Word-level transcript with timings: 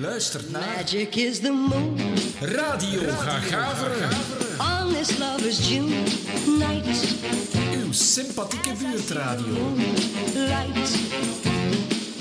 luistert 0.00 0.50
naar 0.50 0.62
Magic 0.76 1.14
is 1.14 1.38
the 1.38 1.50
moon 1.50 2.00
Radio 2.40 3.00
Gagaveren. 3.18 4.08
on 4.58 4.92
this 4.92 5.18
lover's 5.18 5.68
June 5.68 6.02
night. 6.58 7.14
Uw 7.74 7.92
sympathieke 7.92 8.72
buurtradio. 8.78 9.74
Light 10.34 10.88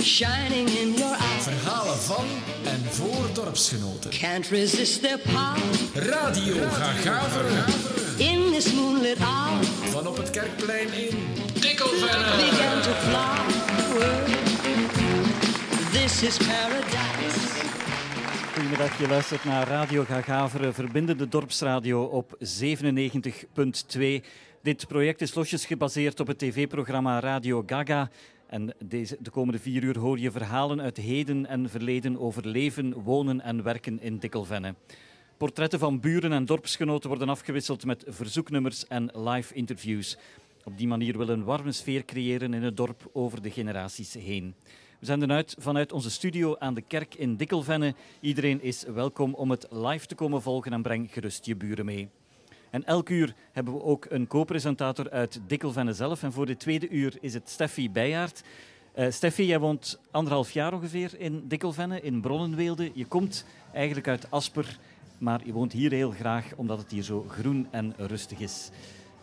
shining 0.02 0.70
in 0.70 0.94
your 0.94 1.16
eyes. 1.16 1.44
Verhalen 1.44 1.98
van 1.98 2.26
en 2.64 2.84
voor 2.90 3.30
dorpsgenoten. 3.34 4.10
Can't 4.10 4.48
resist 4.48 5.02
their 5.02 5.20
power 5.20 5.58
Radio 5.94 6.56
Gagaveren. 6.70 7.64
in 8.18 8.52
this 8.52 8.74
moonlit 8.74 9.18
hour. 9.18 9.64
Van 9.90 10.08
op 10.08 10.18
het 10.18 10.30
Kerkplein 10.30 10.94
in 10.94 11.18
Dikkelvenne. 11.60 12.36
Began 12.36 12.82
to 12.82 12.92
flower. 12.92 14.26
This 15.92 16.24
is 16.24 16.38
paradise. 16.38 17.07
Goedemiddag, 18.58 19.00
je 19.00 19.08
luistert 19.08 19.44
naar 19.44 19.68
Radio 19.68 20.04
Gagaveren, 20.04 20.74
verbindende 20.74 21.28
dorpsradio 21.28 22.04
op 22.04 22.38
97.2. 22.40 24.00
Dit 24.62 24.88
project 24.88 25.22
is 25.22 25.34
losjes 25.34 25.66
gebaseerd 25.66 26.20
op 26.20 26.28
het 26.28 26.38
tv-programma 26.38 27.20
Radio 27.20 27.64
Gaga. 27.66 28.10
En 28.48 28.76
deze, 28.84 29.18
de 29.20 29.30
komende 29.30 29.60
vier 29.60 29.84
uur 29.84 29.98
hoor 29.98 30.20
je 30.20 30.32
verhalen 30.32 30.82
uit 30.82 30.98
heden 30.98 31.46
en 31.46 31.70
verleden 31.70 32.20
over 32.20 32.48
leven, 32.48 32.94
wonen 32.94 33.42
en 33.42 33.64
werken 33.64 34.02
in 34.02 34.18
Dikkelvenne. 34.18 34.76
Portretten 35.38 35.80
van 35.80 36.00
buren 36.00 36.32
en 36.32 36.46
dorpsgenoten 36.46 37.10
worden 37.10 37.30
afgewisseld 37.30 37.86
met 37.86 38.04
verzoeknummers 38.08 38.88
en 38.88 39.10
live 39.14 39.54
interviews. 39.54 40.18
Op 40.64 40.78
die 40.78 40.88
manier 40.88 41.18
willen 41.18 41.34
we 41.36 41.40
een 41.40 41.48
warme 41.48 41.72
sfeer 41.72 42.06
creëren 42.06 42.54
in 42.54 42.64
het 42.64 42.78
dorp 42.78 43.10
over 43.14 43.42
de 43.42 43.52
generaties 43.52 44.14
heen. 44.14 44.56
We 45.00 45.06
zenden 45.06 45.32
uit 45.32 45.56
vanuit 45.60 45.92
onze 45.92 46.12
studio 46.12 46.56
aan 46.60 46.74
de 46.74 46.82
kerk 46.82 47.16
in 47.16 47.36
Dikkelvenne. 47.36 47.94
Iedereen 48.20 48.62
is 48.62 48.84
welkom 48.84 49.34
om 49.34 49.52
het 49.52 49.68
live 49.70 50.06
te 50.06 50.16
komen 50.16 50.42
volgen 50.42 50.74
en 50.74 50.82
breng 50.82 51.12
gerust 51.12 51.46
je 51.46 51.56
buren 51.56 51.86
mee. 51.86 52.10
En 52.70 52.86
elk 52.86 53.10
uur 53.10 53.34
hebben 53.52 53.74
we 53.74 53.84
ook 53.84 54.06
een 54.10 54.28
co-presentator 54.28 55.10
uit 55.10 55.40
Dikkelvenne 55.48 55.94
zelf. 55.94 56.24
En 56.24 56.32
voor 56.32 56.46
de 56.46 56.58
tweede 56.58 56.90
uur 56.90 57.18
is 57.22 57.34
het 57.34 57.50
Steffi 57.50 57.92
Bijaard. 57.92 58.44
Eh 58.94 59.12
Steffi, 59.12 59.46
jij 59.46 59.60
woont 59.60 60.00
anderhalf 60.12 60.52
jaar 60.52 60.74
ongeveer 60.74 61.20
in 61.20 61.48
Dikkelvenne, 61.48 62.02
in 62.02 62.22
Bronnenweelde. 62.22 62.92
Je 62.94 63.06
komt 63.06 63.46
eigenlijk 63.74 64.08
uit 64.08 64.32
Asper, 64.32 64.80
maar 65.18 65.42
je 65.46 65.54
woont 65.54 65.72
hier 65.72 65.92
heel 65.92 66.12
graag 66.12 66.54
omdat 66.56 66.78
het 66.78 66.92
hier 66.92 67.04
zo 67.04 67.26
groen 67.30 67.68
en 67.72 67.94
rustig 67.98 68.40
is. 68.40 68.70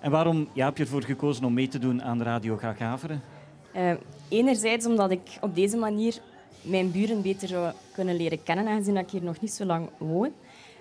En 0.00 0.10
waarom 0.10 0.48
ja, 0.52 0.64
heb 0.64 0.76
je 0.76 0.82
ervoor 0.82 1.02
gekozen 1.02 1.44
om 1.44 1.54
mee 1.54 1.68
te 1.68 1.78
doen 1.78 2.02
aan 2.02 2.22
Radio 2.22 2.56
Gagaveren? 2.56 3.22
Eh, 3.74 3.92
enerzijds 4.34 4.86
omdat 4.86 5.10
ik 5.10 5.20
op 5.40 5.54
deze 5.54 5.76
manier 5.76 6.18
mijn 6.60 6.90
buren 6.90 7.22
beter 7.22 7.48
zou 7.48 7.72
kunnen 7.92 8.16
leren 8.16 8.42
kennen, 8.42 8.66
aangezien 8.66 8.96
ik 8.96 9.10
hier 9.10 9.22
nog 9.22 9.40
niet 9.40 9.52
zo 9.52 9.64
lang 9.64 9.88
woon. 9.98 10.32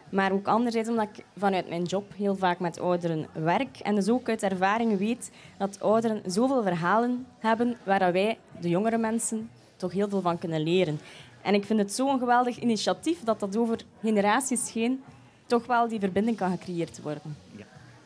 Maar 0.10 0.32
ook 0.32 0.48
anderzijds 0.48 0.90
omdat 0.90 1.08
ik 1.14 1.26
vanuit 1.38 1.70
mijn 1.70 1.84
job 1.84 2.12
heel 2.16 2.36
vaak 2.36 2.60
met 2.60 2.80
ouderen 2.80 3.28
werk. 3.34 3.80
En 3.80 3.96
dus 3.96 4.10
ook 4.10 4.30
uit 4.30 4.44
ervaring 4.44 4.98
weet 4.98 5.32
dat 5.58 5.82
ouderen 5.82 6.22
zoveel 6.26 6.64
verhalen 6.64 7.26
hebben 7.40 7.78
waar 7.84 8.12
wij, 8.12 8.38
de 8.62 8.70
jongere 8.70 8.98
mensen, 8.98 9.50
toch 9.76 9.92
heel 9.92 10.10
veel 10.10 10.22
van 10.22 10.38
kunnen 10.38 10.64
leren. 10.64 11.00
En 11.42 11.54
ik 11.54 11.66
vind 11.66 11.80
het 11.80 11.94
zo'n 11.94 12.20
geweldig 12.20 12.60
initiatief 12.60 13.24
dat 13.24 13.40
dat 13.40 13.58
over 13.58 13.80
generaties 14.02 14.74
heen 14.74 15.04
toch 15.46 15.66
wel 15.66 15.88
die 15.88 16.00
verbinding 16.00 16.38
kan 16.38 16.52
gecreëerd 16.52 17.02
worden. 17.02 17.36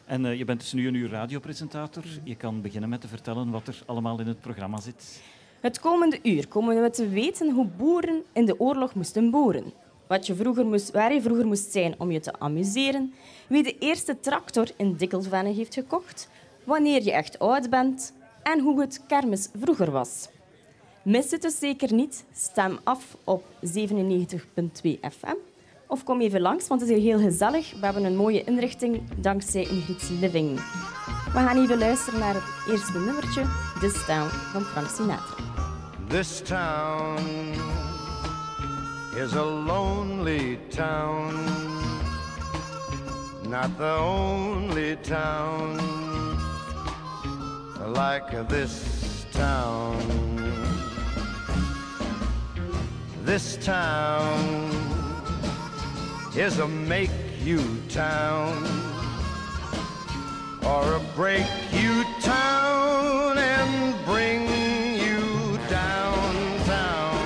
En 0.07 0.25
eh, 0.25 0.37
je 0.37 0.45
bent 0.45 0.59
dus 0.59 0.73
nu 0.73 0.87
een 0.87 0.93
uur 0.93 1.09
radiopresentator. 1.09 2.03
Je 2.23 2.35
kan 2.35 2.61
beginnen 2.61 2.89
met 2.89 3.01
te 3.01 3.07
vertellen 3.07 3.49
wat 3.49 3.67
er 3.67 3.83
allemaal 3.85 4.19
in 4.19 4.27
het 4.27 4.41
programma 4.41 4.79
zit. 4.79 5.21
Het 5.59 5.79
komende 5.79 6.19
uur 6.23 6.47
komen 6.47 6.81
we 6.81 6.89
te 6.89 7.09
weten 7.09 7.51
hoe 7.51 7.65
boeren 7.65 8.23
in 8.33 8.45
de 8.45 8.59
oorlog 8.59 8.93
moesten 8.95 9.29
boeren. 9.29 9.73
Wat 10.07 10.27
je 10.27 10.35
vroeger 10.35 10.65
moest, 10.65 10.91
waar 10.91 11.13
je 11.13 11.21
vroeger 11.21 11.47
moest 11.47 11.71
zijn 11.71 11.95
om 11.97 12.11
je 12.11 12.19
te 12.19 12.39
amuseren. 12.39 13.13
Wie 13.47 13.63
de 13.63 13.77
eerste 13.77 14.19
tractor 14.19 14.67
in 14.77 14.95
Dikkelvenne 14.95 15.53
heeft 15.53 15.73
gekocht. 15.73 16.29
Wanneer 16.63 17.03
je 17.03 17.11
echt 17.11 17.39
oud 17.39 17.69
bent. 17.69 18.13
En 18.43 18.59
hoe 18.59 18.81
het 18.81 19.03
kermis 19.07 19.49
vroeger 19.59 19.91
was. 19.91 20.29
Mis 21.01 21.31
het 21.31 21.41
dus 21.41 21.59
zeker 21.59 21.93
niet. 21.93 22.25
Stem 22.33 22.79
af 22.83 23.17
op 23.23 23.43
97.2 23.61 24.99
FM. 25.01 25.35
Of 25.87 26.03
kom 26.03 26.21
even 26.21 26.41
langs, 26.41 26.67
want 26.67 26.81
het 26.81 26.89
is 26.89 26.95
hier 26.95 27.05
heel 27.05 27.29
gezellig. 27.29 27.71
We 27.79 27.85
hebben 27.85 28.03
een 28.03 28.15
mooie 28.15 28.43
inrichting 28.43 29.01
dankzij 29.15 29.61
Ingrid's 29.61 30.09
Living. 30.09 30.55
We 31.33 31.39
gaan 31.39 31.57
even 31.57 31.77
luisteren 31.77 32.19
naar 32.19 32.33
het 32.33 32.43
eerste 32.69 32.99
nummertje, 32.99 33.43
This 33.79 34.05
Town 34.05 34.27
van 34.27 34.61
Frank 34.61 34.87
Sinatra. 34.89 35.35
This 36.07 36.41
town 36.41 37.19
is 39.15 39.35
a 39.35 39.43
lonely 39.43 40.59
town, 40.69 41.33
not 43.49 43.77
the 43.77 43.97
only 43.99 44.97
town 45.01 45.79
like 47.93 48.47
this 48.47 49.25
town. 49.31 49.95
This 53.25 53.57
town 53.65 54.86
is 56.37 56.59
a 56.59 56.67
make 56.67 57.09
you 57.43 57.59
town 57.89 58.63
or 60.63 60.93
a 60.93 61.01
break 61.15 61.47
you 61.71 62.03
town 62.21 63.39
and 63.39 64.05
bring 64.05 64.41
you 65.01 65.57
downtown. 65.67 67.17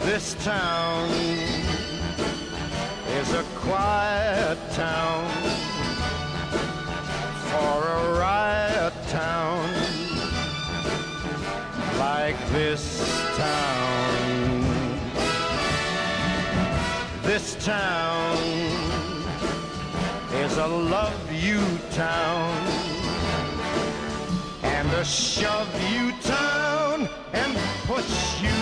This 0.00 0.34
town 0.42 1.08
is 3.10 3.32
a 3.32 3.44
quiet 3.54 4.58
town 4.72 5.30
for 7.48 7.86
a 7.86 8.18
riot 8.18 8.73
like 12.04 12.38
this 12.48 12.84
town. 13.34 14.60
This 17.22 17.56
town 17.64 18.36
is 20.44 20.58
a 20.58 20.66
love 20.66 21.22
you 21.32 21.62
town 21.92 22.52
and 24.74 24.86
a 25.02 25.04
shove 25.04 25.74
you 25.94 26.12
town 26.20 27.08
and 27.32 27.52
push 27.88 28.42
you 28.46 28.60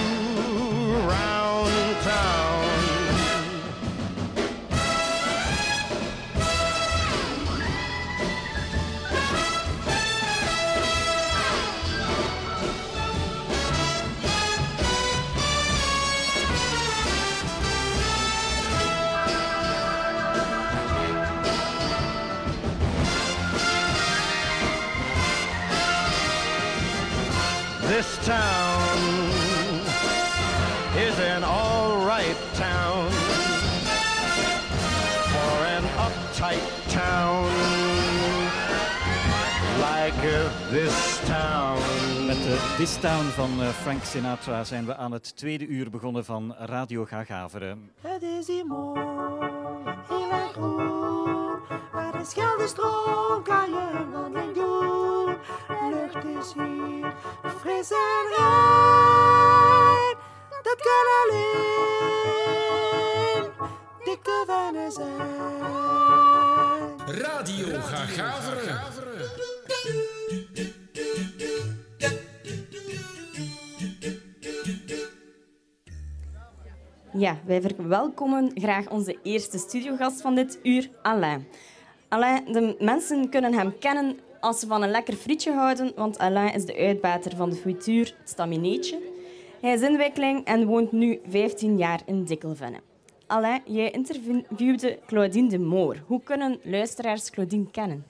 round 1.11 1.97
town. 2.03 2.62
This 42.83 42.97
Town 43.01 43.25
van 43.25 43.63
eh, 43.63 43.69
Frank 43.69 44.05
Sinatra 44.05 44.65
zijn 44.65 44.87
we 44.87 44.97
aan 44.97 45.13
het 45.13 45.37
tweede 45.37 45.67
uur 45.67 45.91
begonnen 45.91 46.25
van 46.25 46.55
Radio 46.59 47.05
Gagaveren. 47.05 47.91
Het 48.01 48.23
is 48.23 48.47
hier 48.47 48.67
mooi, 48.67 49.01
heel 50.09 50.31
erg 50.31 50.53
groen. 50.53 51.61
Waar 51.93 52.13
de 52.13 52.25
Scheldestroom 52.25 53.43
kan 53.43 53.71
je 53.71 53.91
een 53.99 54.11
wandeling 54.11 54.55
doen. 54.55 55.37
De 55.69 55.89
lucht 55.91 56.25
is 56.25 56.53
hier 56.53 57.15
fris 57.61 57.91
en 57.91 58.27
rein. 58.37 60.17
Dat 60.63 60.81
kan 60.89 61.07
alleen 61.23 61.53
dikke 64.05 64.45
wennen 64.47 64.93
zijn. 64.93 65.29
Radio 67.07 67.81
Gagaveren. 67.81 68.81
Ja, 77.15 77.39
wij 77.45 77.61
verwelkomen 77.61 78.51
graag 78.55 78.91
onze 78.91 79.19
eerste 79.23 79.59
studiogast 79.59 80.21
van 80.21 80.35
dit 80.35 80.59
uur, 80.63 80.91
Alain. 81.03 81.47
Alain, 82.09 82.45
de 82.53 82.77
mensen 82.79 83.29
kunnen 83.29 83.55
hem 83.55 83.79
kennen 83.79 84.19
als 84.41 84.61
ze 84.61 84.67
van 84.67 84.83
een 84.83 84.91
lekker 84.91 85.15
frietje 85.15 85.53
houden, 85.53 85.93
want 85.97 86.19
Alain 86.19 86.55
is 86.55 86.65
de 86.65 86.77
uitbater 86.77 87.37
van 87.37 87.51
de 87.51 87.57
frituur 87.57 88.15
het 88.19 88.29
Stamineetje. 88.29 88.99
Hij 89.61 89.73
is 89.73 89.81
inwikkeling 89.81 90.45
en 90.45 90.67
woont 90.67 90.93
nu 90.93 91.21
15 91.29 91.79
jaar 91.79 92.01
in 92.07 92.25
Dikkelvenne. 92.25 92.81
Alain, 93.27 93.63
jij 93.65 93.91
interviewde 93.91 94.99
Claudine 95.07 95.49
de 95.49 95.59
Moor. 95.59 95.97
Hoe 96.07 96.23
kunnen 96.23 96.59
luisteraars 96.63 97.31
Claudine 97.31 97.71
kennen? 97.71 98.05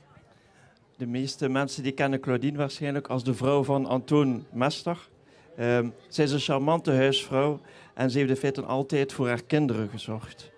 De 0.97 1.07
meeste 1.07 1.49
mensen 1.49 1.83
die 1.83 1.93
kennen 1.93 2.21
Claudine 2.21 2.59
waarschijnlijk 2.59 3.09
als 3.09 3.25
de 3.25 3.35
vrouw 3.35 3.65
van 3.65 3.87
Antoon 3.87 4.45
Mester. 4.53 5.09
Ehm, 5.57 5.89
zij 6.09 6.25
is 6.25 6.33
een 6.33 6.39
charmante 6.39 6.93
huisvrouw 6.93 7.61
en 7.95 8.11
ze 8.11 8.19
heeft 8.19 8.31
in 8.31 8.37
feite 8.37 8.63
altijd 8.63 9.13
voor 9.13 9.29
haar 9.29 9.43
kinderen 9.43 9.89
gezorgd. 9.89 10.51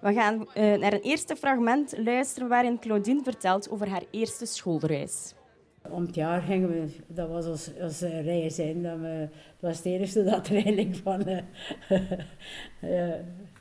We 0.00 0.12
gaan 0.12 0.48
eh, 0.52 0.78
naar 0.78 0.92
een 0.92 1.00
eerste 1.00 1.36
fragment 1.36 1.94
luisteren 1.98 2.48
waarin 2.48 2.78
Claudine 2.78 3.22
vertelt 3.22 3.70
over 3.70 3.88
haar 3.88 4.02
eerste 4.10 4.46
schoolreis. 4.46 5.34
Om 5.90 6.02
het 6.02 6.14
jaar 6.14 6.40
gingen 6.42 6.68
we, 6.68 6.86
dat 7.06 7.28
was 7.28 7.46
ons, 7.46 7.70
ons 7.80 8.02
eh, 8.02 8.24
reis 8.24 8.58
in. 8.58 8.82
Dat, 8.82 8.98
we, 8.98 9.28
dat 9.30 9.70
was 9.70 9.76
het 9.76 9.86
eerste 9.86 10.24
dat 10.24 10.48
er 10.48 10.54
eigenlijk 10.54 10.96
van, 10.96 11.26
eh, 11.26 11.40
eh, 13.10 13.14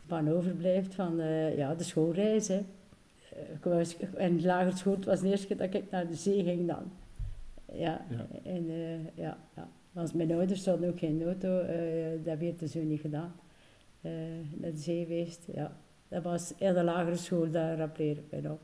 van 0.07 0.29
overblijft 0.31 0.95
van 0.95 1.19
eh, 1.19 1.57
ja, 1.57 1.75
de 1.75 1.83
schoolreis. 1.83 2.47
Hè. 2.47 2.59
Ik 3.53 3.63
was, 3.63 3.97
in 4.17 4.37
de 4.37 4.45
lagere 4.45 4.77
school 4.77 4.95
het 4.95 5.05
was 5.05 5.21
de 5.21 5.29
eerste 5.29 5.47
keer 5.47 5.57
dat 5.57 5.73
ik 5.73 5.91
naar 5.91 6.07
de 6.07 6.15
zee 6.15 6.43
ging 6.43 6.67
dan. 6.67 6.91
Ja, 7.71 8.05
En, 8.43 8.65
ja, 9.15 9.37
ja. 9.55 9.67
Want 9.97 10.13
mijn 10.13 10.31
ouders 10.31 10.65
hadden 10.65 10.89
ook 10.89 10.99
geen 10.99 11.23
auto, 11.23 11.59
eh, 11.59 11.77
dat 12.23 12.37
werd 12.39 12.59
dus 12.59 12.71
zo 12.71 12.79
niet 12.79 13.01
gedaan. 13.01 13.35
Eh, 14.01 14.11
naar 14.55 14.71
de 14.71 14.77
zee 14.77 15.05
geweest, 15.05 15.45
ja. 15.53 15.77
Dat 16.07 16.23
was 16.23 16.53
in 16.57 16.73
de 16.73 16.83
lagere 16.83 17.15
school, 17.15 17.51
daar 17.51 17.77
rappeer 17.77 18.11
ik 18.11 18.23
mij 18.29 18.41
nog. 18.41 18.57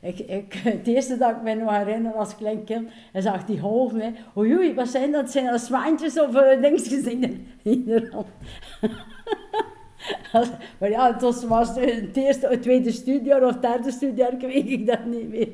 Ik, 0.00 0.18
ik, 0.18 0.52
het 0.52 0.86
eerste 0.86 1.16
dat 1.16 1.30
ik 1.30 1.42
me 1.42 1.54
nog 1.54 1.76
herinner 1.76 2.12
als 2.12 2.36
klein 2.36 2.64
kind, 2.64 2.90
en 3.12 3.22
zag 3.22 3.44
die 3.44 3.60
hè. 3.60 4.10
Oei, 4.36 4.56
oei, 4.56 4.74
wat 4.74 4.88
zijn 4.88 5.12
dat? 5.12 5.30
Zijn 5.30 5.46
dat 5.46 5.60
zwaantjes 5.60 6.20
of 6.20 6.34
uh, 6.34 6.60
dingetjes 6.60 7.04
in 7.62 7.84
de, 7.84 8.24
maar 10.78 10.90
ja, 10.90 11.12
het 11.12 11.20
was, 11.20 11.44
was 11.44 11.74
het 11.74 12.16
eerste, 12.16 12.48
het 12.48 12.62
tweede 12.62 12.90
studiejaar 12.90 13.44
of 13.46 13.56
derde 13.56 13.90
studiejaar, 13.90 14.32
ik 14.32 14.40
weet 14.40 14.68
ik 14.68 14.86
dat 14.86 15.04
niet 15.04 15.28
meer. 15.28 15.52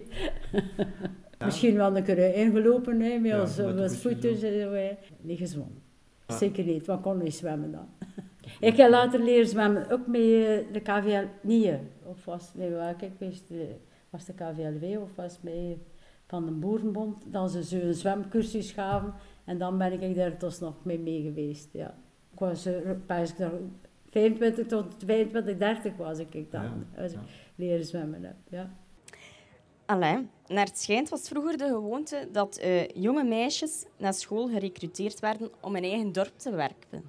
Misschien 1.44 1.76
wel 1.76 1.96
een 1.96 2.02
keer 2.02 2.34
ingelopen 2.34 3.00
hè, 3.00 3.19
met 3.19 3.40
ons, 3.40 3.56
met 3.56 3.76
de 3.76 3.82
ons 3.82 3.96
voetjes 3.96 4.40
voetjes. 4.40 4.42
en 4.42 4.60
zo. 4.60 5.14
Niet 5.20 5.38
gezwommen. 5.38 5.82
Zeker 6.26 6.64
niet, 6.64 6.87
want 6.87 6.98
ik 6.98 7.04
kon 7.04 7.22
niet 7.22 7.34
zwemmen 7.34 7.72
dan. 7.72 7.88
ik 8.70 8.76
heb 8.76 8.90
later 8.90 9.22
leren 9.22 9.48
zwemmen, 9.48 9.90
ook 9.90 10.06
met 10.06 10.20
eh, 10.20 10.72
de 10.72 10.81
KVL, 10.82 11.25
niet 11.42 11.64
eh, 11.64 11.75
of 12.04 12.25
was 12.25 12.46
het 12.46 12.54
met 12.54 12.69
welke, 12.69 13.04
ik 13.04 13.12
wist, 13.19 13.50
eh, 13.50 13.58
was 14.10 14.25
de 14.25 14.32
KVLW 14.32 15.00
of 15.00 15.14
was 15.14 15.32
het 15.32 15.42
met 15.42 15.76
van 16.26 16.46
de 16.46 16.52
Boerenbond, 16.52 17.32
dat 17.32 17.50
ze 17.50 17.64
zo 17.64 17.76
een 17.76 17.94
zwemcursus 17.94 18.72
gaven 18.72 19.14
en 19.44 19.58
dan 19.58 19.78
ben 19.78 20.02
ik 20.02 20.14
daar 20.14 20.38
dus 20.38 20.58
nog 20.58 20.75
mee, 20.82 20.98
mee 20.98 21.22
geweest, 21.22 21.69
ja. 21.72 21.94
Ik 22.32 22.38
was 22.38 22.64
daar 22.64 23.52
25 24.08 24.66
tot 24.66 24.94
25, 25.04 25.56
30 25.56 25.96
was 25.96 26.19
ik 26.19 26.50
dan, 26.50 26.62
Ja, 26.62 27.02
als 27.02 27.12
ik 27.12 27.19
leren 27.54 27.84
zwemmen 27.84 28.22
heb, 28.22 28.36
ja. 28.48 28.70
Alain, 29.90 30.31
naar 30.46 30.66
het 30.66 30.78
schijnt 30.78 31.08
was 31.08 31.28
vroeger 31.28 31.58
de 31.58 31.66
gewoonte 31.66 32.28
dat 32.32 32.56
eh, 32.56 32.88
jonge 32.88 33.25
meisjes 33.25 33.84
naar 33.96 34.14
school 34.14 34.48
gerecruiteerd 34.48 35.20
werden 35.20 35.50
om 35.60 35.76
in 35.76 35.82
eigen 35.82 36.12
dorp 36.12 36.32
te 36.37 36.50
werken. 36.50 37.02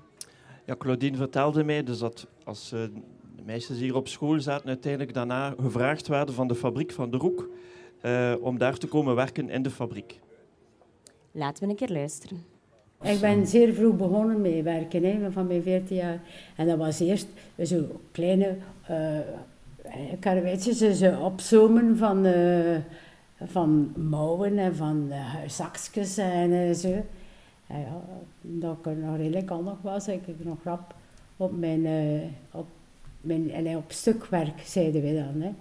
Ja, 0.65 0.75
Claudine 0.77 1.17
vertelde 1.17 1.63
mij 1.63 1.83
dus 1.83 1.97
dat 1.99 2.27
als 2.43 2.71
eh, 2.71 2.79
de 3.35 3.43
meisjes 3.45 3.77
hier 3.77 3.95
op 3.95 4.07
school 4.07 4.39
zaten, 4.39 4.67
uiteindelijk 4.67 5.13
daarna 5.13 5.53
gevraagd 5.59 6.07
werden 6.07 6.35
van 6.35 6.47
de 6.47 6.55
fabriek 6.55 6.91
van 6.91 7.11
de 7.11 7.17
Roek 7.17 7.49
eh, 8.01 8.33
om 8.39 8.57
daar 8.57 8.77
te 8.77 8.87
komen 8.87 9.15
werken 9.15 9.49
in 9.49 9.61
de 9.61 9.69
fabriek. 9.69 10.19
Laten 11.31 11.63
we 11.63 11.69
een 11.69 11.75
keer 11.75 11.91
luisteren. 11.91 12.45
Ik 13.01 13.19
ben 13.19 13.47
zeer 13.47 13.73
vroeg 13.73 13.95
begonnen 13.95 14.41
met 14.41 14.63
werken, 14.63 15.03
hè, 15.03 15.31
van 15.31 15.47
mijn 15.47 15.63
14 15.63 15.95
jaar. 15.95 16.21
En 16.55 16.67
dat 16.67 16.77
was 16.77 16.99
eerst 16.99 17.27
zo 17.63 18.01
kleine 18.11 18.57
uh, 18.89 19.19
karweitjes, 20.19 20.97
zo 20.97 21.19
opzomen 21.19 21.97
van, 21.97 22.25
eh, 22.25 22.77
van 23.45 23.93
mouwen 23.95 24.57
en 24.57 24.75
van 24.75 25.07
uh, 25.09 26.17
en 26.17 26.51
eh, 26.51 26.73
zo. 26.73 27.03
Dat 28.41 28.77
ik 28.77 28.85
er 28.85 28.95
nog 28.95 29.17
redelijk 29.17 29.49
handig 29.49 29.81
was, 29.81 30.05
heb 30.05 30.27
ik 30.27 30.45
nog 30.45 30.57
rap 30.63 30.93
op 31.37 31.57
mijn, 31.57 31.85
eh, 31.85 32.21
op 32.51 32.67
mijn 33.21 33.51
en 33.51 33.77
op 33.77 33.91
stukwerk, 33.91 34.61
zeiden 34.63 35.01
we 35.01 35.13
dan. 35.13 35.41
Hè. 35.41 35.51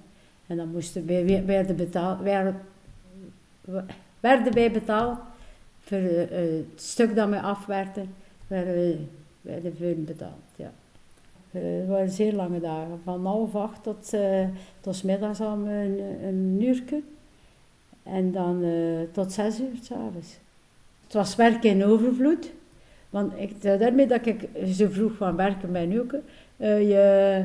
En 0.47 0.57
dan 0.57 0.69
moesten 0.71 1.07
wij, 1.07 1.45
werden, 1.45 1.77
betaald, 1.77 2.21
werden, 2.21 2.61
werden 4.21 4.55
wij 4.55 4.71
betaald 4.71 5.19
voor 5.81 5.99
eh, 5.99 6.39
het 6.41 6.81
stuk 6.81 7.15
dat 7.15 7.29
we 7.29 7.41
afwerkten, 7.41 8.15
werden 8.47 8.75
we 8.75 8.99
werden 9.41 9.75
we 9.79 9.95
betaald. 9.95 10.43
Ja. 10.57 10.73
Eh, 11.51 11.63
Het 11.63 11.89
waren 11.89 12.11
zeer 12.11 12.35
lange 12.35 12.61
dagen, 12.61 13.01
van 13.05 13.27
half 13.27 13.55
acht 13.55 13.83
tot, 13.83 14.15
uh, 14.15 14.47
tot 14.81 15.05
middags 15.05 15.41
al 15.41 15.53
een, 15.53 16.01
een. 16.25 17.05
En 18.03 18.33
dan 18.33 18.63
uh, 18.63 19.01
tot 19.13 19.33
zes 19.33 19.61
uur 19.61 19.79
s'avonds. 19.83 20.39
Het 21.05 21.13
was 21.13 21.37
werken 21.37 21.71
in 21.71 21.85
overvloed. 21.85 22.53
Want 23.11 23.33
ik, 23.37 23.63
daarmee 23.63 24.07
dat 24.07 24.27
ik 24.27 24.49
zo 24.67 24.89
vroeg 24.89 25.13
van 25.13 25.37
werken 25.37 26.01
ook. 26.01 26.13
Uh, 26.57 26.89
je, 26.89 27.45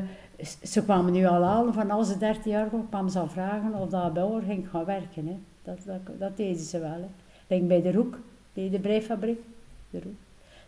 ze 0.62 0.82
kwamen 0.82 1.12
nu 1.12 1.26
al 1.26 1.42
halen, 1.42 1.74
van 1.74 1.90
als 1.90 2.08
ze 2.08 2.18
13 2.18 2.50
jaar 2.50 2.70
waren, 2.70 2.88
kwamen 2.88 3.10
ze 3.10 3.18
al 3.18 3.28
vragen 3.28 3.74
of 3.74 3.88
dat 3.88 4.12
bij 4.12 4.40
ging 4.46 4.68
gaan 4.68 4.84
werken. 4.84 5.26
Hè. 5.26 5.38
Dat, 5.62 5.78
dat, 6.18 6.36
deden 6.36 6.62
ze 6.62 6.78
wel. 6.78 6.90
Hè. 6.90 7.08
Denk 7.46 7.68
bij 7.68 7.82
de 7.82 7.92
Roek, 7.92 8.18
bij 8.52 8.70
de 8.70 8.78
breifabriek. 8.78 9.40
De. 9.90 10.00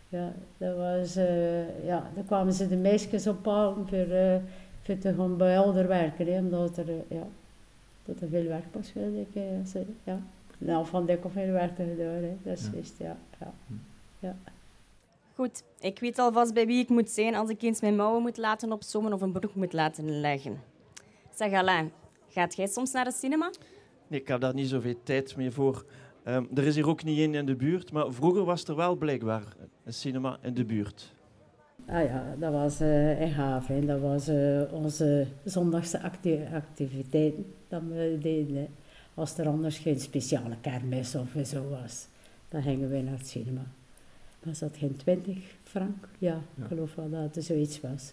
Ja, 0.09 0.33
dat 0.59 0.77
was, 0.77 1.17
uh, 1.17 1.85
ja, 1.85 2.11
dan 2.15 2.25
kwamen 2.25 2.53
ze 2.53 2.69
de 2.69 2.77
meisjes 2.77 3.27
ophalen 3.27 3.89
voor, 3.89 4.07
uh, 4.07 4.37
voor 4.83 4.99
te 4.99 5.15
gaan 5.15 5.37
bij 5.37 5.55
elder 5.55 5.89
werken. 5.89 6.27
Hè, 6.27 6.39
omdat 6.39 6.77
er, 6.77 6.89
uh, 6.89 6.95
ja, 7.09 7.27
dat 8.05 8.21
er 8.21 8.29
veel 8.29 8.45
werk 8.45 8.75
was, 8.75 8.93
weet 8.93 9.27
ik. 9.33 9.43
Ze, 9.67 9.85
ja. 10.05 10.23
Nou, 10.59 10.87
van 10.87 11.07
dik 11.07 11.25
of 11.25 11.33
veel 11.33 11.53
werk 11.53 11.77
gedaan, 11.77 12.07
hè. 12.07 12.37
dat 12.43 12.59
is 12.59 12.65
ja. 12.65 12.71
Wist, 12.71 12.99
ja. 12.99 13.17
Ja. 13.41 13.53
ja. 14.19 14.37
Goed, 15.35 15.63
ik 15.81 15.99
weet 15.99 16.19
alvast 16.19 16.55
bij 16.55 16.67
wie 16.67 16.83
ik 16.83 16.89
moet 16.89 17.11
zijn 17.11 17.35
als 17.35 17.51
ik 17.51 17.63
eens 17.63 17.81
mijn 17.81 17.97
mouwen 17.97 18.23
moet 18.23 18.37
laten 18.37 18.73
opzommen 18.73 19.13
of 19.13 19.21
een 19.21 19.33
broek 19.33 19.55
moet 19.55 19.73
laten 19.73 20.21
leggen. 20.21 20.61
Zeg 21.35 21.53
Alain, 21.53 21.93
gaat 22.29 22.57
jij 22.57 22.67
soms 22.67 22.93
naar 22.93 23.05
de 23.05 23.13
cinema? 23.13 23.51
Nee, 24.07 24.21
ik 24.21 24.29
heb 24.29 24.41
daar 24.41 24.55
niet 24.55 24.69
zoveel 24.69 24.95
tijd 25.03 25.37
meer 25.37 25.53
voor. 25.53 25.85
Um, 26.25 26.49
er 26.55 26.65
is 26.65 26.75
hier 26.75 26.89
ook 26.89 27.05
niet 27.05 27.19
één 27.19 27.35
in 27.35 27.47
de 27.47 27.57
buurt, 27.57 27.93
maar 27.93 28.13
vroeger 28.13 28.45
was 28.45 28.65
er 28.65 28.77
wel 28.77 28.97
blijkbaar 28.97 29.43
een 29.89 29.95
cinema 29.95 30.39
in 30.43 30.55
de 30.55 30.65
buurt. 30.65 31.13
Ah 31.87 32.05
ja, 32.05 32.35
dat 32.39 32.53
was 32.53 32.81
uh, 32.81 33.21
in 33.21 33.33
Haven. 33.33 33.87
Dat 33.87 34.01
was 34.01 34.29
uh, 34.29 34.73
onze 34.73 35.27
zondagse 35.45 36.01
acti 36.01 36.41
activiteiten 36.55 37.55
dat 37.69 37.83
we 37.89 38.19
deden. 38.21 38.69
Als 39.15 39.39
er 39.39 39.49
anders 39.49 39.79
geen 39.79 40.01
speciale 40.01 40.57
kermis 40.61 41.15
of 41.15 41.47
zo 41.47 41.69
was, 41.69 42.07
dan 42.49 42.63
gingen 42.63 42.89
we 42.89 43.03
naar 43.03 43.19
het 43.19 43.27
cinema. 43.27 43.63
Was 44.43 44.59
dat 44.59 44.77
geen 44.77 44.97
20 44.97 45.37
frank? 45.63 46.09
Ja, 46.19 46.35
ik 46.35 46.63
ja. 46.63 46.67
geloof 46.67 46.95
wel 46.95 47.11
dat 47.11 47.35
het 47.35 47.45
zoiets 47.45 47.81
was. 47.81 48.13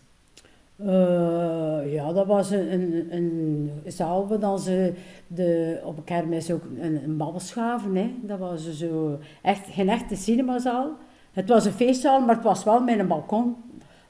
Uh, 0.80 1.94
ja, 1.94 2.14
dat 2.14 2.26
was 2.26 2.50
een, 2.50 2.74
een, 2.74 3.12
een 3.16 3.92
zaal 3.92 4.28
waar 4.28 4.40
dan 4.40 4.60
ze 4.60 4.94
de, 5.28 5.82
op 5.84 5.98
een 5.98 6.04
kermis 6.04 6.52
ook 6.52 6.64
een, 6.80 7.04
een 7.04 7.18
babbel 7.18 7.40
schaven. 7.40 7.96
Hè. 7.96 8.12
Dat 8.22 8.40
was 8.40 8.78
zo 8.78 9.20
echt, 9.42 9.68
geen 9.68 9.90
echte 9.90 10.16
cinemazaal. 10.16 10.98
Het 11.36 11.50
was 11.50 11.66
een 11.66 11.72
feestzaal, 11.72 12.20
maar 12.20 12.36
het 12.36 12.44
was 12.44 12.64
wel 12.64 12.80
met 12.80 13.00
een 13.00 13.08
balkon. 13.08 13.56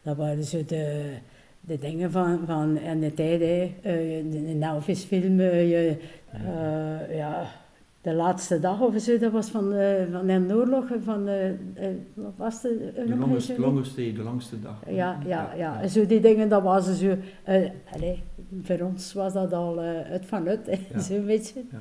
Dat 0.01 0.17
waren 0.17 0.43
zo 0.43 0.65
de, 0.65 1.15
de 1.61 1.77
dingen 1.77 2.11
van, 2.11 2.39
van 2.45 2.77
in 2.77 2.99
de 2.99 3.13
tijd, 3.13 3.41
hè. 3.41 3.75
Uh, 3.77 4.31
de, 4.31 4.57
Elvis-film, 4.59 5.39
uh, 5.39 5.89
ja, 7.17 7.47
de 8.01 8.13
laatste 8.13 8.59
dag 8.59 8.81
of 8.81 9.01
zo, 9.01 9.17
dat 9.17 9.31
was 9.31 9.49
van, 9.49 9.73
uh, 9.73 10.11
van 10.11 10.47
de 10.47 10.55
oorlog, 10.55 10.85
van, 11.03 11.29
uh, 11.29 11.49
wat 12.13 12.33
was 12.35 12.61
de... 12.61 12.93
De 13.07 13.15
longest, 13.15 13.57
longest 13.57 13.95
day, 13.95 14.13
de 14.13 14.23
langste 14.23 14.61
dag. 14.61 14.75
Ja, 14.87 14.93
ja, 14.93 15.17
ja, 15.27 15.53
ja. 15.55 15.81
ja. 15.81 15.87
zo 15.87 16.05
die 16.05 16.19
dingen, 16.19 16.49
dat 16.49 16.63
was 16.63 16.97
zo... 16.97 17.15
Allez, 17.93 18.19
voor 18.61 18.79
ons 18.79 19.13
was 19.13 19.33
dat 19.33 19.53
al 19.53 19.77
het 19.83 20.25
van 20.25 20.45
het, 20.45 20.79
ja. 20.93 20.99
zo'n 21.09 21.25
beetje. 21.25 21.63
Ja. 21.71 21.77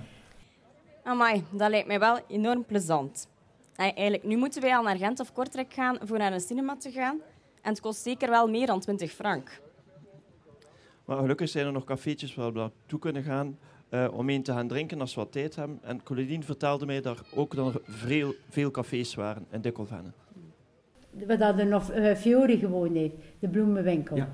Amai, 1.02 1.42
dat 1.50 1.70
lijkt 1.70 1.86
mij 1.86 1.98
wel 1.98 2.18
enorm 2.28 2.64
plezant. 2.64 3.32
Eigenlijk, 3.76 4.24
nu 4.24 4.36
moeten 4.36 4.62
wij 4.62 4.76
al 4.76 4.82
naar 4.82 4.96
Gent 4.96 5.20
of 5.20 5.32
Kortrijk 5.32 5.72
gaan 5.72 5.98
voor 6.02 6.18
naar 6.18 6.32
een 6.32 6.40
cinema 6.40 6.76
te 6.76 6.90
gaan. 6.90 7.20
En 7.62 7.70
het 7.70 7.80
kost 7.80 8.02
zeker 8.02 8.30
wel 8.30 8.48
meer 8.48 8.66
dan 8.66 8.80
20 8.80 9.12
frank. 9.12 9.60
Maar 11.04 11.16
gelukkig 11.16 11.48
zijn 11.48 11.66
er 11.66 11.72
nog 11.72 11.84
cafeetjes 11.84 12.34
waar 12.34 12.52
we 12.52 12.58
naartoe 12.58 12.98
kunnen 12.98 13.22
gaan 13.22 13.58
uh, 13.90 14.08
om 14.12 14.28
een 14.28 14.42
te 14.42 14.52
gaan 14.52 14.68
drinken 14.68 15.00
als 15.00 15.14
we 15.14 15.20
wat 15.20 15.32
tijd 15.32 15.56
hebben. 15.56 15.78
En 15.82 16.02
Coledine 16.02 16.42
vertelde 16.42 16.86
mij 16.86 17.00
dat 17.00 17.18
er 17.18 17.26
ook 17.34 17.54
dan 17.54 17.72
veel, 17.84 18.34
veel 18.48 18.70
cafés 18.70 19.14
waren 19.14 19.46
in 19.50 19.60
Dikkelvenne. 19.60 20.10
We 21.10 21.36
hadden 21.38 21.68
nog 21.68 21.92
uh, 21.94 22.14
Fiori 22.14 22.58
gewoond 22.58 22.96
heeft, 22.96 23.14
de 23.38 23.48
bloemenwinkel. 23.48 24.16
Ja. 24.16 24.28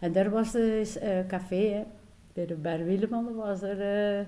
En 0.00 0.12
daar 0.12 0.30
was 0.30 0.52
dus 0.52 1.00
een 1.00 1.18
uh, 1.18 1.26
café. 1.26 1.68
Hè. 1.68 1.84
Bij 2.32 2.46
de 2.46 2.54
Ber 2.54 2.84
Wieleman 2.84 3.34
was 3.34 3.62
er 3.62 4.18
uh, 4.18 4.26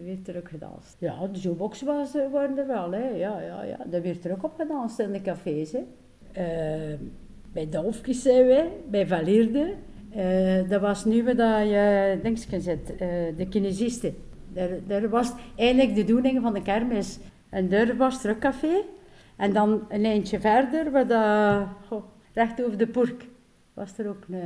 weer 0.00 0.22
terug 0.22 0.48
gedanst. 0.48 0.96
Ja, 0.98 1.26
de 1.26 1.38
jukebox 1.38 1.82
was, 1.82 2.12
waren 2.32 2.58
er 2.58 2.66
wel, 2.66 2.92
hè. 2.92 3.08
Ja, 3.08 3.40
ja, 3.40 3.62
ja. 3.62 3.78
Daar 3.86 4.02
werd 4.02 4.24
er 4.24 4.32
ook 4.32 4.44
op 4.44 4.54
gedanst 4.58 4.98
in 4.98 5.12
de 5.12 5.20
cafés, 5.20 5.72
hè. 5.72 5.84
Uh, 6.36 6.98
bij 7.52 7.68
Dolfkes 7.68 8.22
zijn 8.22 8.46
wij, 8.46 8.70
bij 8.90 9.06
Valierde. 9.06 9.74
Uh, 10.16 10.68
dat 10.68 10.80
was 10.80 11.04
nu 11.04 11.24
dat 11.24 11.68
je 11.68 12.18
dingetje 12.22 12.60
zit, 12.60 12.90
uh, 12.90 12.98
de 13.36 13.46
kinesisten. 13.48 14.14
Daar, 14.52 14.68
daar 14.86 15.08
was 15.08 15.32
eigenlijk 15.56 15.94
de 15.94 16.04
doening 16.04 16.42
van 16.42 16.54
de 16.54 16.62
kermis. 16.62 17.18
En 17.48 17.68
daar 17.68 17.96
was 17.96 18.22
het 18.22 18.38
café. 18.38 18.82
En 19.36 19.52
dan 19.52 19.82
een 19.88 20.04
eindje 20.04 20.40
verder, 20.40 20.90
waar 20.90 21.06
dat, 21.06 21.68
goh, 21.86 22.04
recht 22.32 22.64
over 22.64 22.78
de 22.78 22.86
pork, 22.86 23.26
was 23.74 23.98
er 23.98 24.08
ook 24.08 24.24
een, 24.28 24.40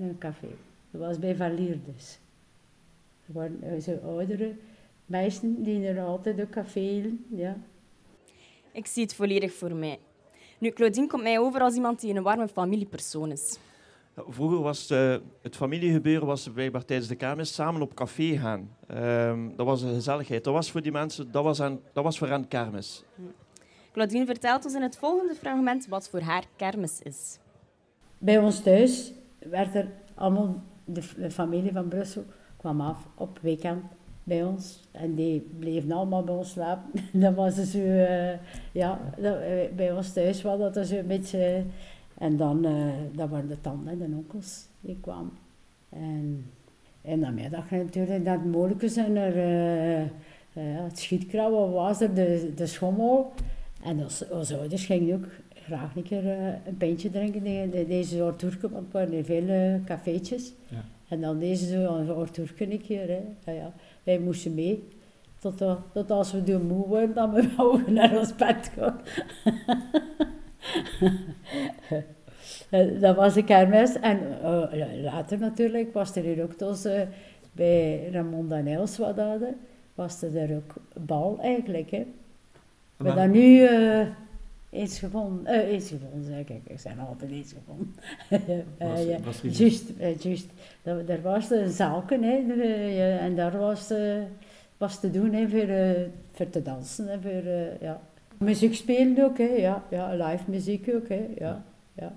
een 0.00 0.16
café. 0.18 0.48
Dat 0.90 1.00
was 1.00 1.18
bij 1.18 1.36
Valierdes. 1.36 2.18
Er 3.26 3.32
waren 3.32 3.82
zo 3.82 3.96
oudere 4.04 4.52
meisjes 5.10 5.50
die 5.56 5.86
er 5.86 6.00
altijd 6.00 6.38
een 6.38 6.50
café 6.50 6.80
hielden, 6.80 7.24
ja. 7.30 7.56
Ik 8.72 8.86
zie 8.86 9.02
het 9.02 9.14
volledig 9.14 9.52
voor 9.52 9.74
mij. 9.74 9.98
Nu, 10.58 10.70
Claudine 10.70 11.06
komt 11.06 11.22
mij 11.22 11.38
over 11.38 11.60
als 11.60 11.74
iemand 11.74 12.00
die 12.00 12.14
een 12.14 12.22
warme 12.22 12.48
familiepersoon 12.48 13.30
is. 13.30 13.58
Vroeger 14.28 14.60
was 14.62 14.90
uh, 14.90 15.16
het 15.42 15.56
familiegebeuren 15.56 16.26
was 16.26 16.48
blijkbaar 16.54 16.84
tijdens 16.84 17.08
de 17.08 17.14
kermis 17.14 17.54
samen 17.54 17.82
op 17.82 17.94
café 17.94 18.38
gaan. 18.38 18.76
Uh, 18.90 19.56
dat 19.56 19.66
was 19.66 19.82
een 19.82 19.94
gezelligheid. 19.94 20.44
Dat 20.44 20.54
was 20.54 20.70
voor 20.70 20.82
die 20.82 20.92
mensen, 20.92 21.30
dat 21.30 21.44
was, 21.44 21.60
aan, 21.60 21.80
dat 21.92 22.04
was 22.04 22.18
voor 22.18 22.28
hen 22.28 22.48
kermis. 22.48 23.04
Claudine 23.92 24.26
vertelt 24.26 24.64
ons 24.64 24.74
in 24.74 24.82
het 24.82 24.96
volgende 24.96 25.34
fragment 25.34 25.86
wat 25.86 26.08
voor 26.08 26.20
haar 26.20 26.44
kermis 26.56 27.02
is. 27.02 27.38
Bij 28.18 28.38
ons 28.38 28.62
thuis 28.62 29.12
werd 29.38 29.74
er 29.74 29.88
allemaal, 30.14 30.62
de, 30.84 31.02
de 31.16 31.30
familie 31.30 31.72
van 31.72 31.88
Brussel 31.88 32.24
kwam 32.56 32.80
af 32.80 33.06
op 33.14 33.38
weekend 33.42 33.82
bij 34.30 34.44
ons. 34.44 34.80
En 34.90 35.14
die 35.14 35.40
bleven 35.58 35.92
allemaal 35.92 36.24
bij 36.24 36.34
ons 36.34 36.50
slapen. 36.50 36.90
dat 37.20 37.34
was 37.34 37.54
zo, 37.54 37.78
uh, 37.78 38.32
ja, 38.72 39.00
dat, 39.16 39.36
uh, 39.36 39.76
bij 39.76 39.92
ons 39.92 40.12
thuis 40.12 40.42
was 40.42 40.58
dat 40.58 40.86
zo 40.86 40.96
een 40.96 41.06
beetje... 41.06 41.62
En 42.18 42.36
dan 42.36 42.66
uh, 42.66 42.92
dat 43.12 43.28
waren 43.28 43.48
de 43.48 43.60
tanden 43.60 43.92
en 43.92 44.10
de 44.10 44.16
onkels 44.16 44.66
die 44.80 44.98
kwamen. 45.00 45.32
En 45.88 46.46
in 47.02 47.20
de 47.20 47.30
middag 47.30 47.70
natuurlijk, 47.70 48.24
dat 48.24 48.44
mogelijk 48.44 48.82
en 48.82 49.16
er, 49.16 50.10
het 50.52 50.98
schietkrabben 50.98 51.72
was 51.72 52.00
er, 52.00 52.14
de, 52.14 52.52
de 52.54 52.66
schommel. 52.66 53.32
En 53.82 54.02
onze, 54.02 54.26
onze 54.30 54.56
ouders 54.56 54.84
gingen 54.86 55.14
ook 55.14 55.26
graag 55.54 55.96
een 55.96 56.02
keer 56.02 56.26
een 56.66 56.76
pintje 56.76 57.10
drinken, 57.10 57.42
de, 57.70 57.84
deze 57.88 58.16
soort 58.16 58.38
Turken, 58.38 58.70
want 58.70 58.94
er 58.94 59.08
waren 59.08 59.24
veel 59.24 59.80
cafeetjes. 59.84 60.52
Ja. 60.68 60.84
En 61.10 61.20
dan 61.20 61.38
deze 61.38 61.66
soort 62.06 62.34
Turken 62.34 62.70
een 62.70 62.80
keer. 62.80 63.08
Hè. 63.08 63.20
Ja, 63.44 63.52
ja. 63.52 63.72
Wij 64.10 64.18
moesten 64.18 64.54
mee. 64.54 64.88
Tot, 65.38 65.62
uh, 65.62 65.74
tot 65.92 66.10
als 66.10 66.32
we 66.32 66.42
door 66.42 66.60
moe 66.60 66.86
worden, 66.86 67.14
dan 67.14 67.32
we 67.34 67.48
mogen 67.56 67.92
naar 67.92 68.18
ons 68.18 68.34
bed 68.36 68.72
gaan. 68.76 69.00
dat 73.00 73.16
was 73.16 73.34
de 73.34 73.44
kermis. 73.44 74.00
En 74.00 74.18
uh, 74.42 75.02
later 75.02 75.38
natuurlijk 75.38 75.92
was 75.92 76.16
er 76.16 76.22
hier 76.22 76.42
ook 76.42 76.52
tussen, 76.52 77.08
bij 77.52 78.08
Ramon 78.12 78.48
Danels 78.48 78.98
wat 78.98 79.16
hadden, 79.16 79.56
was 79.94 80.22
er 80.22 80.32
daar 80.32 80.56
ook 80.56 80.74
bal 81.06 81.38
eigenlijk. 81.40 81.90
Hè. 81.90 82.06
Hebben 82.96 83.16
dat 83.16 83.28
nu 83.28 83.60
uh, 83.60 84.06
eens 84.70 84.98
gevonden. 84.98 85.54
Uh, 85.54 85.72
eens 85.72 85.88
gevonden, 85.88 86.24
zeg 86.24 86.38
ik. 86.38 86.62
Ik 86.66 86.78
zijn 86.80 86.98
altijd 86.98 87.30
eens 87.30 87.52
gevonden. 87.52 87.94
uh, 88.82 89.08
ja. 89.08 89.18
Juist, 89.42 89.84
juist. 90.18 90.46
Dat, 90.82 91.06
daar 91.06 91.22
was 91.22 91.50
een 91.50 91.70
zaalken 91.70 92.22
hè, 92.22 92.46
de, 92.46 93.18
en 93.20 93.36
daar 93.36 93.58
was, 93.58 93.92
was 94.76 95.00
te 95.00 95.10
doen 95.10 95.32
hè, 95.32 95.48
voor, 95.48 96.10
voor 96.32 96.50
te 96.50 96.62
dansen. 96.62 97.06
Hè, 97.06 97.20
voor, 97.20 97.50
ja. 97.80 98.00
Muziek 98.38 98.74
spelen 98.74 99.24
ook, 99.24 99.38
hè, 99.38 99.44
ja, 99.44 99.84
ja. 99.90 100.14
Live 100.14 100.50
muziek 100.50 100.88
ook, 100.94 101.08
hè, 101.08 101.28
ja. 101.38 101.64
ja. 101.94 102.12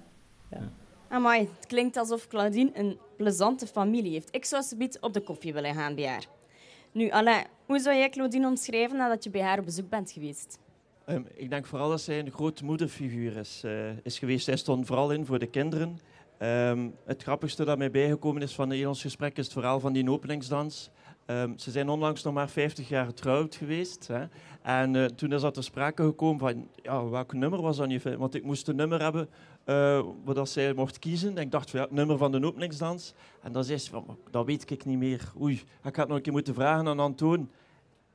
ja. 0.51 0.59
Amai, 1.07 1.49
het 1.57 1.67
klinkt 1.67 1.97
alsof 1.97 2.27
Claudine 2.27 2.71
een 2.73 2.97
plezante 3.15 3.67
familie 3.67 4.11
heeft. 4.11 4.35
Ik 4.35 4.45
zou 4.45 4.63
ze 4.63 4.97
op 5.01 5.13
de 5.13 5.21
koffie 5.21 5.53
willen 5.53 5.73
gaan 5.73 5.95
bij 5.95 6.07
haar. 6.07 6.25
Nu, 6.91 7.09
Alain, 7.09 7.45
hoe 7.65 7.79
zou 7.79 7.95
jij 7.95 8.09
Claudine 8.09 8.47
omschrijven 8.47 8.97
nadat 8.97 9.23
je 9.23 9.29
bij 9.29 9.41
haar 9.41 9.59
op 9.59 9.65
bezoek 9.65 9.89
bent 9.89 10.11
geweest? 10.11 10.59
Um, 11.09 11.27
ik 11.33 11.49
denk 11.49 11.65
vooral 11.65 11.89
dat 11.89 12.01
zij 12.01 12.19
een 12.19 12.31
grote 12.31 12.65
moederfiguur 12.65 13.37
is, 13.37 13.61
uh, 13.65 13.89
is 14.03 14.19
geweest. 14.19 14.45
Zij 14.45 14.55
stond 14.55 14.85
vooral 14.85 15.11
in 15.11 15.25
voor 15.25 15.39
de 15.39 15.47
kinderen. 15.47 15.99
Um, 16.39 16.95
het 17.05 17.23
grappigste 17.23 17.65
dat 17.65 17.77
mij 17.77 17.91
bijgekomen 17.91 18.41
is 18.41 18.53
van 18.53 18.85
ons 18.87 19.01
gesprek 19.01 19.37
is 19.37 19.43
het 19.43 19.53
verhaal 19.53 19.79
van 19.79 19.93
die 19.93 20.11
openingsdans. 20.11 20.89
Um, 21.25 21.57
ze 21.57 21.71
zijn 21.71 21.89
onlangs 21.89 22.23
nog 22.23 22.33
maar 22.33 22.49
50 22.49 22.89
jaar 22.89 23.05
getrouwd 23.05 23.55
geweest. 23.55 24.07
Hè. 24.07 24.25
En 24.61 24.93
uh, 24.93 25.05
toen 25.05 25.31
is 25.33 25.41
dat 25.41 25.53
ter 25.53 25.63
sprake 25.63 26.03
gekomen 26.03 26.39
van, 26.39 26.67
ja, 26.81 27.09
welk 27.09 27.33
nummer 27.33 27.61
was 27.61 27.77
je 27.87 27.99
film? 27.99 28.17
Want 28.17 28.35
ik 28.35 28.43
moest 28.43 28.67
een 28.67 28.75
nummer 28.75 29.01
hebben 29.01 29.29
uh, 29.65 30.01
waar 30.23 30.47
zij 30.47 30.73
mocht 30.73 30.99
kiezen. 30.99 31.37
En 31.37 31.43
ik 31.43 31.51
dacht, 31.51 31.69
ja, 31.69 31.81
het 31.81 31.91
nummer 31.91 32.17
van 32.17 32.31
de 32.31 32.45
openingsdans. 32.45 33.13
En 33.41 33.51
dan 33.51 33.63
zei 33.63 33.77
ze, 33.77 33.89
van, 33.89 34.17
dat 34.31 34.45
weet 34.45 34.71
ik 34.71 34.85
niet 34.85 34.97
meer. 34.97 35.31
Oei, 35.41 35.61
ik 35.83 35.95
het 35.95 36.07
nog 36.07 36.17
een 36.17 36.23
keer 36.23 36.33
moeten 36.33 36.53
vragen 36.53 36.87
aan 36.87 36.99
Antoon. 36.99 37.49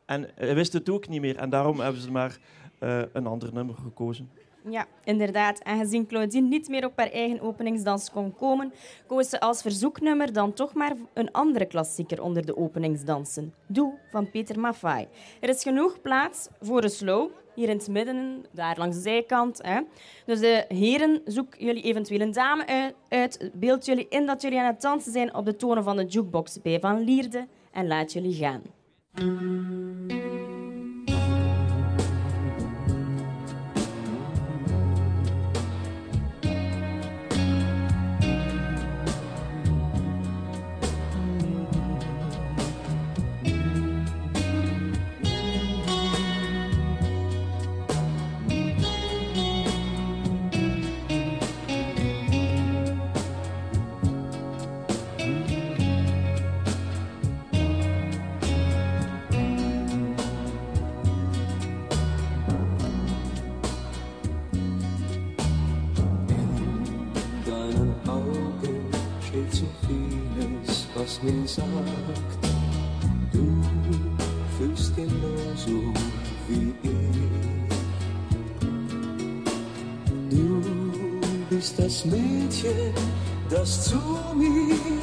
En 0.04 0.30
hij 0.35 0.54
wist 0.54 0.73
het 0.73 0.90
ook 0.90 1.09
niet 1.09 1.21
meer. 1.21 1.37
En 1.37 1.50
daarom 1.50 1.80
hebben 1.80 2.02
ze 2.02 2.11
maar 2.11 2.38
uh, 2.81 3.03
een 3.13 3.27
ander 3.27 3.53
nummer 3.53 3.75
gekozen. 3.75 4.31
Ja, 4.71 4.87
inderdaad. 5.05 5.59
En 5.59 5.79
gezien 5.79 6.07
Claudine 6.07 6.49
niet 6.49 6.69
meer 6.69 6.85
op 6.85 6.93
haar 6.97 7.11
eigen 7.11 7.41
openingsdans 7.41 8.11
kon 8.11 8.35
komen, 8.35 8.73
koos 9.07 9.29
ze 9.29 9.41
als 9.41 9.63
verzoeknummer 9.63 10.33
dan 10.33 10.53
toch 10.53 10.75
maar 10.75 10.93
een 11.15 11.33
andere 11.33 11.67
klassieker 11.67 12.23
onder 12.23 12.47
de 12.47 12.57
openingsdansen. 12.57 13.55
Doe 13.67 13.95
van 14.11 14.31
Peter 14.31 14.61
Maffay. 14.61 15.09
Er 15.41 15.49
is 15.49 15.63
genoeg 15.63 16.01
plaats 16.01 16.49
voor 16.61 16.83
een 16.83 16.91
slow, 16.91 17.31
hier 17.55 17.69
in 17.69 17.77
het 17.77 17.89
midden, 17.89 18.45
daar 18.53 18.79
langs 18.79 18.97
de 18.97 19.03
zijkant. 19.03 19.63
Hè. 19.63 19.81
Dus 20.27 20.41
de 20.41 20.65
heren, 20.69 21.21
zoek 21.25 21.55
jullie 21.55 21.83
eventueel 21.83 22.21
een 22.21 22.33
dame 22.33 22.95
uit. 23.09 23.51
Beeld 23.55 23.85
jullie 23.87 24.07
in 24.09 24.27
dat 24.27 24.43
jullie 24.43 24.59
aan 24.59 24.67
het 24.67 24.81
dansen 24.81 25.13
zijn 25.13 25.35
op 25.35 25.45
de 25.45 25.57
tonen 25.57 25.85
van 25.85 25.97
de 25.97 26.05
jukebox 26.05 26.63
bij 26.63 26.81
Van 26.81 27.05
Lierde 27.05 27.47
en 27.73 27.87
laat 27.87 28.13
jullie 28.13 28.35
gaan. 28.35 28.63
Mir 71.23 71.47
sagt, 71.47 71.69
du 73.33 73.63
fühlst 74.57 74.95
genauso 74.97 75.93
wie 76.49 76.75
ich. 76.83 76.99
Du 80.31 80.63
bist 81.51 81.79
das 81.79 82.05
Mädchen, 82.05 82.93
das 83.51 83.85
zu 83.85 83.97
mir 84.37 84.98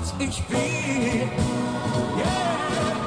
was 0.00 0.14
ich 0.18 0.42
will. 0.48 1.28
Yeah. 2.18 2.97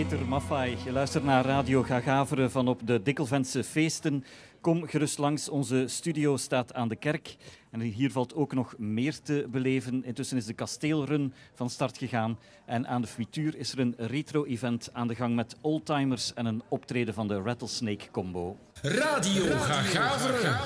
Peter 0.00 0.26
Maffay. 0.26 0.76
Je 0.84 0.92
luistert 0.92 1.24
naar 1.24 1.44
Radio 1.44 1.82
Gagaveren 1.82 2.50
van 2.50 2.68
op 2.68 2.86
de 2.86 3.02
Dikkelventse 3.02 3.64
feesten. 3.64 4.24
Kom 4.60 4.86
gerust 4.86 5.18
langs. 5.18 5.48
Onze 5.48 5.84
studio 5.88 6.36
staat 6.36 6.74
aan 6.74 6.88
de 6.88 6.96
kerk. 6.96 7.36
En 7.70 7.80
hier 7.80 8.10
valt 8.10 8.34
ook 8.34 8.54
nog 8.54 8.74
meer 8.78 9.20
te 9.22 9.46
beleven. 9.50 10.04
Intussen 10.04 10.36
is 10.36 10.44
de 10.44 10.52
kasteelrun 10.52 11.32
van 11.54 11.70
start 11.70 11.98
gegaan. 11.98 12.38
En 12.66 12.86
aan 12.86 13.00
de 13.00 13.06
frituur 13.06 13.56
is 13.56 13.72
er 13.72 13.78
een 13.78 13.94
retro-event 13.96 14.88
aan 14.92 15.08
de 15.08 15.14
gang 15.14 15.34
met 15.34 15.56
oldtimers 15.60 16.34
en 16.34 16.46
een 16.46 16.62
optreden 16.68 17.14
van 17.14 17.28
de 17.28 17.40
Rattlesnake 17.40 18.10
Combo. 18.10 18.56
Radio 18.82 19.42
Gagaveren. 19.44 20.58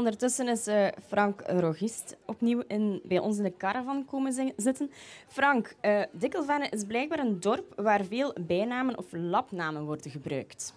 Ondertussen 0.00 0.48
is 0.48 0.66
eh, 0.66 0.86
Frank 1.06 1.42
Rogist 1.46 2.16
opnieuw 2.26 2.62
in, 2.68 3.00
bij 3.04 3.18
ons 3.18 3.36
in 3.36 3.42
de 3.42 3.56
caravan 3.56 4.04
komen 4.04 4.32
zi- 4.32 4.52
zitten. 4.56 4.90
Frank, 5.28 5.74
eh 5.80 6.02
Dikkelvenne 6.12 6.68
is 6.68 6.84
blijkbaar 6.84 7.18
een 7.18 7.40
dorp 7.40 7.72
waar 7.76 8.04
veel 8.04 8.34
bijnamen 8.46 8.98
of 8.98 9.04
labnamen 9.10 9.84
worden 9.84 10.10
gebruikt. 10.10 10.74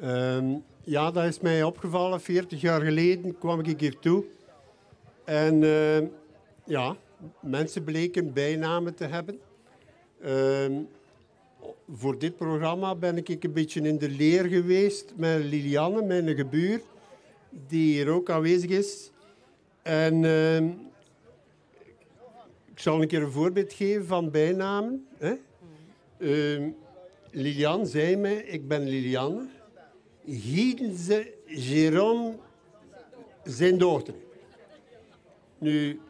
Ehm, 0.00 0.54
ja, 0.84 1.10
dat 1.10 1.24
is 1.24 1.40
mij 1.40 1.62
opgevallen. 1.62 2.20
40 2.20 2.60
jaar 2.60 2.80
geleden 2.80 3.38
kwam 3.38 3.60
ik 3.60 3.80
hier 3.80 3.98
toe. 3.98 4.24
En 5.24 5.62
ehm, 5.62 6.06
ja, 6.64 6.96
mensen 7.40 7.84
bleken 7.84 8.32
bijnamen 8.32 8.94
te 8.94 9.04
hebben. 9.04 9.38
Ehm, 10.22 10.72
voor 11.92 12.18
dit 12.18 12.36
programma 12.36 12.94
ben 12.94 13.16
ik 13.16 13.44
een 13.44 13.52
beetje 13.52 13.80
in 13.80 13.98
de 13.98 14.08
leer 14.08 14.44
geweest 14.44 15.12
met 15.16 15.44
Liliane, 15.44 16.02
mijn 16.02 16.36
gebuur, 16.36 16.80
die 17.66 17.92
hier 17.92 18.08
ook 18.08 18.30
aanwezig 18.30 18.70
is. 18.70 19.10
En 19.82 20.24
ehm, 20.24 20.68
ik 22.72 22.78
zal 22.78 23.02
een 23.02 23.08
keer 23.08 23.22
een 23.22 23.30
voorbeeld 23.30 23.72
geven 23.72 24.06
van 24.06 24.30
bijnamen. 24.30 25.06
Hè? 25.18 25.34
Ehm, 26.18 26.70
Liliane 27.30 27.86
zei 27.86 28.16
mij, 28.16 28.36
ik 28.36 28.68
ben 28.68 28.82
Liliane. 28.82 29.46
Ze 30.96 31.32
Jérôme 31.46 32.40
zijn 33.44 33.78
dochter. 33.78 34.14
Nu, 35.58 36.00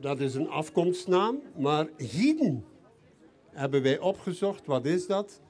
dat 0.00 0.20
is 0.20 0.34
een 0.34 0.48
afkomstnaam, 0.48 1.42
maar 1.56 1.88
Hieden 1.96 2.64
hebben 3.50 3.82
wij 3.82 3.98
opgezocht. 3.98 4.66
Wat 4.66 4.84
is 4.84 5.06
dat? 5.06 5.40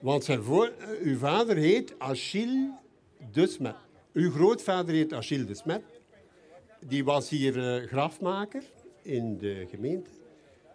Want 0.00 0.24
zijn 0.24 0.42
voor, 0.42 0.66
eh, 0.66 0.88
uw 1.00 1.16
vader 1.16 1.56
heet 1.56 1.94
Achille 1.98 2.72
de 3.32 3.46
Smet. 3.46 3.87
Uw 4.18 4.30
grootvader 4.30 4.94
heet 4.94 5.12
Achille 5.12 5.44
de 5.44 5.54
Smet. 5.54 5.82
Die 6.86 7.04
was 7.04 7.28
hier 7.28 7.58
eh, 7.58 7.86
grafmaker 7.86 8.62
in 9.02 9.38
de 9.38 9.66
gemeente. 9.70 10.10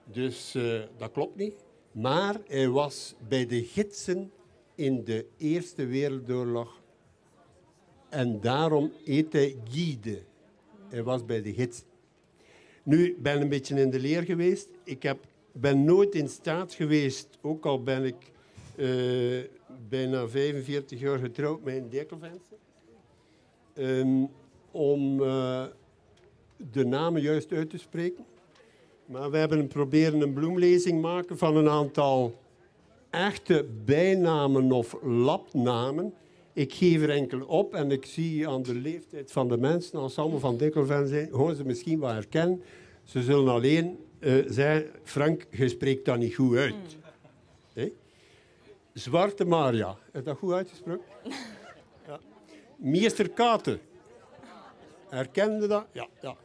Dus 0.03 0.55
eh, 0.55 0.81
dat 0.97 1.11
klopt 1.11 1.35
niet. 1.35 1.63
Maar 1.91 2.41
hij 2.47 2.69
was 2.69 3.15
bij 3.27 3.45
de 3.45 3.63
gidsen 3.63 4.31
in 4.75 5.03
de 5.03 5.25
Eerste 5.37 5.85
Wereldoorlog. 5.85 6.81
En 8.09 8.41
daarom 8.41 8.91
heet 9.03 9.33
hij 9.33 9.55
Guide. 9.69 10.21
Hij 10.89 11.03
was 11.03 11.25
bij 11.25 11.41
de 11.41 11.53
gidsen. 11.53 11.87
Nu, 12.83 13.17
ben 13.19 13.41
een 13.41 13.49
beetje 13.49 13.81
in 13.81 13.89
de 13.89 13.99
leer 13.99 14.23
geweest. 14.23 14.69
Ik 14.83 15.03
heb, 15.03 15.25
ben 15.51 15.83
nooit 15.83 16.15
in 16.15 16.29
staat 16.29 16.73
geweest, 16.73 17.27
ook 17.41 17.65
al 17.65 17.83
ben 17.83 18.03
ik 18.03 18.31
eh, 18.75 18.87
bijna 19.89 20.27
45 20.27 20.99
jaar 20.99 21.19
getrouwd 21.19 21.63
met 21.63 21.75
een 21.75 21.89
dekkelvenster, 21.89 22.57
ehm, 23.73 24.23
om 24.71 25.23
eh, 25.23 25.63
de 26.71 26.85
namen 26.85 27.21
juist 27.21 27.51
uit 27.51 27.69
te 27.69 27.77
spreken. 27.77 28.25
Maar 29.05 29.31
we 29.31 29.37
hebben 29.37 29.67
proberen 29.67 30.21
een 30.21 30.33
bloemlezing 30.33 31.01
maken 31.01 31.37
van 31.37 31.57
een 31.57 31.69
aantal 31.69 32.35
echte 33.09 33.65
bijnamen 33.85 34.71
of 34.71 34.97
labnamen. 35.01 36.13
Ik 36.53 36.73
geef 36.73 37.01
er 37.01 37.09
enkel 37.09 37.45
op 37.45 37.73
en 37.73 37.91
ik 37.91 38.05
zie 38.05 38.47
aan 38.47 38.63
de 38.63 38.75
leeftijd 38.75 39.31
van 39.31 39.47
de 39.47 39.57
mensen, 39.57 39.99
als 39.99 40.13
ze 40.13 40.21
allemaal 40.21 40.39
van 40.39 40.57
Dikkelven 40.57 41.07
zijn, 41.07 41.29
horen 41.31 41.55
ze 41.55 41.65
misschien 41.65 41.99
wel 41.99 42.09
herkennen. 42.09 42.61
Ze 43.03 43.21
zullen 43.21 43.53
alleen 43.53 43.97
eh, 44.19 44.33
zeggen, 44.47 44.91
Frank, 45.03 45.45
je 45.51 45.69
spreekt 45.69 46.05
dat 46.05 46.17
niet 46.17 46.35
goed 46.35 46.57
uit. 46.57 46.97
Hé? 47.73 47.91
Zwarte 48.93 49.45
Maria, 49.45 49.97
is 50.13 50.23
dat 50.23 50.37
goed 50.37 50.53
uitgesproken? 50.53 51.05
Meester 52.75 53.29
Katen. 53.29 53.81
Herkende 55.09 55.67
dat? 55.67 55.85
Ja. 55.91 56.07
ja. 56.21 56.35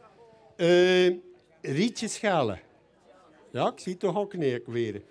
Eh, 0.57 1.17
Rietje 1.61 2.09
Schalen. 2.09 2.61
Ja, 3.51 3.73
ik 3.73 3.79
zie 3.79 3.97
toch 3.97 4.17
ook 4.17 4.35
neer 4.35 4.63
weer. 4.67 5.03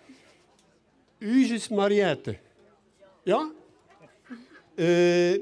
Mariette. 1.69 2.38
Ja? 3.23 3.51
Eh 4.75 5.39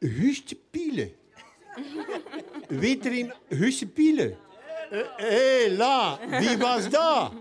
Guustje 0.00 0.56
Piele. 0.70 1.12
Weet 2.68 3.06
er 3.06 3.12
een 3.12 3.32
Guustje 3.48 3.86
Piele? 3.86 4.36
Hé, 4.90 5.04
hey, 5.16 5.70
la, 5.70 6.18
wie 6.40 6.58
was 6.58 6.88
dat? 6.90 7.32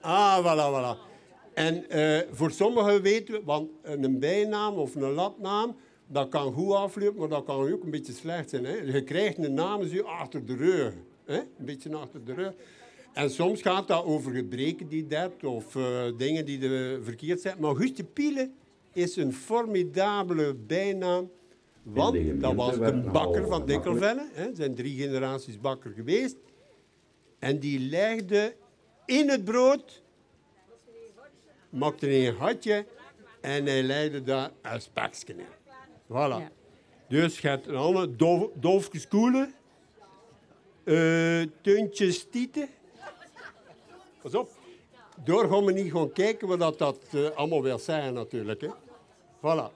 Ah, 0.00 0.38
voilà, 0.38 0.70
voilà. 0.70 1.11
En 1.54 1.90
eh, 1.90 2.28
voor 2.30 2.50
sommigen 2.50 3.02
weten 3.02 3.34
we, 3.34 3.40
want 3.44 3.70
een 3.82 4.18
bijnaam 4.18 4.74
of 4.74 4.94
een 4.94 5.12
labnaam, 5.12 5.76
dat 6.06 6.28
kan 6.28 6.52
goed 6.52 6.72
aflopen, 6.72 7.18
maar 7.18 7.28
dat 7.28 7.44
kan 7.44 7.72
ook 7.72 7.82
een 7.82 7.90
beetje 7.90 8.12
slecht 8.12 8.50
zijn. 8.50 8.64
Hè? 8.64 8.74
Je 8.74 9.04
krijgt 9.04 9.38
een 9.38 9.54
naam 9.54 9.86
zo 9.86 10.02
achter 10.02 10.46
de 10.46 10.56
rug. 10.56 10.94
Hè? 11.24 11.38
Een 11.38 11.64
beetje 11.64 11.96
achter 11.96 12.24
de 12.24 12.34
rug. 12.34 12.52
En 13.12 13.30
soms 13.30 13.62
gaat 13.62 13.88
dat 13.88 14.04
over 14.04 14.32
gebreken 14.32 14.88
die 14.88 15.06
dat, 15.06 15.44
of 15.44 15.76
eh, 15.76 16.04
dingen 16.16 16.44
die 16.44 16.58
de 16.58 17.00
verkeerd 17.02 17.40
zijn. 17.40 17.56
Maar 17.60 17.76
Guustje 17.76 18.04
Piele 18.04 18.50
is 18.92 19.16
een 19.16 19.32
formidabele 19.32 20.54
bijnaam. 20.54 21.30
Want 21.82 22.40
dat 22.40 22.54
was 22.54 22.76
nogal 22.76 23.10
bakker 23.12 23.46
van 23.46 23.68
hè. 23.68 24.42
Er 24.42 24.50
zijn 24.52 24.74
drie 24.74 24.96
generaties 24.96 25.60
bakker 25.60 25.90
geweest. 25.90 26.36
En 27.38 27.58
die 27.58 27.80
legde 27.80 28.54
in 29.06 29.28
het 29.28 29.44
brood, 29.44 30.01
maakte 31.72 32.26
een 32.26 32.34
gatje 32.34 32.86
en 33.40 33.66
hij 33.66 33.82
legde 33.82 34.22
daar 34.22 34.50
een 34.62 34.80
spekje 34.80 35.26
in. 35.26 35.46
Voilà. 36.08 36.52
Dus 37.08 37.38
je 37.38 37.48
hebt 37.48 37.68
allemaal 37.68 38.16
doof, 38.16 38.48
doofjes 38.54 39.08
koelen, 39.08 39.54
eh 40.84 41.42
tuntjes 41.60 42.26
tieten. 42.30 42.68
Pas 44.22 44.34
op. 44.34 44.50
Door 45.24 45.48
gaan 45.50 45.64
we 45.64 45.72
niet 45.72 45.90
gewoon 45.90 46.12
kijken 46.12 46.48
wat 46.48 46.58
dat, 46.58 46.78
dat 46.78 46.98
eh, 47.10 47.30
allemaal 47.30 47.62
wil 47.62 47.78
zeggen 47.78 48.14
natuurlijk. 48.14 48.60
Hè. 48.60 48.68
Voilà. 49.38 49.70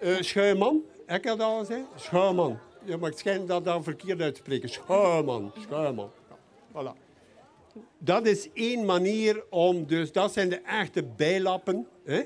Eh 0.00 0.20
schuiman, 0.20 0.82
ik 1.06 1.22
dat 1.22 1.40
al 1.40 1.58
gezegd? 1.58 1.84
Schuiman. 1.96 2.58
Ja, 2.84 2.96
maar 2.96 3.10
het 3.10 3.18
schijnt 3.18 3.48
dat 3.48 3.64
dat 3.64 3.84
verkeerd 3.84 4.20
uit 4.20 4.34
te 4.34 4.40
spreken. 4.40 4.68
Schuiman, 4.68 5.52
schuiman. 5.58 6.10
Ja, 6.28 6.36
voilà. 6.72 7.07
Dat 7.98 8.26
is 8.26 8.48
één 8.52 8.84
manier 8.84 9.44
om, 9.50 9.86
dus 9.86 10.12
dat 10.12 10.32
zijn 10.32 10.48
de 10.48 10.60
echte 10.60 11.02
bijlappen. 11.02 11.86
Hè? 12.04 12.18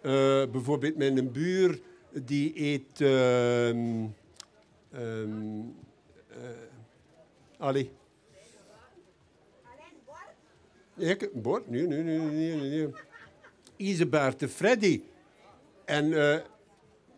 Eh, 0.00 0.50
bijvoorbeeld 0.50 0.96
mijn 0.96 1.32
buur, 1.32 1.80
die 2.12 2.60
eet... 2.60 3.00
ehm 3.00 4.04
eh, 4.92 6.48
allee. 7.58 7.90
Ik, 10.96 11.28
Bord? 11.32 11.68
Nee, 11.70 11.86
nee, 11.86 12.02
nee, 12.02 12.18
nee, 12.18 12.56
nee. 12.56 12.88
Isebaard 13.76 14.44
Freddy. 14.44 15.02
En 15.84 16.12
eh, 16.12 16.40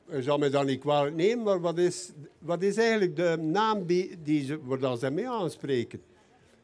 u 0.09 0.23
zal 0.23 0.39
me 0.39 0.49
dan 0.49 0.67
niet 0.67 0.81
kwalijk 0.81 1.17
nemen, 1.17 1.45
maar 1.45 1.61
wat 1.61 1.79
is, 1.79 2.13
wat 2.39 2.63
is 2.63 2.77
eigenlijk 2.77 3.17
de 3.17 3.37
naam 3.41 3.87
die, 3.87 4.45
ze, 4.45 4.59
waar 4.63 4.97
ze 4.97 5.11
mee 5.11 5.29
aanspreken? 5.29 6.03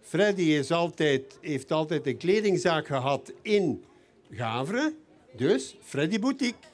Freddy 0.00 0.42
is 0.42 0.70
altijd, 0.70 1.38
heeft 1.40 1.72
altijd 1.72 2.06
een 2.06 2.16
kledingzaak 2.16 2.86
gehad 2.86 3.32
in 3.42 3.84
Gavre, 4.30 4.94
dus 5.36 5.76
Freddy 5.80 6.18
Boutique. 6.18 6.68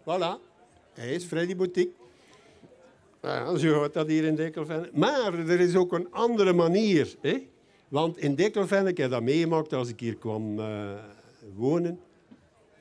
Voilà, 0.00 0.40
hij 0.94 1.14
is 1.14 1.24
Freddy 1.24 1.56
Boutique. 1.56 1.92
Ja, 3.22 3.56
zo 3.56 3.72
hoort 3.72 3.92
dat 3.92 4.08
hier 4.08 4.24
in 4.24 4.34
Dekkelvenne. 4.34 4.90
Maar 4.94 5.34
er 5.34 5.60
is 5.60 5.76
ook 5.76 5.92
een 5.92 6.12
andere 6.12 6.52
manier. 6.52 7.14
Hè? 7.20 7.46
Want 7.88 8.18
in 8.18 8.34
Dekkelvenne, 8.34 8.88
ik 8.88 8.96
heb 8.96 9.10
dat 9.10 9.22
meegemaakt 9.22 9.72
als 9.72 9.88
ik 9.88 10.00
hier 10.00 10.16
kwam 10.16 10.58
eh, 10.58 10.92
wonen, 11.54 12.00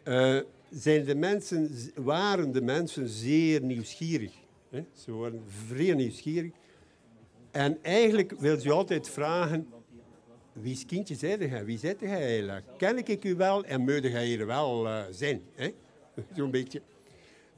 eh, 0.04 0.38
zijn 0.70 1.06
de 1.06 1.16
mensen, 1.16 1.72
waren 1.96 2.52
de 2.52 2.62
mensen 2.62 3.08
zeer 3.08 3.62
nieuwsgierig. 3.62 4.32
Hè? 4.70 4.84
Ze 4.94 5.12
waren 5.12 5.44
vrij 5.68 5.94
nieuwsgierig. 5.94 6.52
En 7.52 7.78
eigenlijk 7.82 8.32
wil 8.40 8.60
ze 8.60 8.72
altijd 8.72 9.10
vragen, 9.10 9.68
wie 10.54 10.86
kindje 10.86 11.16
zijde 11.16 11.50
jij? 11.50 11.66
Wie 11.66 11.78
zit 11.78 12.00
jij 12.00 12.22
eigenlijk? 12.22 12.66
Ken 12.78 12.98
ik 13.08 13.24
u 13.24 13.36
wel 13.36 13.64
en 13.64 13.82
moet 13.82 14.04
jij 14.04 14.26
hier 14.26 14.46
wel 14.46 14.88
eh, 14.88 15.04
zijn? 15.12 15.42
Zo'n 16.36 16.52
beetje. 16.52 16.82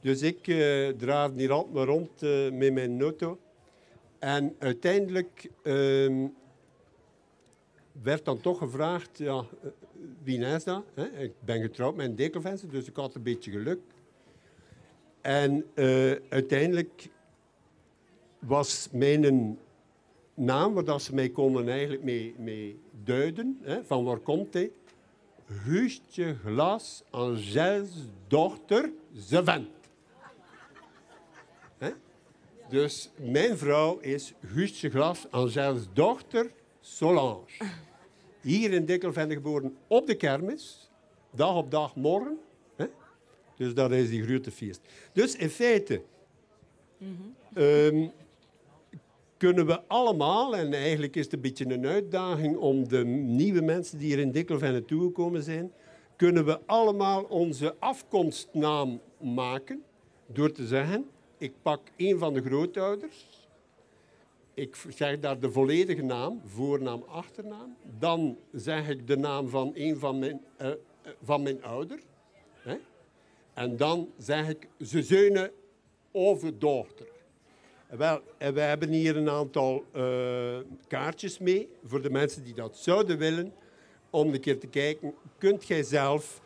Dus 0.00 0.22
ik 0.22 0.46
uh, 0.46 0.88
draaf 0.88 1.32
hier 1.34 1.52
altijd 1.52 1.74
maar 1.74 1.86
rond 1.86 2.22
eh, 2.22 2.50
met 2.50 2.72
mijn 2.72 3.00
auto. 3.00 3.38
En 4.18 4.56
uiteindelijk 4.58 5.50
ehm, 5.62 6.26
werd 8.02 8.24
dan 8.24 8.40
toch 8.40 8.58
gevraagd, 8.58 9.18
ja, 9.18 9.44
eh, 9.62 9.68
wie 10.22 10.38
is 10.38 10.64
dat? 10.64 10.84
Hè? 10.94 11.04
Ik 11.04 11.32
ben 11.44 11.60
getrouwd 11.60 11.96
met 11.96 12.06
een 12.06 12.16
dekelvenster, 12.16 12.70
dus 12.70 12.86
ik 12.86 12.96
had 12.96 13.14
een 13.14 13.22
beetje 13.22 13.50
geluk. 13.50 13.80
En 15.20 15.64
eh, 15.74 16.12
uiteindelijk 16.28 17.08
was 18.38 18.88
mijn 18.92 19.58
naam, 20.34 20.74
waar 20.74 20.84
dat 20.84 21.02
ze 21.02 21.14
mij 21.14 21.28
konden 21.28 21.68
eigenlijk 21.68 22.02
mee, 22.02 22.34
mee 22.38 22.80
duiden, 23.04 23.58
hè, 23.62 23.84
van 23.84 24.04
waar 24.04 24.18
komt 24.18 24.54
hij? 24.54 24.70
Guustje 25.46 26.36
Glas, 26.44 27.02
Angels 27.10 27.90
dochter, 28.26 28.90
Zeven. 29.14 29.68
Hè? 31.78 31.90
Dus 32.68 33.10
mijn 33.16 33.58
vrouw 33.58 33.98
is 33.98 34.32
Guustje 34.46 34.90
Glas, 34.90 35.26
Angels 35.30 35.86
dochter, 35.92 36.50
Solange. 36.80 37.44
Hier 38.40 38.72
in 38.72 38.84
Dikkelvende 38.84 39.34
geboren 39.34 39.76
op 39.86 40.06
de 40.06 40.14
kermis, 40.14 40.90
dag 41.30 41.56
op 41.56 41.70
dag 41.70 41.96
morgen. 41.96 42.38
Hè? 42.76 42.86
Dus 43.56 43.74
dat 43.74 43.90
is 43.90 44.08
die 44.08 44.22
grote 44.22 44.50
feest. 44.50 44.80
Dus 45.12 45.36
in 45.36 45.50
feite 45.50 46.02
ehm, 47.54 48.06
kunnen 49.42 49.66
we 49.66 49.80
allemaal, 49.86 50.56
en 50.56 50.72
eigenlijk 50.72 51.16
is 51.16 51.24
het 51.24 51.32
een 51.32 51.40
beetje 51.40 51.70
een 51.70 51.86
uitdaging 51.86 52.56
om 52.56 52.88
de 52.88 53.04
nieuwe 53.04 53.60
mensen 53.60 53.98
die 53.98 54.08
hier 54.08 54.18
in 54.18 54.30
Dikkelvende 54.30 54.84
toegekomen 54.84 55.42
zijn, 55.42 55.72
kunnen 56.16 56.44
we 56.44 56.60
allemaal 56.66 57.22
onze 57.22 57.74
afkomstnaam 57.78 59.00
maken 59.18 59.82
door 60.26 60.52
te 60.52 60.66
zeggen, 60.66 61.08
ik 61.38 61.52
pak 61.62 61.80
een 61.96 62.18
van 62.18 62.34
de 62.34 62.42
grootouders, 62.42 63.48
ik 64.54 64.76
zeg 64.88 65.18
daar 65.18 65.40
de 65.40 65.50
volledige 65.50 66.02
naam, 66.02 66.40
voornaam, 66.44 67.04
achternaam. 67.08 67.76
Dan 67.98 68.36
zeg 68.52 68.88
ik 68.88 69.06
de 69.06 69.16
naam 69.16 69.48
van 69.48 69.70
een 69.74 69.98
van 69.98 70.18
mijn, 70.18 70.40
eh, 70.56 70.70
van 71.22 71.42
mijn 71.42 71.64
ouder. 71.64 72.00
Hè? 72.52 72.76
En 73.54 73.76
dan 73.76 74.08
zeg 74.18 74.48
ik 74.48 74.68
ze 74.80 75.02
zeunen 75.02 75.50
of 76.10 76.42
dochter. 76.58 77.11
Wel, 77.96 78.20
en 78.38 78.54
we 78.54 78.60
hebben 78.60 78.88
hier 78.88 79.16
een 79.16 79.28
aantal 79.28 79.84
eh, 79.92 80.58
kaartjes 80.86 81.38
mee 81.38 81.68
voor 81.84 82.02
de 82.02 82.10
mensen 82.10 82.44
die 82.44 82.54
dat 82.54 82.76
zouden 82.76 83.18
willen. 83.18 83.52
Om 84.10 84.34
een 84.34 84.40
keer 84.40 84.58
te 84.58 84.66
kijken, 84.66 85.14
kunt 85.38 85.66
jij 85.66 85.82
zelf 85.82 86.42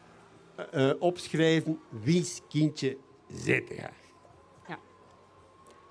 eh, 0.56 0.90
eh, 0.90 0.96
opschrijven 0.98 1.78
wie's 2.02 2.40
kindje 2.48 2.96
zit 3.28 3.68
jij? 3.68 3.90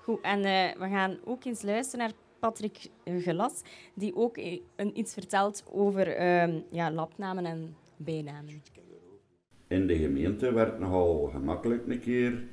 Goed, 0.06 0.20
en 0.20 0.44
eh, 0.44 0.78
we 0.78 0.88
gaan 0.88 1.18
ook 1.24 1.44
eens 1.44 1.62
luisteren 1.62 2.06
naar 2.06 2.14
Patrick 2.38 2.88
Gelas, 3.04 3.62
die 3.94 4.16
ook 4.16 4.36
een, 4.76 4.98
iets 4.98 5.12
vertelt 5.12 5.64
over 5.72 6.08
ehm, 6.08 6.60
ja, 6.70 6.90
labnamen 6.90 7.44
en 7.44 7.76
bijnamen. 7.96 8.62
In 9.68 9.86
de 9.86 9.96
gemeente 9.96 10.52
werd 10.52 10.78
nogal 10.78 11.28
gemakkelijk 11.32 11.86
een 11.86 12.00
keer 12.00 12.44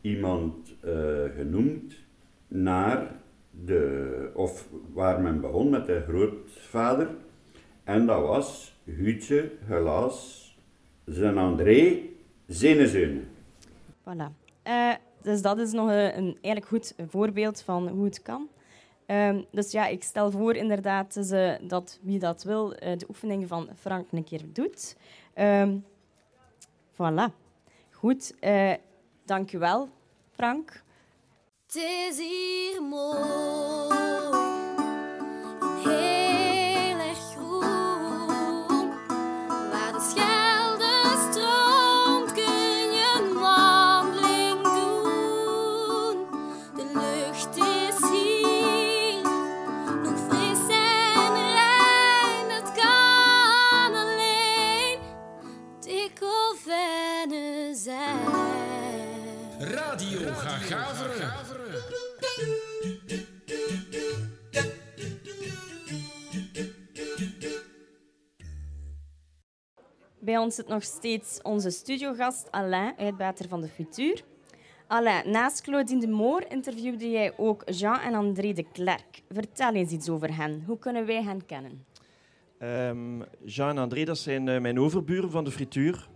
iemand 0.00 0.76
eh, 0.80 1.24
genoemd 1.36 2.03
naar 2.54 3.12
de, 3.50 4.30
of 4.34 4.68
waar 4.92 5.20
men 5.20 5.40
begon 5.40 5.70
met 5.70 5.86
de 5.86 6.04
grootvader. 6.08 7.08
En 7.84 8.06
dat 8.06 8.20
was 8.20 8.76
Huutje 8.84 9.52
Helaas, 9.64 10.56
zijn 11.04 11.38
André, 11.38 11.98
zijn. 12.46 13.28
Voilà. 14.02 14.32
Eh, 14.62 14.94
dus 15.22 15.42
dat 15.42 15.58
is 15.58 15.72
nog 15.72 15.88
een, 15.88 16.16
een 16.16 16.38
eigenlijk 16.40 16.66
goed 16.66 16.94
voorbeeld 17.08 17.62
van 17.62 17.88
hoe 17.88 18.04
het 18.04 18.22
kan. 18.22 18.48
Ehm, 19.06 19.42
dus 19.50 19.70
ja, 19.70 19.86
ik 19.86 20.02
stel 20.02 20.30
voor 20.30 20.54
inderdaad 20.54 21.14
dus, 21.14 21.30
eh, 21.30 21.52
dat 21.62 21.98
wie 22.02 22.18
dat 22.18 22.42
wil 22.42 22.74
eh, 22.74 22.98
de 22.98 23.06
oefening 23.08 23.48
van 23.48 23.68
Frank 23.76 24.06
een 24.12 24.24
keer 24.24 24.42
doet. 24.52 24.96
Ehm 25.34 25.76
voilà. 26.92 27.32
Goed, 27.90 28.34
eh 28.40 28.74
dank 29.24 29.52
u 29.52 29.58
wel, 29.58 29.88
Frank. 30.30 30.82
Het 31.74 31.82
is 31.82 32.78
ons 70.44 70.54
zit 70.54 70.68
nog 70.68 70.82
steeds 70.82 71.42
onze 71.42 71.70
studiogast 71.70 72.48
Alain, 72.50 72.94
uitbater 72.98 73.48
van 73.48 73.60
de 73.60 73.68
Futuur. 73.68 74.24
Alain, 74.86 75.30
naast 75.30 75.62
Claudine 75.62 76.00
de 76.00 76.08
Moor 76.08 76.44
interviewde 76.48 77.10
jij 77.10 77.32
ook 77.36 77.62
Jean 77.70 78.00
en 78.00 78.14
André 78.14 78.52
de 78.52 78.64
Klerk. 78.72 79.22
Vertel 79.28 79.74
eens 79.74 79.92
iets 79.92 80.08
over 80.08 80.36
hen. 80.36 80.62
Hoe 80.66 80.78
kunnen 80.78 81.06
wij 81.06 81.22
hen 81.22 81.46
kennen? 81.46 81.84
Ehm, 82.58 83.22
Jean 83.44 83.68
en 83.68 83.78
André, 83.78 84.04
dat 84.04 84.18
zijn 84.18 84.48
eh, 84.48 84.60
mijn 84.60 84.80
overburen 84.80 85.30
van 85.30 85.44
de 85.44 85.50
frituur. 85.50 86.08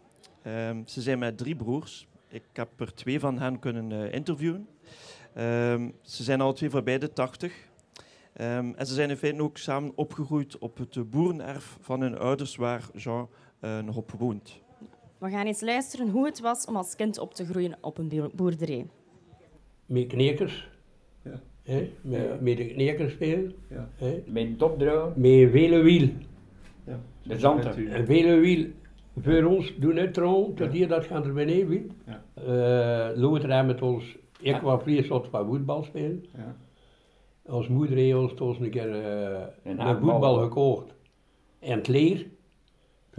Ehm, 0.43 0.83
ze 0.87 1.01
zijn 1.01 1.19
met 1.19 1.39
drie 1.39 1.57
broers. 1.57 2.07
Ik 2.29 2.45
heb 2.53 2.81
er 2.81 2.95
twee 2.95 3.21
van 3.21 3.39
hen 3.39 3.59
kunnen 3.59 3.93
eh, 3.93 4.13
interviewen. 4.13 4.69
Ehm, 5.35 5.91
ze 6.03 6.23
zijn 6.23 6.41
alle 6.41 6.53
twee 6.53 6.71
voorbij 6.71 6.99
de 6.99 7.13
tachtig. 7.13 7.67
En 8.33 8.87
ze 8.87 8.95
zijn 8.95 9.11
in 9.11 9.17
feite 9.17 9.43
ook 9.43 9.59
samen 9.59 9.93
opgegroeid 9.95 10.59
op 10.59 10.79
het 10.79 11.11
boerenerf 11.11 11.77
van 11.81 12.01
hun 12.01 12.19
ouders, 12.19 12.57
waar 12.57 12.89
Jean 12.95 13.29
nog 13.61 13.97
op 13.97 14.11
woont. 14.19 14.61
We 15.19 15.31
gaan 15.31 15.47
eens 15.47 15.61
luisteren 15.61 16.11
hoe 16.11 16.27
het 16.27 16.41
was 16.41 16.67
om 16.67 16.77
als 16.77 16.97
kind 16.97 17.19
op 17.19 17.35
te 17.35 17.45
groeien 17.45 17.77
op 17.81 17.99
een 17.99 18.09
boer- 18.09 18.31
boerderij. 18.35 18.87
met 19.87 20.07
knekers. 20.07 20.69
Ja. 21.25 21.41
Hè? 21.63 21.91
Met, 22.01 22.21
Ja. 22.21 22.37
met 22.41 22.57
de 22.57 22.67
knekers 22.67 23.13
spelen. 23.13 23.55
Ja. 23.71 23.89
Hè? 23.97 24.23
Met 24.27 24.59
topdraw, 24.59 25.17
Met 25.17 25.51
vele 25.51 25.79
wiel. 25.83 26.09
Ja. 26.87 27.01
de 27.23 27.39
zanten. 27.39 27.89
En 27.89 28.07
vele 28.07 28.35
wiel. 28.35 28.67
Voor 29.23 29.45
ons 29.45 29.75
doen 29.79 29.97
het 29.97 30.15
trouwens, 30.15 30.57
tot 30.57 30.73
hier 30.73 30.89
dat 30.89 31.05
gaan 31.05 31.25
er 31.25 31.33
beneden 31.33 31.69
wil. 31.69 31.83
Ja. 32.07 33.13
Uh, 33.55 33.67
met 33.67 33.83
ons, 33.83 34.17
ik 34.41 34.57
was 34.61 34.83
vlees 34.83 35.09
wat 35.09 35.27
van 35.31 35.47
voetbal 35.47 35.83
spelen. 35.83 36.25
Ja. 36.37 36.57
Als 37.47 37.69
moeder 37.69 37.97
heeft 37.97 38.41
ons 38.41 38.59
een 38.59 38.71
keer 38.71 38.91
eh, 39.05 39.47
Een 39.65 39.81
een 39.81 39.99
voetbal 39.99 40.35
gekocht. 40.35 40.95
En 41.59 41.79
het 41.79 41.89
leer, 41.89 42.27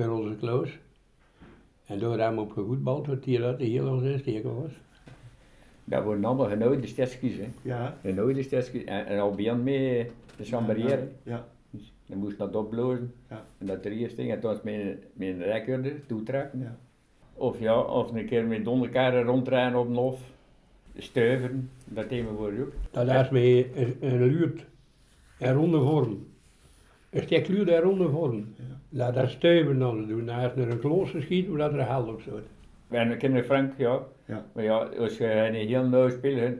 voor 0.05 0.19
onze 0.19 0.35
kloos. 0.35 0.77
En 1.85 1.99
door 1.99 2.19
hem 2.19 2.37
op 2.37 2.51
gevoetbald, 2.51 3.05
tot 3.05 3.25
hier 3.25 3.39
dat 3.39 3.59
de 3.59 3.65
hele 3.65 3.99
zes 4.01 4.23
tegen 4.23 4.61
was. 4.61 4.71
Dat 5.83 6.03
worden 6.03 6.25
allemaal 6.25 6.47
genooide 6.49 6.87
stetjes, 6.87 7.37
hè. 7.37 7.47
Ja. 7.61 7.97
Genooide 8.01 8.43
stetjes. 8.43 8.83
En, 8.83 9.05
en 9.05 9.19
al 9.19 9.31
begin 9.31 9.63
mee 9.63 10.11
te 10.35 10.43
chambreren. 10.43 11.15
Ja. 11.23 11.47
Dus 11.69 11.93
dan 12.05 12.17
moest 12.17 12.37
dat 12.37 12.55
opblozen. 12.55 13.13
Ja. 13.29 13.45
En 13.57 13.65
dat 13.65 13.85
er 13.85 13.91
eerst 13.91 14.15
ging. 14.15 14.31
En 14.31 14.39
toen 14.39 14.51
was 14.51 14.61
mijn, 14.61 14.99
mijn 15.13 15.41
rekorder 15.41 16.05
toetrekken. 16.05 16.59
Ja. 16.59 16.77
Of 17.33 17.59
ja, 17.59 17.81
of 17.81 18.11
een 18.11 18.25
keer 18.25 18.45
met 18.45 18.65
donderkaren 18.65 19.23
rondrijden 19.23 19.79
op 19.79 19.87
een 19.87 19.95
hof. 19.95 20.21
stuiveren, 20.97 21.69
dat 21.85 22.09
thema 22.09 22.31
wordt 22.31 22.59
ook. 22.59 22.73
Dat 22.91 23.07
is 23.07 23.29
een, 23.31 23.97
een 23.99 24.23
luurt, 24.23 24.65
een 25.39 25.53
ronde 25.53 25.79
vorm. 25.81 26.27
Een 27.09 27.21
stuk 27.21 27.47
luurt 27.47 27.69
en 27.69 27.81
ronde 27.81 28.09
vorm. 28.09 28.53
Laat 28.89 29.13
dat 29.13 29.29
stuiven 29.29 29.79
dan 29.79 30.07
doen. 30.07 30.25
Dan 30.25 30.39
is 30.39 30.51
er 30.51 30.69
een 30.71 30.79
klooster 30.79 31.21
schieten, 31.21 31.51
maar 31.51 31.69
dat 31.69 31.79
er 31.79 31.87
hel 31.87 32.07
op 32.07 32.21
zit. 32.21 32.33
En 32.87 33.17
kinderen 33.17 33.45
Frank, 33.45 33.73
ja. 33.77 33.99
Ja. 34.25 34.45
Maar 34.53 34.63
ja, 34.63 34.77
als 34.77 35.17
je 35.17 35.31
een 35.33 35.53
heel 35.53 35.83
nauw 35.87 36.09
speelt, 36.09 36.57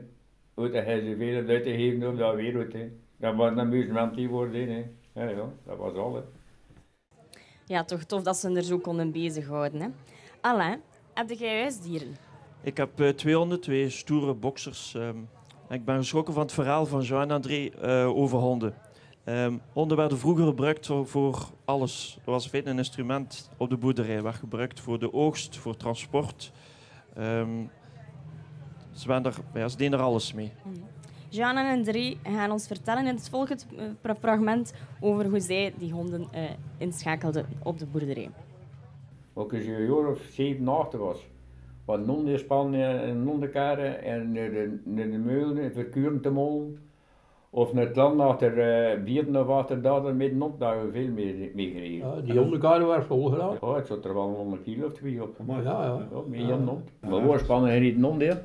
moet 0.54 0.72
hij 0.72 1.00
zoveel 1.00 1.46
uit 1.48 1.62
te 1.62 1.70
geven 1.70 2.08
op 2.08 2.18
dat 2.18 2.34
wereld. 2.34 2.72
Hè. 2.72 2.88
Dat 3.16 3.34
was 3.34 3.50
een 3.50 3.60
amusement 3.60 4.14
die 4.14 4.28
worden. 4.28 4.68
Hè. 4.68 4.84
Ja, 5.14 5.28
ja, 5.28 5.48
dat 5.66 5.76
was 5.76 5.94
al. 5.94 6.14
Hè. 6.14 6.20
Ja, 7.66 7.84
toch 7.84 8.02
tof 8.04 8.22
dat 8.22 8.36
ze 8.36 8.56
er 8.56 8.62
zo 8.62 8.78
konden 8.78 9.12
bezighouden. 9.12 9.80
Hè. 9.80 9.88
Alain, 10.40 10.80
heb 11.14 11.30
jij 11.30 11.60
huisdieren? 11.60 12.16
Ik 12.62 12.76
heb 12.76 13.00
eh, 13.00 13.08
twee 13.08 13.34
honden, 13.34 13.60
twee 13.60 13.88
stoere 13.88 14.34
boksers. 14.34 14.94
ehm. 14.94 15.16
Ik 15.68 15.84
ben 15.84 15.96
geschrokken 15.96 16.34
van 16.34 16.42
het 16.42 16.52
verhaal 16.52 16.86
van 16.86 17.00
Jean 17.02 17.22
en 17.22 17.30
André 17.30 17.68
eh, 17.68 18.16
over 18.16 18.38
honden. 18.38 18.74
Ehm, 19.30 19.54
honden 19.72 19.96
werden 19.96 20.18
vroeger 20.18 20.44
gebruikt 20.44 20.86
voor, 20.86 21.06
voor 21.06 21.48
alles. 21.64 22.14
Dat 22.24 22.34
was 22.34 22.52
een 22.52 22.78
instrument 22.78 23.50
op 23.56 23.70
de 23.70 23.76
boerderij. 23.76 24.22
werd 24.22 24.34
gebruikt 24.36 24.80
voor 24.80 24.98
de 24.98 25.12
oogst, 25.12 25.56
voor 25.56 25.76
transport. 25.76 26.52
Ehm, 27.14 27.64
ze, 28.92 29.08
waren 29.08 29.24
er, 29.24 29.34
ja, 29.54 29.68
ze 29.68 29.76
deden 29.76 29.98
er 29.98 30.04
alles 30.04 30.32
mee. 30.32 30.52
Jean 31.28 31.56
en 31.56 31.78
André 31.78 32.16
gaan 32.22 32.50
ons 32.50 32.66
vertellen 32.66 33.06
in 33.06 33.14
het 33.14 33.28
volgende 33.28 33.62
eh, 33.76 33.84
fra- 34.00 34.14
fragment 34.14 34.72
over 35.00 35.26
hoe 35.26 35.40
zij 35.40 35.72
die 35.78 35.92
honden 35.92 36.26
eh, 36.30 36.42
inschakelden 36.78 37.46
op 37.62 37.78
de 37.78 37.86
boerderij. 37.86 38.30
Ook 39.32 39.54
als 39.54 39.62
je 39.64 39.74
een 39.76 39.84
jaar 39.84 40.08
of 40.10 40.20
zeven, 40.30 40.68
acht 40.68 40.92
was. 40.92 41.26
Wat 41.84 42.06
non 42.06 42.38
spannen 42.38 43.02
en 43.02 43.24
nondenkaren 43.24 44.02
en 44.02 44.32
naar 44.32 44.50
de, 44.50 44.80
naar 44.84 45.10
de 45.10 45.18
meulen, 45.18 45.72
verkuren 45.72 46.20
te 46.20 46.30
molen. 46.30 46.89
Of 47.52 47.72
naar 47.72 47.86
het 47.86 47.96
land 47.96 48.16
naar 48.16 48.38
de 48.38 49.00
bieren 49.04 49.36
of 49.36 49.46
wat 49.46 49.70
er 49.70 49.82
daar 49.82 50.14
middenop, 50.14 50.60
daar 50.60 50.76
hebben 50.76 50.92
we 50.92 50.98
veel 50.98 51.12
mee, 51.12 51.50
mee 51.54 51.70
gereden. 51.70 51.98
Ja, 51.98 52.20
die 52.20 52.40
onderkade 52.40 52.84
waren 52.84 53.04
vol 53.04 53.28
gedaan. 53.28 53.56
Ja, 53.60 53.74
het 53.74 53.86
zat 53.86 54.04
er 54.04 54.14
wel 54.14 54.28
100 54.28 54.62
kilo 54.62 54.86
of 54.86 54.92
twee 54.92 55.22
op. 55.22 55.36
Ja, 55.46 55.60
ja. 55.60 56.08
Ja, 56.12 56.20
meer 56.28 56.46
dan 56.46 56.64
non. 56.64 56.82
Maar 57.00 57.30
we 57.30 57.38
spannen 57.38 57.70
er 57.70 57.80
niet 57.80 57.98
non 57.98 58.20
in. 58.22 58.38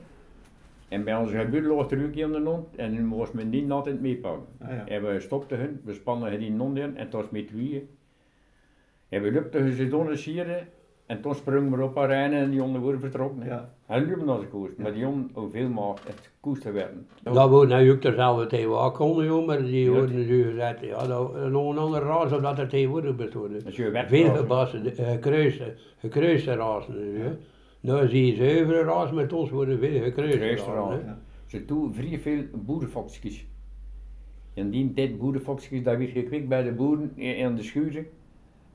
En 0.87 1.03
bij 1.03 1.15
onze 1.15 1.37
gebuur 1.37 1.61
lag 1.61 1.91
er 1.91 2.05
ook 2.05 2.13
in 2.13 2.31
de 2.31 2.39
non. 2.39 2.65
En 2.75 2.91
nu 2.91 3.03
moest 3.03 3.33
men 3.33 3.49
die 3.49 3.71
altijd 3.71 4.01
meepakken. 4.01 4.45
Ah, 4.61 4.69
ja. 4.69 4.87
En 4.87 5.03
we 5.03 5.19
stopten 5.19 5.57
hun, 5.57 5.81
we 5.83 5.93
spannen 5.93 6.31
er 6.31 6.39
die 6.39 6.51
non 6.51 6.77
in 6.77 6.97
en 6.97 7.03
het 7.03 7.13
was 7.13 7.29
met 7.29 7.47
tweeën. 7.47 7.89
En 9.09 9.21
we 9.21 9.31
lupten 9.31 9.73
ze 9.73 9.87
door 9.87 10.17
sieren. 10.17 10.67
En 11.05 11.21
toen 11.21 11.35
sprongen 11.35 11.77
we 11.77 11.83
op 11.83 11.95
haar 11.95 12.07
rijden 12.07 12.39
en 12.39 12.49
die 12.49 12.59
honden 12.59 12.81
worden 12.81 12.99
vertrokken. 13.01 13.45
Ja. 13.45 13.73
En 13.87 14.05
lupen 14.05 14.29
als 14.29 14.47
koers. 14.49 14.71
Maar 14.77 14.93
die 14.93 15.05
honden 15.05 15.29
hoeveel 15.33 15.69
maar 15.69 15.93
echt 16.07 16.31
koers 16.39 16.59
te 16.59 16.71
werden. 16.71 17.07
Dat 17.23 17.49
wordt 17.49 17.71
nou 17.71 17.91
ook 17.91 18.01
dezelfde 18.01 18.47
tegen 18.47 18.91
konden, 18.91 19.25
joh, 19.25 19.45
maar 19.45 19.63
die 19.63 19.91
worden 19.91 20.15
natuurlijk 20.15 20.49
gezegd, 20.49 20.79
ja, 20.79 21.07
dat 21.07 21.35
is 21.35 21.51
nog 21.51 21.71
een 21.71 21.77
andere 21.77 22.05
ras 22.05 22.31
of 22.31 22.41
dat 22.41 22.59
er 22.59 22.67
tegenwoordig 22.67 23.15
bestaat. 23.15 23.65
Als 23.65 23.75
je 23.75 24.03
Veel 24.07 24.35
gebassen, 24.35 24.97
eh, 24.97 25.11
gekruiste, 25.11 25.73
gekruiste 25.97 26.49
hè. 26.49 27.37
Nou 27.79 28.07
zie 28.07 28.25
je 28.25 28.35
zuivere 28.35 28.83
ras, 28.83 29.11
met 29.11 29.33
ons 29.33 29.49
worden 29.49 29.79
veel 29.79 30.01
gekruiste 30.01 30.39
rassen. 30.55 30.73
hè. 30.89 31.05
Ja. 31.05 31.19
Ze 31.45 31.65
doen 31.65 31.93
vrij 31.93 32.19
veel 32.19 32.43
boerenfoksjes. 32.53 33.45
In 34.53 34.69
die 34.69 34.93
tijd 34.93 35.17
boerenfoksjes, 35.17 35.83
dat 35.83 35.97
werd 35.97 36.09
gekwikt 36.09 36.47
bij 36.47 36.63
de 36.63 36.71
boeren 36.71 37.11
in 37.15 37.37
in 37.37 37.55
de 37.55 37.63
schuren. 37.63 38.05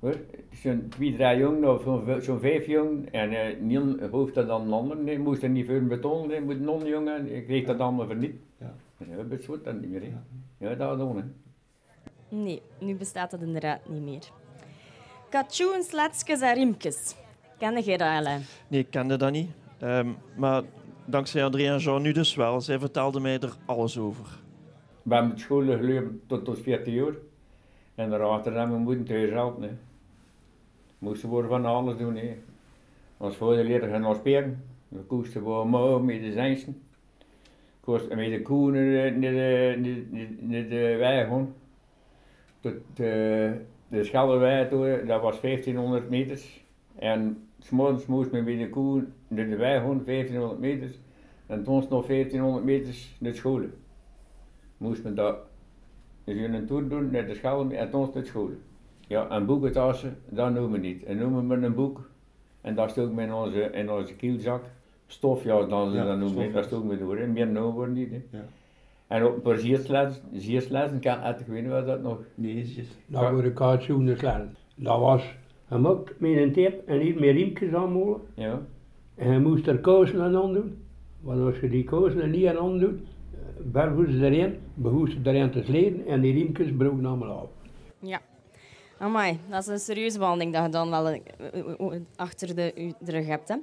Zo'n 0.00 0.86
twee, 0.88 1.16
drie 1.16 1.36
jongen 1.36 1.74
of 1.74 1.82
zo'n 2.24 2.40
vijf 2.40 2.66
jongen. 2.66 3.12
En 3.12 3.30
eh 3.30 3.60
Niel 3.60 4.08
hoeft 4.10 4.34
dat 4.34 4.46
dan 4.46 4.62
een 4.62 4.72
ander. 4.72 4.96
Nee, 4.96 5.18
moest 5.18 5.42
er 5.42 5.48
niet 5.48 5.66
veel 5.66 5.86
betonen, 5.86 6.28
nee, 6.28 6.40
moet 6.40 6.60
non 6.60 6.86
jongen. 6.86 7.34
Ik 7.34 7.44
kreeg 7.46 7.66
dat 7.66 7.78
allemaal 7.78 8.06
voor 8.06 8.16
niet. 8.16 8.34
Ja. 8.58 8.74
Ja, 8.96 9.22
dat 9.22 9.42
soort 9.42 9.64
dat 9.64 9.80
niet 9.80 9.90
meer. 9.90 10.02
Ja, 10.58 10.74
dat 10.74 10.98
doen 10.98 11.16
hè. 11.16 11.22
Nee, 12.36 12.62
nu 12.78 12.94
bestaat 12.94 13.30
dat 13.30 13.40
inderdaad 13.40 13.88
niet 13.88 14.02
meer. 14.02 14.30
Katjoens, 15.28 15.92
letskes 15.92 16.40
en 16.40 16.54
riemkes. 16.54 17.14
Ken 17.58 17.80
jij 17.80 17.96
dat, 17.96 18.08
Alain? 18.08 18.42
Nee, 18.68 18.80
ik 18.80 18.90
kende 18.90 19.16
dat 19.16 19.32
niet. 19.32 19.50
Ehm, 19.78 20.08
maar 20.36 20.62
dankzij 21.04 21.44
André 21.44 21.66
en 21.66 21.78
Jean 21.78 22.02
nu 22.02 22.12
dus 22.12 22.34
wel. 22.34 22.60
Zij 22.60 22.78
vertelden 22.78 23.22
mij 23.22 23.38
er 23.38 23.56
alles 23.64 23.98
over. 23.98 24.24
We 25.02 25.14
hebben 25.14 25.38
school 25.38 25.64
gelopen 25.64 26.20
tot 26.26 26.44
tot 26.44 26.58
14 26.58 26.92
jaar. 26.92 27.14
En 27.94 28.10
daarachter 28.10 28.52
hebben 28.58 28.76
we 28.76 28.82
moeten 28.82 29.04
thuis 29.04 29.30
helpen. 29.30 29.62
Hè. 29.62 29.70
Moesten 31.00 31.36
we 31.36 31.46
van 31.46 31.64
alles 31.64 31.96
doen. 31.96 32.16
Hè. 32.16 32.36
Als 33.16 33.36
vader 33.36 33.64
leerde 33.64 33.88
gaan 33.88 34.00
naar 34.00 34.14
spelen. 34.14 34.62
We 34.88 34.98
koesten 34.98 35.44
we 35.44 35.50
omhoog 35.50 36.02
met 36.02 36.20
de 36.20 36.32
zijnsen. 36.32 36.82
Koesten 37.80 38.16
met 38.16 38.30
de 38.30 38.42
koe 38.42 38.70
naar 38.70 39.20
de, 39.20 39.76
naar 40.40 40.68
de, 40.68 40.96
wei. 40.98 41.46
Tot 42.60 42.74
de, 42.94 43.52
de 43.88 44.04
Schelderwei 44.04 44.68
toe, 44.68 45.02
dat 45.06 45.22
was 45.22 45.40
1500 45.40 46.10
meters. 46.10 46.64
En 46.98 47.48
s'morgens 47.58 48.06
moest 48.06 48.30
men 48.30 48.44
met 48.44 48.58
de 48.58 48.68
koe 48.68 49.04
naar 49.28 49.48
de 49.48 49.56
wei 49.56 49.80
gaan, 49.80 50.04
1500 50.04 50.60
meters. 50.60 50.98
En 51.46 51.64
toen 51.64 51.86
nog 51.88 52.06
1500 52.06 52.64
meters 52.64 53.16
naar 53.18 53.34
school 53.34 53.60
moest 54.80 55.02
men 55.02 55.14
dat 55.14 55.36
dus 56.24 56.36
een 56.36 56.66
tour 56.66 56.88
doen 56.88 57.10
naar 57.10 57.26
de 57.26 57.34
school 57.34 57.70
en 57.70 57.90
toen 57.90 58.10
naar 58.14 58.26
school. 58.26 58.50
Ja, 59.10 59.28
en 59.28 59.46
boekentassen, 59.46 60.16
dat 60.28 60.52
noemen 60.52 60.80
we 60.80 60.86
niet. 60.86 61.02
En 61.04 61.16
noemen 61.16 61.48
we 61.48 61.66
een 61.66 61.74
boek 61.74 62.10
en 62.60 62.74
dat 62.74 62.90
stond 62.90 63.18
in 63.18 63.32
onze, 63.32 63.60
in 63.72 63.90
onze 63.90 64.14
kielzak. 64.14 64.62
Stof, 65.06 65.44
ja, 65.44 65.64
dan, 65.64 65.92
Ja, 65.92 66.04
dat 66.04 66.18
noemen 66.18 66.46
we, 66.46 66.52
dat 66.52 66.64
stond 66.64 66.90
we 66.90 66.98
door. 66.98 67.18
hè. 67.18 67.26
Meer 67.26 67.46
noemen 67.46 67.84
we 67.84 68.00
niet. 68.00 68.10
Hè. 68.10 68.22
Ja. 68.38 68.44
En 69.06 69.24
op 69.24 69.34
een 69.34 69.40
paar 69.42 69.58
zierslessen, 69.58 70.22
zierslessen 70.32 71.00
kan 71.00 71.24
ik 71.24 71.46
weet 71.46 71.62
niet 71.62 71.70
wat 71.70 71.86
dat 71.86 72.02
nog. 72.02 72.18
Nee, 72.34 72.64
zus. 72.64 72.88
Dat 73.06 73.30
worden 73.30 73.52
kaartjoenen 73.54 74.18
slaan. 74.18 74.56
Dat 74.74 74.98
was 75.00 75.34
gemaakt 75.68 76.20
met 76.20 76.36
een 76.36 76.52
tip 76.52 76.88
en 76.88 76.98
niet 76.98 77.14
met 77.20 77.30
riempjes 77.30 77.72
aanmolen. 77.74 78.20
Ja. 78.34 78.60
En 79.14 79.32
je 79.32 79.38
moest 79.38 79.66
er 79.66 79.78
kousen 79.78 80.20
aan 80.20 80.52
doen. 80.52 80.76
Want 81.20 81.40
als 81.40 81.60
je 81.60 81.68
die 81.68 81.84
kousen 81.84 82.20
er 82.20 82.28
niet 82.28 82.46
aan 82.46 82.78
doet, 82.78 83.00
bergen 83.62 84.12
ze 84.12 84.24
erin, 84.24 84.54
behoesten 84.74 85.22
ze 85.24 85.30
erin 85.30 85.50
te 85.50 85.62
sleden 85.62 86.06
en 86.06 86.20
die 86.20 86.32
riempjes 86.32 86.72
broken 86.76 87.06
allemaal 87.06 87.38
af. 87.38 87.48
Ja. 87.98 88.20
Amai, 89.00 89.38
dat 89.48 89.60
is 89.60 89.66
een 89.66 89.78
serieuze 89.78 90.18
behandeling 90.18 90.52
dat 90.52 90.64
je 90.64 90.68
dan 90.68 90.90
wel 90.90 91.08
eh, 91.08 91.20
eh, 91.38 91.78
eh, 91.78 92.00
achter 92.16 92.54
de, 92.54 92.94
rug 93.04 93.26
hebt. 93.26 93.48
Hè. 93.48 93.56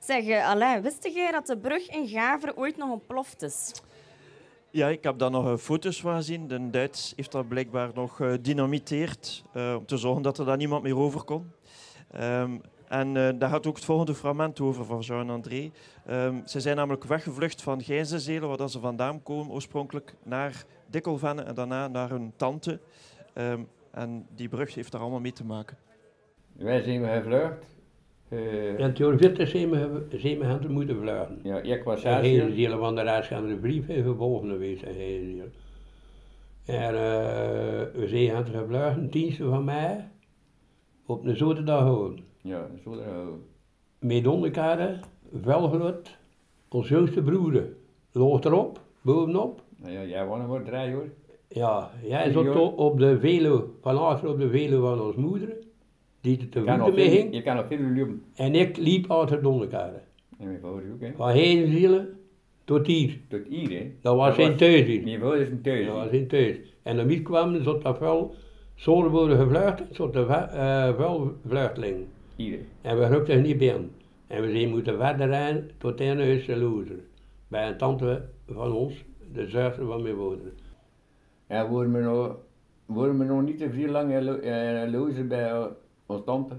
Zeg, 0.00 0.42
Alain, 0.42 0.82
wist 0.82 1.08
jij 1.14 1.30
dat 1.30 1.46
de 1.46 1.58
brug 1.58 1.88
in 1.88 2.08
Gaveren 2.08 2.56
ooit 2.56 2.76
nog 2.76 2.90
ontploft 2.90 3.42
is? 3.42 3.72
Ja, 4.70 4.88
ik 4.88 5.02
heb 5.02 5.18
daar 5.18 5.30
nog 5.30 5.60
foto's 5.60 6.00
van 6.00 6.16
gezien. 6.16 6.48
De 6.48 6.70
Duits 6.70 7.12
heeft 7.16 7.32
dat 7.32 7.48
blijkbaar 7.48 7.90
nog 7.94 8.16
gedynamiteerd 8.16 9.44
om 9.54 9.86
te 9.86 9.96
zorgen 9.96 10.22
dat 10.22 10.38
er 10.38 10.44
daar 10.44 10.56
niemand 10.56 10.82
meer 10.82 10.96
over 10.96 11.22
kon. 11.22 11.52
Ehm, 12.10 12.58
en 12.88 13.12
daar 13.12 13.50
gaat 13.50 13.66
ook 13.66 13.76
het 13.76 13.84
volgende 13.84 14.14
fragment 14.14 14.60
over 14.60 14.84
van 14.84 15.00
Jean 15.00 15.20
en 15.20 15.30
André. 15.30 15.70
Ehm, 16.06 16.46
ze 16.46 16.60
zijn 16.60 16.76
namelijk 16.76 17.04
weggevlucht 17.04 17.62
van 17.62 17.82
Gijzenzelen, 17.82 18.56
waar 18.56 18.68
ze 18.68 18.80
vandaan 18.80 19.22
komen 19.22 19.52
oorspronkelijk, 19.52 20.14
naar 20.22 20.64
Dikkelvenne 20.86 21.42
en 21.42 21.54
daarna 21.54 21.88
naar 21.88 22.10
hun 22.10 22.32
tante. 22.36 22.80
Ehm, 23.32 23.60
en 23.92 24.26
die 24.34 24.48
brug 24.48 24.74
heeft 24.74 24.92
daar 24.92 25.00
allemaal 25.00 25.20
mee 25.20 25.32
te 25.32 25.44
maken. 25.44 25.76
Wij 26.52 26.82
zijn 26.82 27.00
we 27.00 27.06
gevlucht. 27.08 27.66
Eh, 28.28 28.80
En 28.80 28.96
40 28.96 29.48
zijn 29.48 29.70
we, 29.70 30.06
zijn 30.10 30.38
we 30.38 30.68
moeten 30.68 30.96
vluchten. 31.00 31.40
ja, 31.42 31.58
ik 31.60 31.82
was 31.84 32.02
En 32.02 32.12
zes 32.16 32.26
hele 32.30 32.42
jaar. 32.46 32.54
delen 32.54 32.78
van 32.78 32.94
de 32.94 33.02
rest 33.02 33.28
gaan 33.28 33.44
er 33.44 33.50
een 33.50 33.60
brief 33.60 33.88
in 33.88 34.02
gevolgen 34.04 34.48
geweest. 34.48 34.82
En, 34.82 34.94
en 36.64 36.94
eh, 36.94 37.92
we 37.94 38.04
zijn 38.06 38.28
hen 38.28 38.46
gevluchten, 38.46 39.10
diensten 39.10 39.48
van 39.48 39.64
mij, 39.64 40.08
op 41.06 41.24
een 41.24 41.36
zaterdag 41.36 41.82
gewoon. 41.82 42.20
Ja, 42.42 42.66
zo 42.84 42.96
daar 42.96 43.08
houden. 43.12 43.44
Met 43.98 44.26
onderkade, 44.26 44.98
velgelot, 45.42 46.16
ons 46.68 46.88
jongste 46.88 47.22
broer. 47.22 47.64
Loog 48.12 48.44
erop, 48.44 48.80
bovenop. 49.02 49.62
Nou 49.76 49.92
ja, 49.92 50.04
jij 50.04 50.26
was 50.26 50.38
nog 50.38 50.48
maar 50.48 50.62
drie 50.64 50.94
hoor. 50.94 51.08
Ja, 51.52 51.90
jij 52.02 52.32
zat 52.32 52.56
op, 52.56 52.78
op 52.78 52.98
de 52.98 53.18
velo, 53.20 53.74
van 53.80 53.98
achter 53.98 54.28
op 54.28 54.38
de 54.38 54.50
velo 54.50 54.80
van 54.80 55.00
ons 55.00 55.16
moeder, 55.16 55.56
die 56.20 56.38
er 56.38 56.48
te 56.48 56.64
voeten 56.64 56.94
mee 56.94 57.10
ging. 57.10 57.34
Je 57.34 57.42
kan 57.42 57.56
nog 57.56 57.66
veel 57.66 57.78
lopen. 57.78 58.22
En 58.34 58.54
ik 58.54 58.76
liep 58.76 59.10
achter 59.10 59.42
de 59.42 59.48
onderkade. 59.48 60.00
En 60.38 60.46
mijn 60.46 60.60
vader 60.60 60.82
ook, 60.92 61.00
hè. 61.00 61.12
Van 61.16 61.30
heen 61.30 61.72
zielen 61.72 62.18
tot 62.64 62.86
hier. 62.86 63.20
Tot 63.28 63.40
hier, 63.48 63.70
hè. 63.70 63.90
Dat 64.02 64.16
was 64.16 64.34
zijn 64.34 64.56
thuis 64.56 64.86
hier. 64.86 65.02
Mijn 65.02 65.20
vader 65.20 65.40
is 65.40 65.50
een 65.50 65.62
thuis. 65.62 65.86
Dat 65.86 65.94
was 65.94 66.08
zijn 66.08 66.28
thuis. 66.28 66.56
En 66.82 66.96
dan 66.96 67.06
niet 67.06 67.22
kwamen, 67.22 67.64
zat 67.64 67.82
dat 67.82 68.34
zouden 68.74 69.12
worden 69.12 69.38
gevlucht, 69.38 69.82
zat 69.90 70.14
wel, 70.14 70.28
eh. 70.28 71.94
Hier, 72.36 72.58
hè. 72.58 72.88
En 72.90 72.98
we 72.98 73.06
rukten 73.06 73.42
niet 73.42 73.58
binnen. 73.58 73.90
En 74.26 74.42
we 74.42 74.50
zijn 74.50 74.68
moeten 74.68 74.98
verder 74.98 75.26
rijden 75.26 75.70
tot 75.78 76.00
in 76.00 76.18
huis. 76.18 76.46
Bij 77.48 77.68
een 77.68 77.76
tante 77.76 78.22
van 78.46 78.72
ons, 78.72 79.04
de 79.32 79.42
zuster 79.42 79.86
van 79.86 80.02
mijn 80.02 80.16
moeder. 80.16 80.52
Ja, 81.50 81.68
worden 81.68 81.92
we 81.92 82.00
nog, 82.00 82.36
worden 82.86 83.18
we 83.18 83.24
nog 83.24 83.42
niet 83.42 83.58
te 83.58 83.70
veel 83.70 83.90
lang 83.90 84.12
in 84.12 84.90
lozen 84.90 85.28
bij 85.28 85.50
eh, 85.50 85.66
ons 86.06 86.24
tante. 86.24 86.56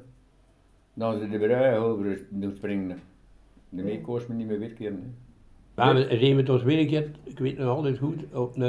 Dan 0.94 1.20
ze 1.20 1.30
de 1.30 1.38
brui 1.38 1.78
over 1.78 2.26
doen 2.30 2.54
springen. 2.56 3.00
De 3.70 3.84
mee 3.84 4.02
kost 4.02 4.28
me 4.28 4.36
niet 4.36 4.48
meer 4.48 4.60
weerkeren. 4.60 5.16
Maar 5.76 5.96
we 5.96 6.18
zijn 6.20 6.36
met 6.36 6.50
ons 6.50 6.64
weer 6.64 6.80
een 6.80 6.88
keer, 6.88 7.12
ik 7.24 7.40
weet 7.40 7.58
nog 7.58 7.76
altijd 7.76 7.98
goed, 7.98 8.24
op 8.34 8.56
een, 8.56 8.62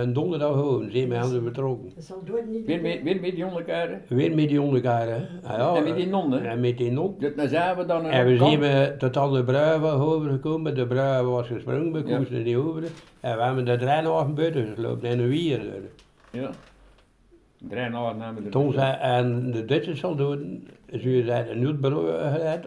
een 0.00 0.12
donderdag 0.12 0.52
gewoon 0.52 0.90
zijn 0.90 1.08
we 1.08 1.16
aan 1.16 1.30
de 1.32 1.40
betrokken. 1.40 1.92
Dat 1.94 2.04
zal 2.04 2.22
nooit 2.26 2.50
niet 2.50 2.66
Weer 2.66 2.80
met, 2.80 3.02
weer 3.02 3.20
met 3.20 3.34
die 3.34 3.46
onderkaren. 3.46 4.02
Weer 4.08 4.34
met 4.34 4.48
die 4.48 4.60
onderkaren. 4.62 5.28
Ah, 5.42 5.56
ja, 5.56 5.74
En 5.74 5.82
met 5.84 5.96
die 5.96 6.06
nonnen? 6.06 6.44
En 6.44 6.60
met 6.60 6.78
die 6.78 6.90
non. 6.90 7.14
Dus 7.18 7.34
dan 7.36 7.48
zijn 7.48 7.76
we 7.76 7.84
dan 7.86 8.04
En 8.06 8.26
we 8.26 8.36
zijn 8.36 8.60
we 8.60 8.94
tot 8.98 9.16
aan 9.16 9.32
de 9.32 9.44
bruiven 9.44 9.90
overgekomen. 9.92 10.74
De 10.74 10.86
bruiven 10.86 11.30
was 11.32 11.46
gesprongen, 11.46 11.92
we 11.92 12.08
Ja. 12.08 12.16
koesten 12.16 12.42
niet 12.42 12.56
over. 12.56 12.82
En 13.20 13.36
we 13.36 13.42
hebben 13.42 13.64
de 13.64 13.76
draailagen 13.76 14.34
buiten 14.34 14.66
geslopen 14.66 15.08
en 15.08 15.18
een 15.18 15.28
wier. 15.28 15.60
Ja. 16.30 16.50
Nachten 17.58 17.90
namen 17.90 18.42
we 18.42 18.48
Toen 18.48 18.72
zei, 18.72 18.96
en 19.00 19.50
de 19.50 19.64
Duitsers 19.64 20.00
zal 20.00 20.16
doen, 20.16 20.68
ze 20.90 21.22
zijn 21.26 21.62
een 21.64 21.78
geleid 22.32 22.66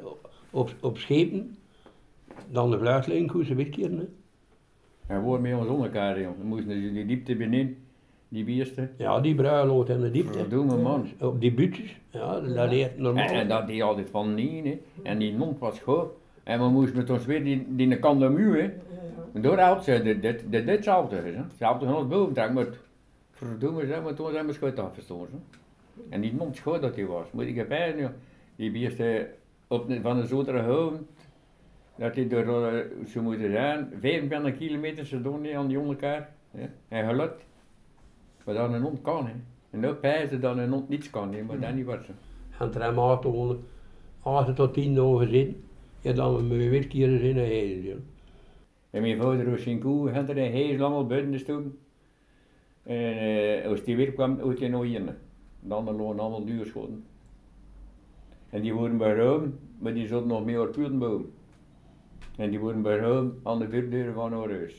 op, 0.51 0.73
op 0.81 0.97
schepen. 0.97 1.57
Dan 2.53 2.71
de 2.71 2.77
vluchteling, 2.79 3.31
hoe 3.31 3.45
ze 3.45 3.55
wegkeren. 3.55 4.15
En 5.07 5.21
we 5.23 5.29
waren 5.29 5.41
met 5.41 5.53
ons 5.53 5.67
onderkaren, 5.67 6.21
jongen. 6.21 6.37
We 6.39 6.45
moesten 6.45 6.81
dus 6.81 6.91
die 6.93 7.05
diepte 7.05 7.35
binnen, 7.35 7.77
die 8.29 8.43
bierste. 8.43 8.89
Ja, 8.97 9.19
die 9.19 9.35
bruiloft 9.35 9.89
en 9.89 10.01
de 10.01 10.11
diepte. 10.11 10.37
Verdomme 10.37 10.77
man. 10.77 11.07
Op 11.19 11.41
die 11.41 11.53
buurtjes, 11.53 11.95
ja, 12.09 12.39
dat 12.39 12.69
leert 12.69 12.97
normaal. 12.97 13.27
En, 13.27 13.33
en 13.33 13.47
dat 13.47 13.67
die 13.67 13.83
altijd 13.83 14.09
van 14.09 14.33
niet, 14.33 14.63
hè. 14.65 14.79
En 15.03 15.17
die 15.17 15.33
non 15.33 15.55
was 15.59 15.79
goed. 15.79 16.05
En 16.43 16.59
we 16.59 16.69
moesten 16.69 16.97
met 16.97 17.09
ons 17.09 17.25
weer 17.25 17.43
die, 17.43 17.65
die 17.69 17.99
kant 17.99 18.19
de 18.19 18.29
muur, 18.29 18.61
hè. 18.61 18.69
En 19.33 19.41
door 19.41 19.59
had 19.59 19.83
ze, 19.83 20.01
dit, 20.03 20.21
dit, 20.21 20.39
dit, 20.39 20.51
dit 20.51 20.67
hetzelfde, 20.67 21.15
hè. 21.15 21.31
Ze 21.57 21.65
hadden 21.65 21.89
van 21.89 22.15
ons 22.27 22.35
maar 22.53 22.67
verdomme, 23.31 23.85
zeg, 23.85 24.03
maar 24.03 24.13
toen 24.13 24.31
zijn 24.31 24.45
we 24.45 24.53
schut 24.53 24.79
afgestoten, 24.79 25.33
hè. 25.33 25.61
En 26.09 26.21
die 26.21 26.33
non 26.33 26.55
schoot 26.55 26.81
dat 26.81 26.95
hij 26.95 27.05
was. 27.05 27.25
Moet 27.31 27.45
ik 27.45 27.57
erbij, 27.57 27.95
joh. 27.97 28.09
Die 28.55 28.71
bierste 28.71 29.29
op, 29.67 29.87
de- 29.87 30.01
van 30.01 30.17
de 30.21 30.25
Zotere 30.25 30.61
Hoven, 30.61 31.07
dat 31.97 32.15
hij 32.15 32.27
door, 32.27 32.67
eh, 32.67 33.05
zo 33.07 33.21
moeten 33.21 33.51
zijn, 33.51 33.89
25 33.99 34.57
kilometer 34.57 35.05
ze 35.05 35.21
doen 35.21 35.41
niet 35.41 35.53
aan 35.53 35.67
die 35.67 35.77
hè. 36.51 36.65
En 36.87 37.07
gelukt. 37.09 37.45
Maar 38.45 38.55
dat 38.55 38.73
een 38.73 38.81
hond 38.81 39.01
kan, 39.01 39.25
hè. 39.27 39.33
En 39.69 39.79
nu 39.79 39.87
pijzen 39.93 40.41
dat 40.41 40.57
een 40.57 40.69
hond 40.71 40.89
niets 40.89 41.09
kan, 41.09 41.33
hè. 41.33 41.43
Maar 41.43 41.59
dat 41.59 41.73
niet 41.73 41.85
was 41.85 42.05
ze. 42.05 42.11
En 42.81 42.97
acht- 42.97 43.25
acht 44.23 44.55
tot 44.55 44.73
tien 44.73 44.95
dagen 44.95 45.17
gezeten. 45.17 45.63
Ja, 46.01 46.13
dan 46.13 46.49
we 46.49 46.69
weer 46.69 46.87
keren 46.87 47.21
in 47.21 47.37
een 47.37 47.83
ja. 47.83 47.95
En 48.89 49.01
mijn 49.01 49.17
vader 49.17 49.49
was 49.49 49.61
zijn 49.61 49.79
koe, 49.79 50.09
had 50.11 50.29
er 50.29 50.37
een 50.37 50.77
lang 50.77 50.93
al 50.93 51.05
buiten 51.07 51.31
gestoken. 51.33 51.77
En 52.83 53.17
eh, 53.17 53.67
als 53.69 53.83
die 53.83 53.95
weer 53.95 54.11
kwam, 54.13 54.39
uit 54.39 54.59
hij 54.59 54.69
nog. 54.69 54.85
De 55.59 55.73
anderen 55.73 55.99
lopen 55.99 56.19
allemaal 56.19 56.45
duurschoten. 56.45 57.03
En 58.49 58.61
die 58.61 58.73
worden 58.73 58.97
beruimd, 58.97 59.55
maar 59.79 59.93
die 59.93 60.07
zaten 60.07 60.27
nog 60.27 60.45
meer 60.45 60.61
op 60.61 60.71
Putenboom. 60.71 61.31
En 62.37 62.49
die 62.49 62.59
worden 62.59 62.81
beruimd 62.81 63.33
aan 63.43 63.59
de 63.59 63.69
voordeur 63.69 64.13
van 64.13 64.33
haar. 64.33 64.71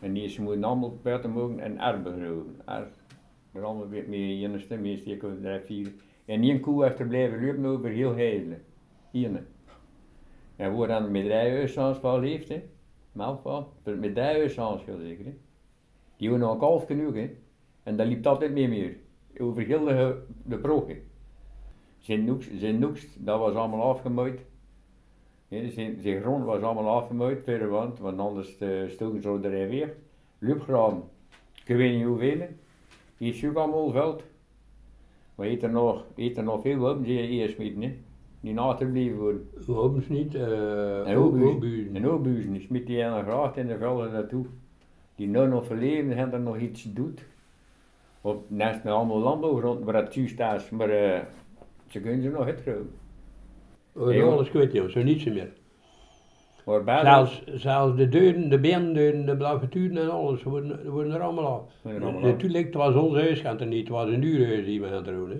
En 0.00 0.12
die 0.12 0.28
ze 0.28 0.42
moeten 0.42 0.64
allemaal 0.64 0.98
buiten 1.02 1.30
mogen 1.30 1.60
en 1.60 1.80
erf 1.80 2.02
beruimen. 2.02 2.60
Erf. 2.64 3.02
Maar 3.50 3.64
allemaal 3.64 3.88
weer 3.88 4.08
meer 4.08 4.44
enigste, 4.44 4.76
meestal 4.76 5.12
ik 5.12 5.24
over 5.24 5.40
drie, 5.40 5.60
vier. 5.60 5.92
En 6.24 6.42
één 6.42 6.60
koe 6.60 6.84
heeft 6.84 6.98
er 6.98 7.06
blijven 7.06 7.44
lopen 7.44 7.66
over 7.66 7.90
heel 7.90 8.14
heilen. 8.14 8.62
Hier. 9.10 9.44
En 10.56 10.78
we 10.78 10.86
dan 10.86 11.10
met 11.10 11.26
rijhuisans 11.26 11.98
van 11.98 12.22
heeft, 12.22 12.48
hè. 12.48 12.62
Melkval. 13.12 13.72
Met 13.82 14.14
rijhuisans 14.14 14.82
zeker, 14.84 15.24
hè. 15.24 15.34
Die 16.16 16.30
nog 16.30 16.52
een 16.52 16.58
kalf 16.58 16.86
genoeg. 16.86 17.14
En 17.82 17.96
dat 17.96 18.06
liep 18.06 18.26
altijd 18.26 18.52
mee 18.52 18.68
meer. 18.68 18.96
Over 19.38 19.62
heel 19.62 19.84
de, 19.84 20.22
de. 20.44 21.02
Zijn 21.98 22.24
noeks, 22.24 22.48
zijn 22.54 22.78
noeks, 22.78 23.06
dat 23.18 23.38
was 23.38 23.54
allemaal 23.54 23.82
afgemaaid. 23.82 24.40
Zijn, 25.72 26.00
zijn 26.00 26.22
grond 26.22 26.44
was 26.44 26.62
allemaal 26.62 26.88
afgemaaid, 26.88 27.42
verder 27.42 27.68
want, 27.68 27.98
want 27.98 28.18
anders 28.18 28.60
uh, 28.60 28.88
stoken 28.88 29.22
ze 29.22 29.28
er 29.42 29.68
weer. 29.68 29.94
Loopgraven, 30.38 31.02
ik 31.64 31.76
weet 31.76 31.96
niet 31.96 32.04
hoeveel. 32.04 32.46
Die 33.16 33.32
is 33.32 33.44
ook 33.44 33.56
allemaal 33.56 33.90
veld. 33.90 34.22
Maar 35.34 35.46
eet 35.46 35.62
er 35.62 35.70
nog, 35.70 36.04
er 36.16 36.42
nog 36.42 36.60
veel 36.60 36.90
op, 36.90 37.04
die 37.04 37.28
eerst 37.28 37.58
met, 37.58 37.74
hè. 37.80 37.96
Die 38.40 38.54
na 38.54 38.74
te 38.74 38.84
blijven 38.86 39.18
worden. 39.18 39.48
Hopen 39.66 40.02
ze 40.02 40.12
niet. 40.12 40.34
En 40.34 41.10
Uh, 41.10 41.22
oogbuizen. 41.22 41.90
En 41.94 42.08
oogbuizen. 42.08 42.52
Die 42.52 42.60
smiet 42.60 42.86
die 42.86 42.96
de 42.96 43.22
gracht 43.26 43.56
in 43.56 43.66
de 43.66 43.78
velden 43.78 44.12
naartoe. 44.12 44.46
Die 45.16 45.28
nu 45.28 45.46
nog 45.46 45.66
verleven 45.66 46.16
en 46.16 46.32
er 46.32 46.40
nog 46.40 46.58
iets 46.58 46.92
doet. 46.92 47.26
Op, 48.20 48.44
naast 48.50 48.84
met 48.84 48.92
allemaal 48.92 49.18
landbouwgrond 49.18 49.84
waar 49.84 49.94
het 49.94 50.14
juist 50.14 50.40
is, 50.40 50.70
maar 50.70 50.90
eh, 50.90 51.20
ze 51.86 52.00
kunnen 52.00 52.22
ze 52.22 52.28
nog 52.28 52.46
uitgroeien. 52.46 52.82
We 52.82 53.03
alles 54.22 54.50
kwijt, 54.50 54.72
joh, 54.72 54.88
zo 54.88 55.02
niets 55.02 55.24
meer. 55.24 55.52
Maar 56.64 57.00
Zelfs, 57.04 57.42
zelfs 57.46 57.96
de 57.96 58.08
deuren, 58.08 58.48
de 58.48 58.58
beendeuren, 58.60 59.26
de 59.26 59.36
blavuturen 59.36 59.96
en 59.96 60.10
alles, 60.10 60.42
worden, 60.42 60.90
worden 60.90 61.12
er 61.12 61.20
allemaal 61.20 61.46
af. 61.46 61.62
Natuurlijk, 62.22 62.64
het 62.64 62.74
was 62.74 62.94
ons 62.94 63.14
huis, 63.14 63.42
het 63.42 63.68
niet, 63.68 63.80
het 63.80 63.88
was 63.88 64.08
een 64.08 64.22
huurhuis 64.22 64.64
die 64.64 64.80
we 64.80 64.88
gaan 64.88 65.04
doen. 65.04 65.30
Hè. 65.30 65.36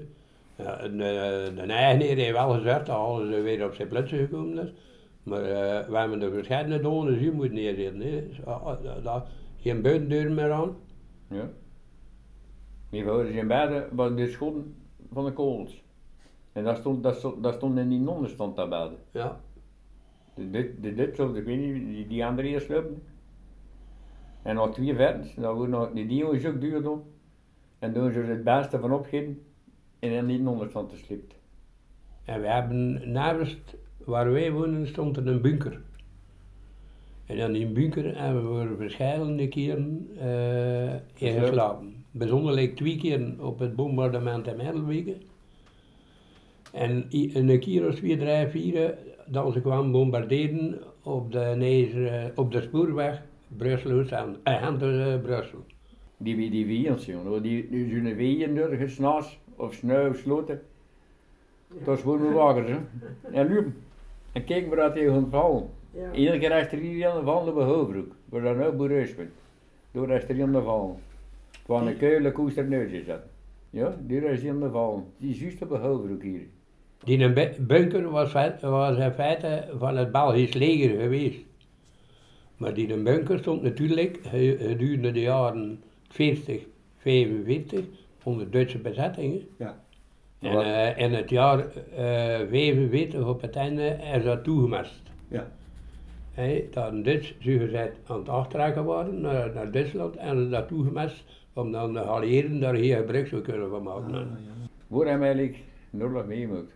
Ja, 0.64 0.78
en, 0.78 0.92
eh, 0.92 1.54
de 1.66 1.72
eigenaar 1.72 2.16
heeft 2.16 2.32
wel 2.32 2.50
gezegd 2.50 2.86
dat 2.86 2.96
alles 2.96 3.28
weer 3.42 3.64
op 3.64 3.74
zijn 3.74 3.88
plaatsen 3.88 4.18
gekomen 4.18 4.58
is. 4.58 4.72
Maar 5.22 5.42
eh, 5.42 5.88
we 5.88 5.96
hebben 5.96 6.22
er 6.22 6.30
verschillende 6.32 6.80
donen 6.80 7.14
hier 7.18 7.32
moeten 7.32 7.54
neerzetten. 7.54 8.00
Hè. 8.00 8.22
Dat- 9.02 9.26
geen 9.60 9.82
buitendeuren 9.82 10.34
meer 10.34 10.52
aan. 10.52 10.76
Ja. 11.30 11.50
Mijn 12.90 13.04
vader 13.04 13.32
zijn 13.32 13.48
beide 13.48 13.88
was 13.92 14.14
de 14.14 14.28
schotten 14.28 14.74
van 15.12 15.24
de 15.24 15.32
kogels. 15.32 15.82
En 16.54 16.64
daar 16.64 16.76
stond, 16.76 17.02
daar 17.02 17.14
stond, 17.14 17.42
daar 17.42 17.52
stond 17.52 17.78
in 17.78 17.88
die 17.88 18.00
nonnen 18.00 18.30
stond 18.30 18.56
daar. 18.56 18.90
Ja. 19.10 19.40
De, 20.34 20.50
dit, 20.50 20.82
de 20.82 21.36
ik 21.38 21.44
weet 21.44 21.58
niet, 21.58 21.86
die, 21.86 22.06
die 22.06 22.24
andere 22.24 22.48
eerst 22.48 22.68
lopen. 22.68 23.02
En 24.42 24.54
nog 24.54 24.74
twee 24.74 24.94
verdens, 24.94 25.34
dan 25.34 25.54
worden 25.54 25.70
nog, 25.70 25.90
die 25.92 26.06
die 26.06 26.30
is 26.30 26.46
ook 26.46 26.60
duur 26.60 26.82
doen. 26.82 27.02
En 27.78 27.92
doen 27.92 28.12
ze 28.12 28.20
het 28.20 28.44
beste 28.44 28.80
van 28.80 28.92
opgeven 28.92 29.42
en 29.98 30.14
dan 30.14 30.26
die 30.26 30.40
nonnen 30.40 30.70
stond 30.70 30.90
te 30.90 30.96
slipt. 30.96 31.34
En 32.24 32.40
we 32.40 32.48
hebben 32.48 33.10
naast 33.12 33.76
waar 34.04 34.32
wij 34.32 34.52
wonen 34.52 34.86
stond 34.86 35.16
er 35.16 35.26
een 35.26 35.40
bunker. 35.40 35.80
En 37.26 37.38
in 37.38 37.52
die 37.52 37.66
bunker 37.66 38.18
hebben 38.22 38.58
we 38.58 38.76
verschillende 38.76 39.48
keren 39.48 40.08
eh 40.18 40.94
in 40.94 41.40
geslapen. 41.40 42.04
Bijzonderlijk 42.10 42.76
twee 42.76 42.96
keer 42.96 43.34
op 43.38 43.58
het 43.58 43.76
bombardement 43.76 44.46
in 44.46 44.56
Middelwegen. 44.56 45.22
En 46.74 47.06
een 47.10 47.60
keer 47.60 47.88
of 47.88 47.94
twee, 47.94 48.16
drie, 48.16 48.46
vier, 48.46 48.94
dat 49.26 49.52
ze 49.52 49.60
kwamen 49.60 49.90
bombarderen 49.90 50.80
op 51.02 51.32
de, 51.32 51.54
neer, 51.56 52.06
eh, 52.06 52.24
op 52.34 52.52
de 52.52 52.60
spoorweg 52.60 53.22
Brussel 53.56 54.04
en 54.08 54.36
uh, 54.44 55.20
Brussel. 55.22 55.64
Die 56.16 56.36
wie 56.36 56.50
die 56.50 56.66
wiens, 56.66 57.06
jongen, 57.06 57.42
die, 57.42 57.68
die 57.70 57.88
zijn 57.88 58.16
wegen 58.16 58.54
door 58.54 58.68
gesnaas 58.68 59.38
of 59.56 59.74
sneu 59.74 60.08
of 60.08 60.16
sloten. 60.16 60.62
Dat 61.84 61.96
is 61.96 62.02
gewoon 62.02 62.32
wakker, 62.32 62.68
hè. 62.68 62.78
En 63.30 63.48
nu, 63.48 63.72
en 64.32 64.44
kijk 64.44 64.66
maar 64.66 64.76
dat 64.76 64.94
hij 64.94 65.04
gewoon 65.04 65.30
vallen. 65.30 65.68
Ja. 65.90 66.12
Iedere 66.12 66.38
keer 66.38 66.52
achter 66.52 66.78
iedereen 66.78 67.24
vallen 67.24 67.48
op 67.48 67.58
de 67.58 67.64
hoofdbroek. 67.64 68.12
We 68.28 68.40
zijn 68.40 68.62
ook 68.62 68.76
boereus 68.76 69.14
bent. 69.14 69.30
Door 69.90 70.12
achter 70.12 70.30
iedereen 70.30 70.62
vallen. 70.62 70.96
Van 71.64 71.86
een 71.86 71.96
keule 71.96 72.32
koest 72.32 72.56
er 72.56 72.68
neus 72.68 72.90
is 72.90 73.06
dat. 73.06 73.20
Ja, 73.70 73.96
die 74.00 74.20
is 74.20 74.42
iedereen 74.42 74.70
vallen. 74.70 75.04
Die 75.18 75.30
is 75.30 75.40
juist 75.40 75.62
op 75.62 75.68
de 75.68 75.76
hoofdbroek 75.76 76.22
hier. 76.22 76.46
Die 77.04 77.32
bunker 77.60 78.10
was, 78.10 78.32
was 78.60 78.96
in 78.98 79.12
feite 79.12 79.64
van 79.78 79.96
het 79.96 80.12
Belgisch 80.12 80.52
leger 80.54 81.00
geweest. 81.00 81.38
Maar 82.56 82.74
die 82.74 82.96
bunker 83.02 83.38
stond 83.38 83.62
natuurlijk 83.62 84.18
ge- 84.22 84.56
gedurende 84.60 85.12
de 85.12 85.20
jaren 85.20 85.82
40, 86.08 86.62
45 86.98 87.80
onder 88.22 88.50
Duitse 88.50 88.78
bezettingen. 88.78 89.40
Ja. 89.58 89.82
En 90.40 90.60
eh, 90.60 90.98
in 91.04 91.12
het 91.12 91.30
jaar 91.30 91.58
eh 91.96 92.48
45 92.48 93.26
op 93.26 93.40
het 93.40 93.56
einde 93.56 93.96
is 94.16 94.24
dat 94.24 94.44
toegemest. 94.44 95.02
Ja. 95.28 95.50
Hey, 96.32 96.68
dat 96.70 96.92
een 96.92 97.02
Duits 97.02 97.34
zogezegd 97.38 97.96
aan 98.06 98.18
het 98.18 98.28
aftrekken 98.28 98.84
waren 98.84 99.20
naar, 99.20 99.50
naar 99.54 99.70
Duitsland 99.70 100.16
en 100.16 100.50
dat 100.50 100.68
toegemest 100.68 101.24
om 101.52 101.72
dan 101.72 101.92
de 101.92 102.00
Alliëren 102.00 102.60
daar 102.60 102.74
hier 102.74 102.96
gebruik 102.96 103.26
zou 103.26 103.42
kunnen 103.42 103.70
van 103.70 103.82
maken. 103.82 104.38
Waar 104.86 105.06
hem 105.06 105.22
eigenlijk 105.22 105.58
nog 105.90 106.26
meemaakt. 106.26 106.72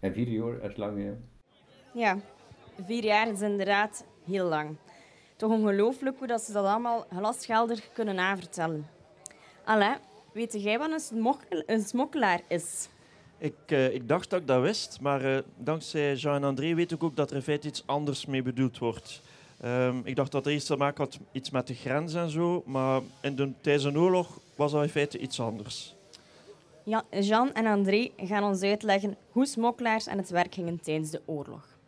En 0.00 0.12
vier 0.12 0.28
jaar 0.28 0.70
is 0.70 0.76
lang, 0.76 1.04
ja. 1.04 1.12
Ja, 1.94 2.18
vier 2.86 3.04
jaar 3.04 3.28
is 3.28 3.40
inderdaad 3.40 4.04
heel 4.26 4.46
lang. 4.48 4.76
Toch 5.36 5.50
ongelooflijk 5.50 6.18
hoe 6.18 6.26
dat 6.26 6.42
ze 6.42 6.52
dat 6.52 6.64
allemaal 6.64 7.06
glasgeldig 7.16 7.92
kunnen 7.92 8.14
navertellen. 8.14 8.86
Alain, 9.64 9.98
weet 10.32 10.62
jij 10.62 10.78
wat 10.78 10.90
een, 10.90 11.00
smok- 11.00 11.46
een 11.66 11.82
smokkelaar 11.82 12.40
is? 12.48 12.88
Ik, 13.38 13.54
eh, 13.66 13.94
ik 13.94 14.08
dacht 14.08 14.30
dat 14.30 14.40
ik 14.40 14.46
dat 14.46 14.62
wist, 14.62 15.00
maar 15.00 15.24
eh, 15.24 15.42
dankzij 15.56 16.14
Jean 16.14 16.34
en 16.34 16.44
André 16.44 16.74
weet 16.74 16.90
ik 16.92 17.02
ook 17.02 17.16
dat 17.16 17.30
er 17.30 17.36
in 17.36 17.42
feite 17.42 17.68
iets 17.68 17.82
anders 17.86 18.26
mee 18.26 18.42
bedoeld 18.42 18.78
wordt. 18.78 19.22
Ehm, 19.60 20.00
ik 20.04 20.16
dacht 20.16 20.32
dat 20.32 20.44
het 20.44 20.54
eerst 20.54 20.66
te 20.66 20.76
maken 20.76 21.04
had 21.04 21.18
iets 21.32 21.50
met 21.50 21.66
de 21.66 21.74
grens 21.74 22.14
en 22.14 22.30
zo, 22.30 22.62
maar 22.66 23.00
in 23.20 23.34
de, 23.36 23.52
tijdens 23.60 23.84
een 23.84 23.98
oorlog 23.98 24.40
was 24.56 24.72
dat 24.72 24.82
in 24.82 24.88
feite 24.88 25.18
iets 25.18 25.40
anders. 25.40 25.94
Ja, 26.84 27.04
Jean 27.10 27.52
en 27.52 27.66
André 27.66 28.10
gaan 28.16 28.44
ons 28.44 28.62
uitleggen 28.62 29.16
hoe 29.30 29.46
smokkelaars 29.46 30.08
aan 30.08 30.18
het 30.18 30.30
werk 30.30 30.54
gingen 30.54 30.80
tijdens 30.80 31.10
de 31.10 31.20
oorlog. 31.26 31.78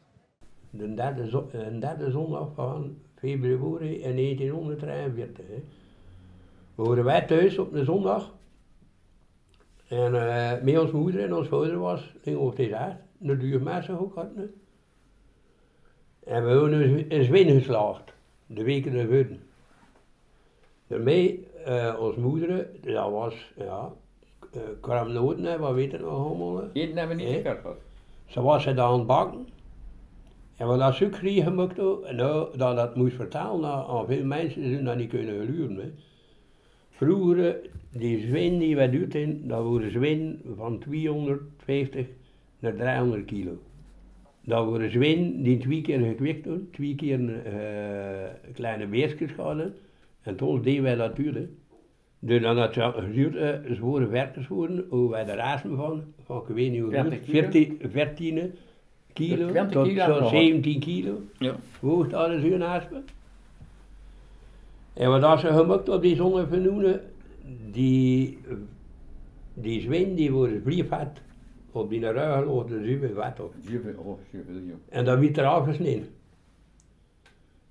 De 0.70 0.94
derde, 0.94 1.44
een 1.52 1.80
derde 1.80 2.10
zondag 2.10 2.48
van 2.54 2.96
februari 3.14 4.00
in 4.00 4.16
1943. 4.16 5.46
Hè. 5.46 5.62
Waren 6.74 7.04
wij 7.04 7.26
thuis 7.26 7.58
op 7.58 7.72
een 7.72 7.84
zondag. 7.84 8.34
En 9.88 10.14
eh 10.14 10.62
met 10.62 10.78
ons 10.78 10.90
moeder 10.90 11.24
en 11.24 11.34
ons 11.34 11.48
vader 11.48 11.78
was, 11.78 12.14
ging 12.22 12.36
op 12.36 12.56
deze 12.56 12.76
aard, 12.76 13.00
de 13.18 13.60
mensen 13.62 13.98
ook. 14.00 14.16
En 14.16 14.52
we 16.24 16.50
hebben 16.50 17.12
een 17.14 17.24
zwin 17.24 17.48
geslaagd, 17.48 18.12
de 18.46 18.62
weken 18.62 18.94
ervoor. 18.94 19.36
Daarmee, 20.86 21.46
eh 21.64 21.96
ons 22.00 22.16
moeder, 22.16 22.66
dat 22.80 23.10
was, 23.10 23.52
ja, 23.56 23.92
uh, 24.56 24.62
kramnoten, 24.80 25.44
hè, 25.44 25.58
wat 25.58 25.74
weet 25.74 25.90
je 25.90 25.98
nog 25.98 26.26
allemaal. 26.26 26.70
Eten 26.72 26.96
hebben 26.96 27.16
we 27.16 27.22
niet 27.22 27.40
gehad. 27.42 27.76
Ze 28.26 28.40
was 28.40 28.64
het 28.64 28.78
aan 28.78 28.98
het 28.98 29.06
bakken. 29.06 29.46
En 30.56 30.68
we 30.68 30.76
dat 30.76 30.94
suiker 30.94 31.28
gemaakt 31.28 31.76
hadden, 31.76 32.08
en 32.08 32.16
nou, 32.16 32.56
dat 32.56 32.76
dat 32.76 32.96
moest 32.96 33.16
vertalen 33.16 33.70
aan, 33.70 33.86
aan 33.86 34.06
veel 34.06 34.24
mensen, 34.24 34.62
die 34.62 34.82
dat 34.82 34.96
niet 34.96 35.08
kunnen 35.08 35.46
geluren. 35.46 35.76
Hè. 35.76 35.90
Vroeger, 36.90 37.56
die 37.90 38.20
zwin 38.20 38.58
die 38.58 38.76
wij 38.76 38.90
doet 38.90 39.14
in, 39.14 39.48
dat 39.48 39.64
waren 39.64 39.90
zwin 39.90 40.40
van 40.56 40.78
250 40.78 42.06
naar 42.58 42.74
300 42.74 43.24
kilo. 43.24 43.58
Dat 44.44 44.70
waren 44.70 44.90
zwin 44.90 45.42
die 45.42 45.58
twee 45.58 45.80
keer 45.80 45.98
gekwikt 45.98 46.44
doen, 46.44 46.68
twee 46.72 46.94
keer 46.94 47.46
eh, 47.46 48.52
kleine 48.54 48.86
beestjes 48.86 49.32
hadden. 49.32 49.74
En 50.22 50.36
toen 50.36 50.62
deden 50.62 50.82
wij 50.82 50.94
dat 50.94 51.16
duren. 51.16 51.58
Dus 52.24 52.42
dan 52.42 52.58
had 52.58 52.74
ze 52.74 52.92
geduurd, 52.94 53.34
uh, 53.34 53.76
zware 53.76 54.06
werkers 54.06 54.48
worden, 54.48 54.86
hoe 54.88 55.10
wij 55.10 55.24
de 55.24 55.34
razen 55.34 55.76
van, 55.76 56.04
van 56.24 56.40
ik 56.40 56.54
weet 56.54 56.70
niet 56.70 56.80
hoe 56.80 56.90
30 56.90 57.12
het 57.12 57.22
kilo? 57.24 57.40
14, 57.40 57.80
14 57.90 58.54
kilo, 59.12 59.48
20 59.48 59.72
tot 59.72 59.88
kilo 59.88 60.04
zo'n 60.04 60.20
nog. 60.20 60.30
17 60.30 60.80
kilo. 60.80 61.20
Ja. 61.38 61.56
Woog 61.80 62.10
hadden 62.10 62.40
ze 62.40 62.46
hun 62.46 62.62
aspen. 62.62 63.04
En 64.92 65.10
wat 65.10 65.22
als 65.22 65.40
ze 65.40 65.46
gemaakt 65.46 65.88
op 65.88 66.02
die 66.02 66.16
zonnevernoenen, 66.16 67.00
die, 67.70 68.38
die 69.54 69.80
zwin 69.80 70.14
die 70.14 70.32
worden 70.32 70.62
vliegvat 70.62 71.20
op 71.72 71.90
die 71.90 72.00
ruigel 72.00 72.52
of 72.52 72.66
de 72.66 72.84
zuiver 72.84 73.14
vat 73.14 73.40
op. 73.40 73.54
Zuiver, 73.64 73.98
oh, 73.98 74.18
zuiver, 74.30 74.54
ja. 74.54 74.74
En 74.88 75.04
dat 75.04 75.18
werd 75.18 75.38
eraf 75.38 75.64
gesneden. 75.64 76.08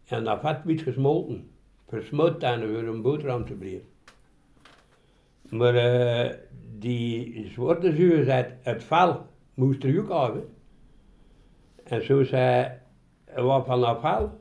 En 0.05 0.23
dat 0.23 0.39
vat 0.41 0.63
werd 0.63 0.81
gesmolten. 0.81 1.49
Versmut 1.87 2.39
dan 2.39 2.59
voor 2.59 2.83
een 2.83 3.01
boterham 3.01 3.45
te 3.45 3.53
breken. 3.53 3.90
Maar 5.51 5.75
eh, 5.75 6.37
die 6.79 7.49
zwarte 7.53 7.95
zuur 7.95 8.23
zei, 8.23 8.45
het 8.61 8.83
vel 8.83 9.25
moest 9.53 9.83
er 9.83 10.11
ook 10.11 10.33
hè. 10.33 10.41
En 11.83 12.05
zo 12.05 12.23
zei, 12.23 12.71
wat 13.35 13.67
dat 13.67 13.99
vel, 13.99 14.39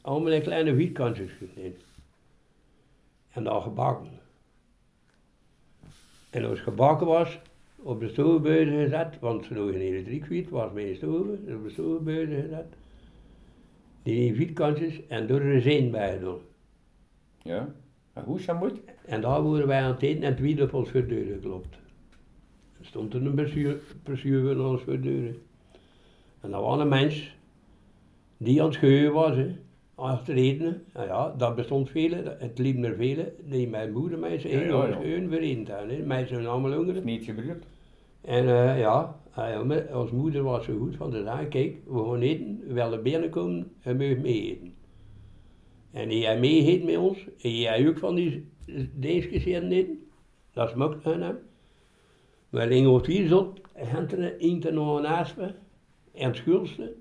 allemaal 0.00 0.32
in 0.32 0.42
kleine 0.42 0.74
vierkantjes 0.74 1.32
gesneden. 1.32 1.80
En 3.32 3.44
dan 3.44 3.62
gebakken. 3.62 4.10
En 6.30 6.44
als 6.44 6.58
het 6.58 6.68
gebakken 6.68 7.06
was, 7.06 7.38
op 7.76 8.00
de 8.00 8.08
stovenbuizen 8.08 8.82
gezet, 8.82 9.18
want 9.20 9.44
ze 9.44 9.54
nog 9.54 9.70
in 9.70 9.80
elektriekwiet 9.80 10.50
was 10.50 10.72
mijn 10.72 10.96
stoven, 10.96 11.44
dus 11.44 11.54
op 11.54 11.62
de 11.62 11.70
stovenbuizen 11.70 12.42
gezet. 12.42 12.74
Die 14.02 14.34
vierkantjes 14.34 15.06
en 15.06 15.26
door 15.26 15.40
er 15.40 15.60
zin 15.60 15.90
bij. 15.90 16.20
Ja, 17.42 17.74
en 18.16 18.24
hoe 18.24 18.40
moet? 18.60 18.80
En 19.04 19.20
daar 19.20 19.42
worden 19.42 19.66
wij 19.66 19.80
aan 19.82 19.92
het 19.92 20.02
eten 20.02 20.22
en 20.22 20.30
het 20.30 20.40
wiel 20.40 20.62
op 20.64 20.74
ons 20.74 20.92
de 20.92 21.30
geklopt. 21.32 21.78
Er 22.78 22.84
stond 22.84 23.14
er 23.14 23.26
een 23.26 23.34
bestuur, 23.34 23.80
van 24.04 24.66
ons 24.66 24.84
de 24.84 25.00
deur. 25.00 25.34
En 26.40 26.50
dat 26.50 26.60
was 26.60 26.80
een 26.80 26.88
mens 26.88 27.36
die 28.36 28.60
aan 28.60 28.66
het 28.66 28.74
scheuren 28.74 29.12
was, 29.12 29.36
hè, 29.36 29.56
achter 29.94 30.34
eten. 30.34 30.82
Nou 30.92 31.06
ja, 31.06 31.34
dat 31.38 31.56
bestond 31.56 31.90
vele, 31.90 32.36
het 32.38 32.58
liep 32.58 32.84
er 32.84 32.94
vele, 32.94 33.32
die 33.44 33.68
mijn 33.68 33.92
moeder 33.92 34.18
mij 34.18 34.38
zei, 34.38 34.52
Ja, 34.52 34.60
ja, 34.60 34.98
ja. 35.02 35.86
Hè. 35.86 36.02
Mij 36.04 36.26
zijn 36.26 36.46
allemaal 36.46 36.72
honger. 36.72 37.04
Niet 37.04 37.24
gebeurd. 37.24 37.64
En 38.20 38.48
eh, 38.48 38.78
ja, 38.78 39.16
ah, 39.30 39.92
als 39.92 40.10
moeder 40.10 40.42
was 40.42 40.64
zo 40.64 40.78
goed 40.78 40.96
van 40.96 41.10
te 41.10 41.22
zeggen, 41.22 41.48
kijk, 41.48 41.76
we 41.86 42.04
gaan 42.04 42.20
eten, 42.20 42.60
we 42.66 42.72
willen 42.72 43.02
binnenkomen, 43.02 43.72
je 43.80 43.94
mag 43.94 43.96
mee 43.98 44.50
eten. 44.50 44.74
En 45.96 46.08
die 46.08 46.24
hij 46.24 46.38
mee 46.38 46.66
eet 46.66 46.84
met 46.84 46.96
ons, 46.96 47.18
en 47.42 47.56
jij 47.56 47.88
ook 47.88 47.98
van 47.98 48.14
die 48.14 48.48
dingetjes 48.92 49.44
hier 49.44 49.86
dat 50.52 50.70
smaakt 50.70 51.06
aan 51.06 51.22
hem. 51.22 51.38
We 52.48 52.60
gingen 52.60 52.90
op 52.90 53.04
vier 53.04 53.28
zot, 53.28 53.60
henten 53.72 54.38
eentje 54.38 54.70
nog 54.70 54.98
een 54.98 55.06
aspen, 55.06 55.54
en 56.14 56.26
het 56.26 56.36
schulste 56.36 56.94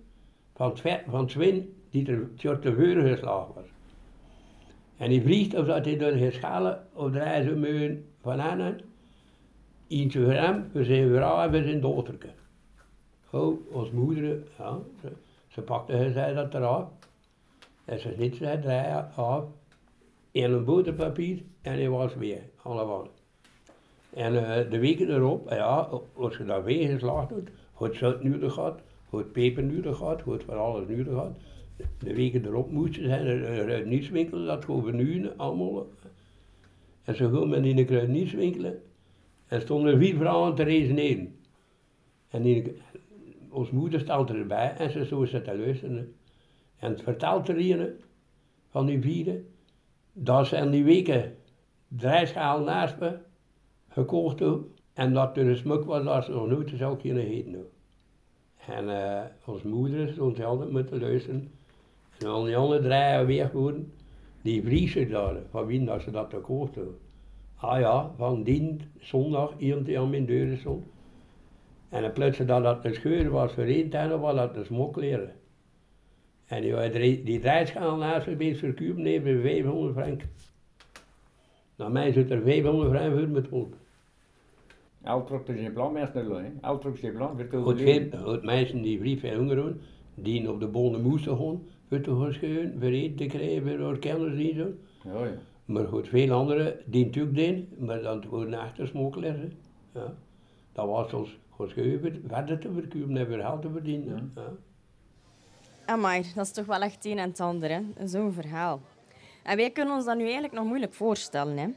van 0.53 0.77
van 1.07 1.19
het 1.19 1.31
zwin 1.31 1.73
die 1.89 2.07
er 2.07 2.61
de 2.61 2.73
veuren 2.73 3.09
geslagen 3.09 3.53
was. 3.53 3.65
En 4.97 5.09
die 5.09 5.21
vliegt 5.21 5.55
of 5.55 5.65
dat 5.65 5.85
hij 5.85 5.97
door 5.97 6.11
de 6.11 6.31
schalen 6.31 6.87
of 6.93 7.11
draai 7.11 7.47
zo 7.47 7.55
meun 7.55 8.05
van 8.21 8.41
aan 8.41 8.77
Eentje 9.87 10.23
voor 10.23 10.33
hem, 10.33 10.69
voor 10.71 10.83
zijn 10.83 11.09
vrouw 11.09 11.43
en 11.43 11.51
voor 11.51 11.63
zijn 11.63 11.81
dochterke. 11.81 12.29
Go, 13.25 13.67
als 13.73 13.91
moeder, 13.91 14.43
ja, 14.57 14.79
ze, 15.01 15.11
ze 15.47 15.61
pakte 15.61 15.93
hij 15.93 16.11
zei 16.11 16.35
dat 16.35 16.53
eraf. 16.53 16.87
En 17.85 17.99
ze 17.99 18.13
niet 18.17 18.35
zei, 18.35 18.61
draai 18.61 19.05
af. 19.15 19.43
En 20.31 20.51
een 20.51 20.65
boterpapier 20.65 21.41
en 21.61 21.73
hij 21.73 21.89
was 21.89 22.15
weer, 22.15 22.41
allemaal. 22.61 23.07
En 24.13 24.47
eh, 24.47 24.71
de 24.71 24.79
weken 24.79 25.09
erop, 25.09 25.49
ja, 25.49 25.89
als 26.13 26.37
je 26.37 26.45
dat 26.45 26.63
weer 26.63 26.89
geslaagd 26.89 27.29
hebt, 27.29 27.49
goed 27.73 27.95
zout 27.95 28.23
nodig 28.23 28.53
gehad, 28.53 28.79
goed 29.09 29.31
peper 29.31 29.63
nodig 29.63 29.97
gehad, 29.97 30.21
goed 30.21 30.43
van 30.43 30.57
alles 30.57 30.87
nodig 30.87 31.07
gehad. 31.07 31.37
De 31.99 32.13
weken 32.13 32.45
erop 32.45 32.71
moesten 32.71 33.03
zijn 33.03 33.27
een 33.27 33.65
kruidenierswinkel, 33.65 34.45
dat 34.45 34.65
gewoon 34.65 34.95
nu 34.95 35.29
allemaal. 35.37 35.87
En 37.03 37.15
zo 37.15 37.29
gaan 37.29 37.49
men 37.49 37.65
in 37.65 37.75
de 37.75 37.85
kruidenierswinkel 37.85 38.79
en 39.47 39.61
stonden 39.61 39.93
er 39.93 39.99
vier 39.99 40.15
vrouwen 40.15 40.55
te 40.55 40.63
resoneren. 40.63 41.35
En 42.29 42.41
die, 42.41 42.73
ons 43.49 43.69
moeder 43.69 43.99
stelt 43.99 44.29
erbij 44.29 44.73
en 44.77 44.91
ze 44.91 45.05
zo 45.05 45.25
zit 45.25 45.43
te 45.43 45.57
luisteren. 45.57 46.14
En 46.77 46.91
het 46.91 47.01
vertelt 47.01 47.47
er 47.47 47.95
van 48.69 48.85
die 48.85 49.01
vieren, 49.01 49.45
dat 50.13 50.47
ze 50.47 50.55
in 50.55 50.71
die 50.71 50.83
weken 50.83 51.35
drie 51.87 52.25
schaal 52.25 52.63
naast 52.63 52.99
me 52.99 53.17
gekocht 53.89 54.39
hebben. 54.39 54.73
En 54.93 55.13
dat 55.13 55.37
er 55.37 55.47
een 55.47 55.55
smuk 55.55 55.85
was 55.85 56.03
dat 56.03 56.25
ze 56.25 56.31
nog 56.31 56.47
nooit 56.47 56.71
zou 56.75 56.97
kunnen 56.97 57.25
eten. 57.25 57.67
En 58.67 58.89
eh 58.89 59.23
ons 59.45 59.63
moeder 59.63 60.09
stond 60.09 60.43
altijd 60.43 60.71
met 60.71 60.87
te 60.87 60.99
luisteren. 60.99 61.51
En 62.19 62.27
al 62.27 62.43
die 62.43 62.57
andere 62.57 62.81
drie 62.81 63.47
worden, 63.53 63.93
die 64.41 64.63
vriezen 64.63 65.09
daar, 65.09 65.35
van 65.49 65.65
wie 65.65 65.85
dat 65.85 66.01
ze 66.01 66.11
dat 66.11 66.29
gekocht 66.29 66.75
hebben. 66.75 66.97
Ah 67.55 67.79
ja, 67.79 68.11
van 68.17 68.43
die 68.43 68.77
zondag 68.99 69.53
iemand 69.57 69.85
die 69.85 69.99
aan 69.99 70.09
mijn 70.09 70.25
deur 70.25 70.57
stond. 70.57 70.85
En 71.89 72.01
dan 72.01 72.11
plotseling 72.11 72.49
dat 72.49 72.63
dat 72.63 72.85
een 72.85 72.93
scheur 72.93 73.29
was 73.29 73.53
voor 73.53 73.63
één 73.63 74.19
was 74.19 74.35
dat 74.35 74.55
een 74.55 74.65
smokleren. 74.65 75.33
En 76.45 76.61
die, 76.91 77.23
die 77.23 77.39
draaischaal 77.39 77.97
naast 77.97 78.27
me 78.27 78.55
verkuipen, 78.55 79.01
nee, 79.01 79.21
voor 79.21 79.41
500 79.41 79.93
frank. 79.93 80.21
Nou, 81.75 81.91
mij 81.91 82.11
zit 82.11 82.31
er 82.31 82.41
500 82.41 82.89
frank 82.91 83.13
voor 83.19 83.27
met 83.27 83.49
hulp. 83.49 83.75
Altrok 85.03 85.47
is 85.47 85.59
in 85.59 85.73
plan, 85.73 85.93
meestal, 85.93 86.29
hè. 86.29 86.51
Altrok 86.61 86.93
is 86.95 87.01
in 87.01 87.13
plan, 87.13 87.35
voor 87.35 87.45
Goed 87.45 87.53
overleven. 87.53 88.45
mensen 88.45 88.81
die 88.81 88.99
vrij 88.99 89.17
veel 89.17 89.37
honger 89.37 89.55
hadden, 89.55 89.81
die 90.15 90.51
op 90.51 90.59
de 90.59 90.67
bonen 90.67 91.01
moesten 91.01 91.37
gaan, 91.37 91.61
voor 91.89 92.01
te 92.01 92.09
gaan 92.09 92.73
voor 92.79 92.89
eten 92.89 93.15
te 93.15 93.25
krijgen, 93.25 93.79
voor 93.79 93.99
kinderen 93.99 94.37
en 94.39 94.55
zo. 94.55 94.71
Ja, 95.09 95.25
ja. 95.25 95.37
Maar 95.65 95.85
goed, 95.87 96.07
veel 96.07 96.31
anderen 96.31 96.75
die 96.85 97.05
natuurlijk 97.05 97.35
deden, 97.35 97.67
maar 97.77 98.01
dan 98.01 98.23
worden 98.29 98.59
achter 98.59 98.87
smokkelaars. 98.87 99.37
hè. 99.37 99.47
Ja. 99.99 100.13
Dat 100.71 100.87
was 100.87 101.13
ons 101.13 101.37
geschreven, 101.51 102.23
verder 102.27 102.59
te 102.59 102.71
verkuipen 102.73 103.17
en 103.17 103.27
weer 103.27 103.39
geld 103.39 103.61
te 103.61 103.69
verdienen. 103.69 104.31
Ja. 104.35 104.41
Amai, 105.85 106.25
dat 106.35 106.45
is 106.45 106.51
toch 106.51 106.65
wel 106.65 106.81
echt 106.81 107.05
een 107.05 107.19
en 107.19 107.29
het 107.29 107.39
ander? 107.39 107.81
Zo'n 108.03 108.33
verhaal. 108.33 108.81
En 109.43 109.57
wij 109.57 109.69
kunnen 109.69 109.95
ons 109.95 110.05
dat 110.05 110.15
nu 110.15 110.23
eigenlijk 110.23 110.53
nog 110.53 110.65
moeilijk 110.65 110.93
voorstellen, 110.93 111.57
hè? 111.57 111.67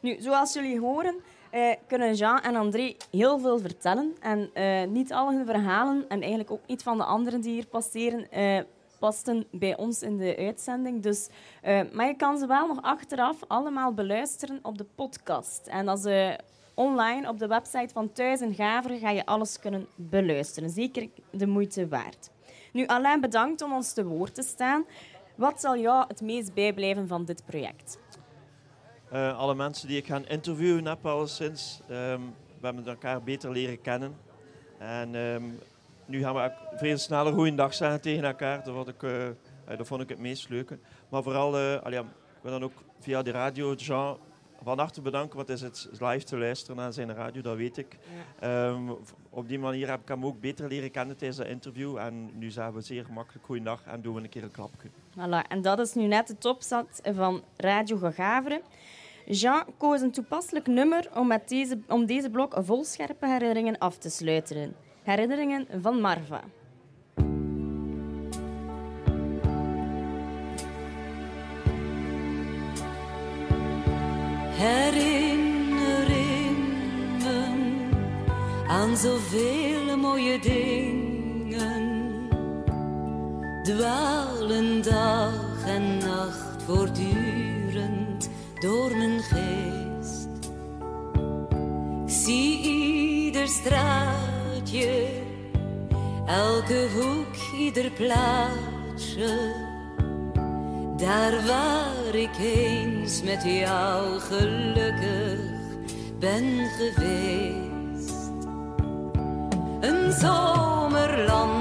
Nu, 0.00 0.16
zoals 0.20 0.52
jullie 0.52 0.80
horen, 0.80 1.14
eh, 1.50 1.74
kunnen 1.86 2.14
Jean 2.14 2.40
en 2.40 2.56
André 2.56 2.96
heel 3.10 3.38
veel 3.38 3.58
vertellen. 3.58 4.14
En 4.20 4.50
eh, 4.52 4.84
niet 4.84 5.12
al 5.12 5.32
hun 5.32 5.46
verhalen, 5.46 6.04
en 6.08 6.20
eigenlijk 6.20 6.50
ook 6.50 6.66
niet 6.66 6.82
van 6.82 6.96
de 6.96 7.04
anderen 7.04 7.40
die 7.40 7.52
hier 7.52 7.66
passeren, 7.66 8.30
eh, 8.30 8.60
pasten 8.98 9.46
bij 9.50 9.76
ons 9.76 10.02
in 10.02 10.16
de 10.16 10.36
uitzending. 10.36 11.02
Dus, 11.02 11.28
eh, 11.62 11.80
maar 11.92 12.06
je 12.06 12.16
kan 12.16 12.38
ze 12.38 12.46
wel 12.46 12.66
nog 12.66 12.82
achteraf 12.82 13.36
allemaal 13.46 13.92
beluisteren 13.92 14.58
op 14.62 14.78
de 14.78 14.86
podcast. 14.94 15.66
En 15.66 15.88
als 15.88 16.02
ze 16.02 16.38
online 16.74 17.28
op 17.28 17.38
de 17.38 17.46
website 17.46 17.92
van 17.92 18.12
Thuis 18.12 18.40
en 18.40 18.54
Gaveren 18.54 18.98
ga 18.98 19.10
je 19.10 19.26
alles 19.26 19.58
kunnen 19.58 19.86
beluisteren. 19.94 20.70
Zeker 20.70 21.08
de 21.30 21.46
moeite 21.46 21.88
waard. 21.88 22.32
Nu, 22.74 22.86
Alain, 22.86 23.20
bedankt 23.20 23.62
om 23.62 23.72
ons 23.72 23.92
te 23.92 24.04
woord 24.04 24.34
te 24.34 24.42
staan. 24.42 24.84
Wat 25.34 25.60
zal 25.60 25.78
jou 25.78 26.04
het 26.08 26.20
meest 26.20 26.54
bijblijven 26.54 27.08
van 27.08 27.24
dit 27.24 27.44
project? 27.44 27.98
Eh, 29.10 29.38
alle 29.38 29.54
mensen 29.54 29.88
die 29.88 29.96
ik 29.96 30.06
ga 30.06 30.20
interviewen 30.28 30.86
heb 30.86 31.06
alleszins. 31.06 31.80
Ehm, 31.88 32.20
we 32.60 32.66
hebben 32.66 32.86
elkaar 32.86 33.22
beter 33.22 33.50
leren 33.50 33.80
kennen. 33.80 34.16
En 34.78 35.14
ehm, 35.14 35.42
nu 36.06 36.20
gaan 36.20 36.34
we 36.34 36.52
veel 36.76 36.98
sneller 36.98 37.32
goeiedag 37.32 37.74
zeggen 37.74 38.00
tegen 38.00 38.24
elkaar. 38.24 38.64
Dat, 38.64 38.74
wat 38.74 38.88
ik, 38.88 39.02
eh, 39.02 39.26
eh, 39.26 39.34
vond 39.80 40.02
ik 40.02 40.08
het 40.08 40.18
meest 40.18 40.48
leuke. 40.48 40.78
Maar 41.08 41.22
vooral, 41.22 41.58
ja, 41.58 42.00
ik 42.00 42.40
wil 42.42 42.52
dan 42.52 42.64
ook 42.64 42.82
via 43.00 43.22
de 43.22 43.30
radio 43.30 43.74
Jean 43.74 44.18
van 44.64 44.78
harte 44.78 45.00
bedanken. 45.00 45.36
Want 45.36 45.48
het 45.48 45.58
is 45.60 45.62
het 45.62 46.00
live 46.00 46.24
te 46.24 46.38
luisteren 46.38 46.76
naar 46.76 46.92
zijn 46.92 47.14
radio, 47.14 47.42
dat 47.42 47.56
weet 47.56 47.76
ik. 47.76 47.98
Ehm, 48.40 48.90
op 49.30 49.48
die 49.48 49.58
manier 49.58 49.88
heb 49.88 50.00
ik 50.00 50.08
hem 50.08 50.24
ook 50.24 50.40
beter 50.40 50.68
leren 50.68 50.90
kennen 50.90 51.16
tijdens 51.16 51.38
dat 51.38 51.48
interview. 51.48 51.96
En 51.96 52.38
nu 52.38 52.50
zeggen 52.50 52.74
we 52.74 52.80
zeer 52.80 53.04
gemakkelijk 53.04 53.44
goeiedag 53.44 53.82
en 53.86 54.00
doen 54.00 54.14
we 54.14 54.20
een 54.20 54.28
keer 54.28 54.42
een 54.42 54.50
klapje. 54.50 54.88
Voilà, 55.10 55.48
en 55.48 55.62
dat 55.62 55.78
is 55.78 55.94
nu 55.94 56.06
net 56.06 56.26
de 56.26 56.38
topzat 56.38 57.00
van 57.14 57.42
Radio 57.56 57.96
Gagaveren. 57.96 58.60
Jean 59.26 59.64
koos 59.76 60.00
een 60.00 60.10
toepasselijk 60.10 60.66
nummer 60.66 61.08
om, 61.14 61.26
met 61.26 61.48
deze, 61.48 61.78
om 61.88 62.06
deze 62.06 62.30
blok 62.30 62.54
vol 62.58 62.84
scherpe 62.84 63.26
herinneringen 63.26 63.78
af 63.78 63.98
te 63.98 64.10
sluiten. 64.10 64.74
Herinneringen 65.02 65.66
van 65.80 66.00
Marva. 66.00 66.40
Aan 78.74 78.96
zoveel 78.96 79.96
mooie 79.96 80.38
dingen 80.38 81.84
dwalen 83.62 84.82
dag 84.82 85.66
en 85.66 85.98
nacht 85.98 86.62
voortdurend 86.66 88.30
door 88.60 88.96
mijn 88.96 89.20
geest. 89.20 90.28
Ik 92.06 92.12
zie 92.12 92.60
ieder 92.62 93.48
straatje, 93.48 95.08
elke 96.26 96.88
hoek, 96.96 97.60
ieder 97.60 97.90
plaatsje. 97.90 99.52
Daar 100.96 101.46
waar 101.46 102.14
ik 102.14 102.38
eens 102.40 103.22
met 103.22 103.42
jou 103.42 104.20
gelukkig 104.20 105.40
ben 106.18 106.66
geweest. 106.78 107.63
Een 110.04 110.12
zomerland, 110.12 111.60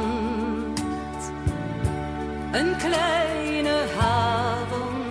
een 2.51 2.77
kleine 2.77 3.85
haven, 3.97 5.05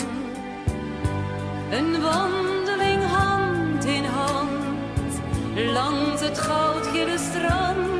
een 1.71 2.03
wandeling 2.03 3.03
hand 3.05 3.85
in 3.85 4.05
hand. 4.05 5.21
Langs 5.73 6.21
het 6.21 6.39
goudgele 6.39 7.19
strand. 7.19 7.92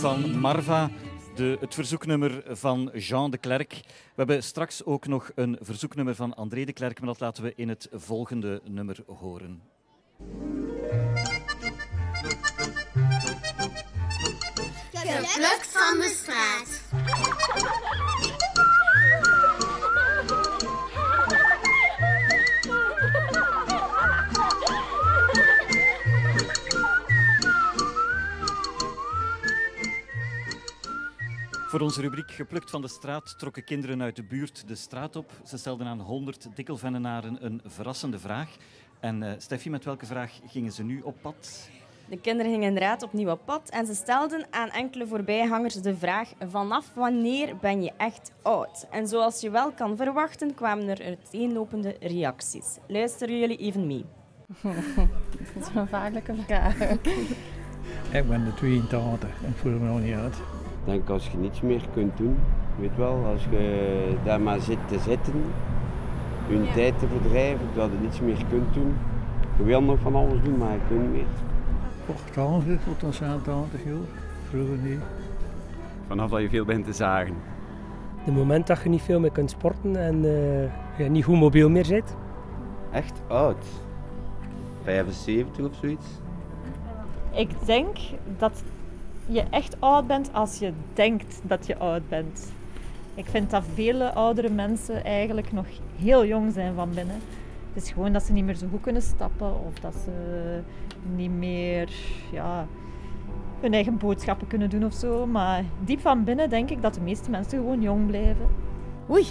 Van 0.00 0.38
Marva, 0.38 0.90
de, 1.34 1.56
het 1.60 1.74
verzoeknummer 1.74 2.42
van 2.46 2.90
Jean 2.94 3.30
de 3.30 3.38
Klerk. 3.38 3.72
We 3.72 4.14
hebben 4.14 4.42
straks 4.42 4.84
ook 4.84 5.06
nog 5.06 5.30
een 5.34 5.58
verzoeknummer 5.60 6.14
van 6.14 6.34
André 6.34 6.64
de 6.64 6.72
Klerk, 6.72 6.98
maar 6.98 7.08
dat 7.08 7.20
laten 7.20 7.42
we 7.42 7.52
in 7.56 7.68
het 7.68 7.88
volgende 7.92 8.60
nummer 8.64 8.96
horen. 9.06 9.62
Geplukt 14.92 15.66
van 15.66 15.98
de 15.98 16.16
straat. 16.22 16.80
Voor 31.70 31.80
onze 31.80 32.00
rubriek 32.00 32.30
Geplukt 32.30 32.70
van 32.70 32.80
de 32.80 32.88
straat 32.88 33.38
trokken 33.38 33.64
kinderen 33.64 34.02
uit 34.02 34.16
de 34.16 34.22
buurt 34.22 34.68
de 34.68 34.74
straat 34.74 35.16
op. 35.16 35.32
Ze 35.44 35.58
stelden 35.58 35.86
aan 35.86 36.00
100 36.00 36.48
dikkelvennenaren 36.54 37.44
een 37.44 37.60
verrassende 37.64 38.18
vraag. 38.18 38.56
En 39.00 39.22
eh 39.22 39.32
Steffi, 39.38 39.70
met 39.70 39.84
welke 39.84 40.06
vraag 40.06 40.40
gingen 40.46 40.72
ze 40.72 40.82
nu 40.82 41.00
op 41.00 41.16
pad? 41.20 41.70
De 42.08 42.20
kinderen 42.20 42.52
gingen 42.52 42.66
inderdaad 42.66 43.02
opnieuw 43.02 43.30
op 43.30 43.40
pad 43.44 43.68
en 43.68 43.86
ze 43.86 43.94
stelden 43.94 44.46
aan 44.50 44.68
enkele 44.68 45.06
voorbijgangers 45.06 45.74
de 45.74 45.96
vraag: 45.96 46.32
vanaf 46.48 46.94
wanneer 46.94 47.56
ben 47.56 47.82
je 47.82 47.92
echt 47.96 48.32
oud? 48.42 48.86
En 48.90 49.08
zoals 49.08 49.40
je 49.40 49.50
wel 49.50 49.72
kan 49.72 49.96
verwachten, 49.96 50.54
kwamen 50.54 50.88
er 50.88 51.04
uiteenlopende 51.04 51.96
reacties. 52.00 52.78
Luisteren 52.86 53.38
jullie 53.38 53.56
even 53.56 53.86
mee? 53.86 54.04
Dat 55.54 55.68
is 55.68 55.74
een 55.74 55.88
vaarlijke 55.88 56.34
vraag. 56.46 56.80
Ik 58.12 58.28
ben 58.28 58.44
de 58.44 58.54
82 58.54 59.28
en 59.44 59.50
ik 59.50 59.56
voel 59.56 59.72
me 59.72 59.88
nog 59.88 60.00
niet 60.00 60.14
uit. 60.14 60.36
Ik 60.90 60.96
denk 60.96 61.08
als 61.08 61.28
je 61.28 61.38
niets 61.38 61.60
meer 61.60 61.82
kunt 61.92 62.16
doen, 62.16 62.36
weet 62.78 62.96
wel, 62.96 63.24
als 63.32 63.44
je 63.50 64.14
daar 64.24 64.40
maar 64.40 64.60
zit 64.60 64.78
te 64.88 64.98
zitten, 64.98 65.34
je 66.48 66.70
tijd 66.74 66.98
te 66.98 67.06
verdrijven, 67.06 67.66
dat 67.74 67.90
je 67.90 67.98
niets 68.00 68.20
meer 68.20 68.44
kunt 68.50 68.74
doen. 68.74 68.94
Je 69.56 69.64
wil 69.64 69.82
nog 69.82 69.98
van 69.98 70.14
alles 70.14 70.42
doen, 70.42 70.58
maar 70.58 70.72
je 70.72 70.78
kunt 70.88 71.00
niet 71.00 71.10
meer. 71.10 71.24
80 72.32 72.80
tot 72.84 73.00
dan 73.00 73.12
87 73.12 73.84
jaar, 73.84 73.94
vroeger 74.48 74.76
niet. 74.76 75.00
Vanaf 76.06 76.30
dat 76.30 76.40
je 76.40 76.48
veel 76.48 76.64
bent 76.64 76.84
te 76.84 76.92
zagen. 76.92 77.34
Het 78.18 78.34
moment 78.34 78.66
dat 78.66 78.82
je 78.82 78.88
niet 78.88 79.02
veel 79.02 79.20
meer 79.20 79.32
kunt 79.32 79.50
sporten 79.50 79.96
en 79.96 80.14
eh, 80.24 80.98
je 80.98 81.10
niet 81.10 81.24
goed 81.24 81.38
mobiel 81.38 81.68
meer 81.68 81.84
zit. 81.84 82.16
Echt 82.92 83.22
oud. 83.28 83.64
75 84.82 85.64
of 85.64 85.74
zoiets. 85.74 86.06
Ik 87.32 87.66
denk 87.66 87.96
dat 88.38 88.62
je 89.30 89.42
echt 89.50 89.76
oud 89.80 90.06
bent 90.06 90.30
als 90.32 90.58
je 90.58 90.72
denkt 90.92 91.40
dat 91.42 91.66
je 91.66 91.78
oud 91.78 92.08
bent. 92.08 92.52
Ik 93.14 93.26
vind 93.26 93.50
dat 93.50 93.64
vele 93.74 94.12
oudere 94.12 94.50
mensen 94.50 95.04
eigenlijk 95.04 95.52
nog 95.52 95.66
heel 95.98 96.26
jong 96.26 96.52
zijn 96.52 96.74
van 96.74 96.90
binnen. 96.94 97.20
Het 97.72 97.82
is 97.82 97.90
gewoon 97.90 98.12
dat 98.12 98.22
ze 98.22 98.32
niet 98.32 98.44
meer 98.44 98.54
zo 98.54 98.66
goed 98.70 98.80
kunnen 98.80 99.02
stappen 99.02 99.64
of 99.66 99.78
dat 99.80 99.94
ze 100.04 100.10
niet 101.16 101.30
meer 101.30 101.90
ja, 102.32 102.66
hun 103.60 103.72
eigen 103.74 103.98
boodschappen 103.98 104.46
kunnen 104.46 104.70
doen 104.70 104.84
of 104.84 104.92
zo. 104.92 105.26
Maar 105.26 105.64
diep 105.84 106.00
van 106.00 106.24
binnen 106.24 106.50
denk 106.50 106.70
ik 106.70 106.82
dat 106.82 106.94
de 106.94 107.00
meeste 107.00 107.30
mensen 107.30 107.58
gewoon 107.58 107.82
jong 107.82 108.06
blijven. 108.06 108.48
Oei, 109.10 109.26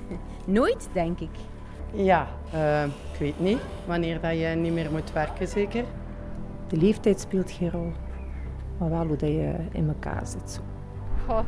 nooit 0.44 0.88
denk 0.92 1.20
ik. 1.20 1.30
Ja, 1.92 2.26
eh, 2.52 2.84
ik 2.84 3.18
weet 3.18 3.40
niet. 3.40 3.58
Wanneer 3.86 4.20
dat 4.20 4.38
je 4.38 4.46
niet 4.46 4.72
meer 4.72 4.90
moet 4.90 5.12
werken, 5.12 5.48
zeker. 5.48 5.84
De 6.68 6.76
leeftijd 6.76 7.20
speelt 7.20 7.50
geen 7.50 7.70
rol, 7.70 7.92
maar 8.78 8.90
wel 8.90 9.06
hoe 9.06 9.16
dat 9.16 9.28
je 9.28 9.54
in 9.70 9.88
elkaar 9.88 10.26
zit. 10.26 10.50
Zo. 10.50 10.60
Goh, 11.26 11.44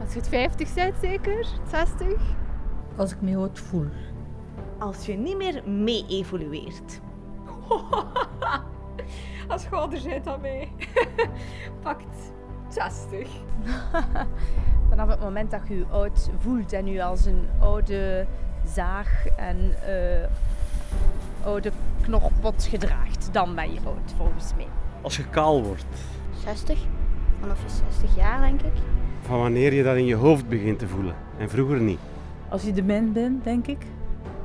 als 0.00 0.12
je 0.12 0.18
het 0.18 0.28
50 0.28 0.74
bent 0.74 0.94
zeker, 1.00 1.46
60. 1.70 2.08
Als 2.96 3.12
ik 3.12 3.20
me 3.20 3.36
oud 3.36 3.58
voel. 3.58 3.86
Als 4.78 5.06
je 5.06 5.16
niet 5.16 5.36
meer 5.36 5.62
mee 5.68 6.04
evolueert. 6.08 7.00
Als 9.48 9.62
je 9.62 9.70
ouder 9.70 10.02
bent 10.04 10.24
dan 10.24 10.40
mij. 10.40 10.68
Pakt 11.82 12.32
60. 12.68 13.28
Vanaf 14.88 15.08
het 15.08 15.20
moment 15.20 15.50
dat 15.50 15.60
je 15.68 15.76
je 15.76 15.86
oud 15.90 16.30
voelt 16.38 16.72
en 16.72 16.86
je 16.86 17.04
als 17.04 17.24
een 17.24 17.48
oude 17.60 18.26
zaag 18.64 19.26
en 19.26 19.74
eh, 19.82 20.28
oude 21.44 21.72
knorpot 22.00 22.64
gedraagt, 22.64 23.28
dan 23.32 23.54
ben 23.54 23.72
je 23.72 23.80
oud 23.84 24.12
volgens 24.16 24.54
mij. 24.56 24.68
Als 25.02 25.16
je 25.16 25.28
kaal 25.28 25.62
wordt. 25.62 26.15
60. 26.42 26.78
Vanaf 27.40 27.62
je 27.62 27.68
60 27.98 28.16
jaar, 28.16 28.40
denk 28.40 28.60
ik. 28.60 28.72
Van 29.20 29.38
wanneer 29.38 29.74
je 29.74 29.82
dat 29.82 29.96
in 29.96 30.06
je 30.06 30.14
hoofd 30.14 30.48
begint 30.48 30.78
te 30.78 30.88
voelen 30.88 31.14
en 31.38 31.50
vroeger 31.50 31.80
niet. 31.80 31.98
Als 32.48 32.62
je 32.62 32.72
dement 32.72 33.12
bent, 33.12 33.44
denk 33.44 33.66
ik. 33.66 33.78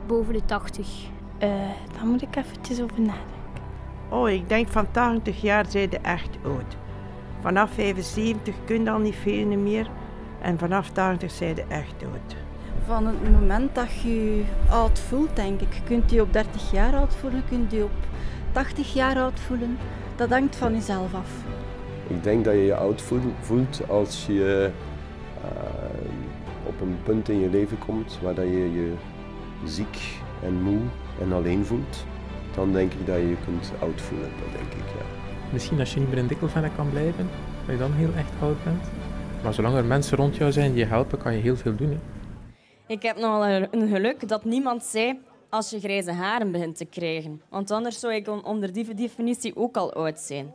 Boven 0.07 0.33
de 0.33 0.45
80. 0.45 0.87
Uh, 1.43 1.49
daar 1.93 2.05
moet 2.05 2.21
ik 2.21 2.35
eventjes 2.35 2.81
over 2.81 3.01
nadenken. 3.01 3.39
Oh, 4.09 4.29
ik 4.29 4.49
denk 4.49 4.67
van 4.67 4.91
80 4.91 5.41
jaar 5.41 5.65
zijn 5.69 5.89
je 5.89 5.99
echt 5.99 6.37
oud. 6.43 6.77
Vanaf 7.41 7.71
75 7.71 8.55
kun 8.65 8.83
je 8.83 8.91
al 8.91 8.99
niet 8.99 9.15
veel 9.15 9.45
meer. 9.45 9.89
En 10.41 10.57
vanaf 10.57 10.89
80 10.89 11.31
zijn 11.31 11.55
je 11.55 11.63
echt 11.67 12.03
oud. 12.03 12.35
Van 12.85 13.07
het 13.07 13.31
moment 13.31 13.75
dat 13.75 14.01
je 14.01 14.35
je 14.35 14.43
oud 14.69 14.99
voelt, 14.99 15.35
denk 15.35 15.61
ik. 15.61 15.73
Je 15.73 15.83
kunt 15.83 16.11
je 16.11 16.21
op 16.21 16.33
30 16.33 16.71
jaar 16.71 16.95
oud 16.95 17.15
voelen, 17.15 17.43
je 17.45 17.55
kunt 17.55 17.71
je 17.71 17.83
op 17.83 17.91
80 18.51 18.93
jaar 18.93 19.17
oud 19.17 19.39
voelen. 19.39 19.77
Dat 20.15 20.29
hangt 20.29 20.55
van 20.55 20.73
jezelf 20.73 21.13
af. 21.13 21.31
Ik 22.07 22.23
denk 22.23 22.45
dat 22.45 22.53
je 22.53 22.65
je 22.65 22.75
oud 22.75 23.01
voelt 23.41 23.89
als 23.89 24.25
je 24.25 24.69
uh, 25.43 26.67
op 26.67 26.81
een 26.81 26.97
punt 27.03 27.29
in 27.29 27.39
je 27.39 27.49
leven 27.49 27.77
komt 27.77 28.19
waar 28.21 28.35
dat 28.35 28.45
je 28.45 28.73
je 28.73 28.93
ziek 29.65 30.21
en 30.43 30.61
moe 30.61 30.79
en 31.21 31.31
alleen 31.31 31.65
voelt. 31.65 32.05
Dan 32.55 32.73
denk 32.73 32.93
ik 32.93 33.05
dat 33.05 33.15
je 33.15 33.27
je 33.27 33.37
kunt 33.45 33.71
oud 33.79 34.01
voelen, 34.01 34.29
dat 34.29 34.51
denk 34.51 34.73
ik, 34.73 34.89
ja. 34.89 35.05
Misschien 35.51 35.79
als 35.79 35.93
je 35.93 35.99
niet 35.99 36.09
meer 36.09 36.17
in 36.17 36.27
dikkelvennen 36.27 36.75
kan 36.75 36.89
blijven, 36.89 37.29
dat 37.65 37.75
je 37.75 37.81
dan 37.81 37.91
heel 37.91 38.13
echt 38.15 38.31
oud 38.41 38.63
bent. 38.63 38.83
Maar 39.43 39.53
zolang 39.53 39.75
er 39.75 39.85
mensen 39.85 40.17
rond 40.17 40.35
jou 40.35 40.51
zijn 40.51 40.71
die 40.71 40.79
je 40.79 40.85
helpen, 40.85 41.17
kan 41.17 41.33
je 41.35 41.41
heel 41.41 41.55
veel 41.55 41.75
doen. 41.75 41.89
Hè. 41.89 41.97
Ik 42.87 43.01
heb 43.01 43.17
nogal 43.17 43.45
een 43.71 43.87
geluk 43.87 44.27
dat 44.27 44.45
niemand 44.45 44.83
zei 44.83 45.19
als 45.49 45.69
je 45.69 45.79
grijze 45.79 46.11
haren 46.11 46.51
begint 46.51 46.77
te 46.77 46.85
krijgen. 46.85 47.41
Want 47.49 47.71
anders 47.71 47.99
zou 47.99 48.13
ik 48.13 48.27
onder 48.43 48.73
die 48.73 48.93
definitie 48.93 49.55
ook 49.55 49.77
al 49.77 49.93
oud 49.93 50.19
zijn. 50.19 50.53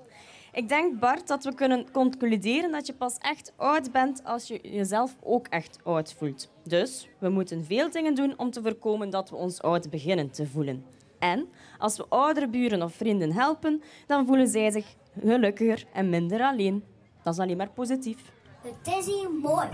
Ik 0.56 0.68
denk, 0.68 0.98
Bart, 0.98 1.28
dat 1.28 1.44
we 1.44 1.54
kunnen 1.54 1.90
concluderen 1.90 2.72
dat 2.72 2.86
je 2.86 2.94
pas 2.94 3.16
echt 3.18 3.52
oud 3.56 3.92
bent 3.92 4.24
als 4.24 4.46
je 4.48 4.58
jezelf 4.62 5.16
ook 5.22 5.46
echt 5.46 5.78
oud 5.84 6.12
voelt. 6.12 6.50
Dus 6.64 7.08
we 7.18 7.28
moeten 7.28 7.64
veel 7.64 7.90
dingen 7.90 8.14
doen 8.14 8.38
om 8.38 8.50
te 8.50 8.62
voorkomen 8.62 9.10
dat 9.10 9.30
we 9.30 9.36
ons 9.36 9.62
oud 9.62 9.90
beginnen 9.90 10.30
te 10.30 10.46
voelen. 10.46 10.84
En 11.18 11.48
als 11.78 11.96
we 11.96 12.06
oudere 12.08 12.48
buren 12.48 12.82
of 12.82 12.94
vrienden 12.94 13.32
helpen, 13.32 13.82
dan 14.06 14.26
voelen 14.26 14.48
zij 14.48 14.70
zich 14.70 14.96
gelukkiger 15.20 15.84
en 15.92 16.08
minder 16.08 16.40
alleen. 16.40 16.84
Dat 17.22 17.34
is 17.34 17.40
alleen 17.40 17.56
maar 17.56 17.70
positief. 17.70 18.35
Het 18.66 18.94
is 18.98 19.06
hier 19.06 19.30
mooi. 19.42 19.68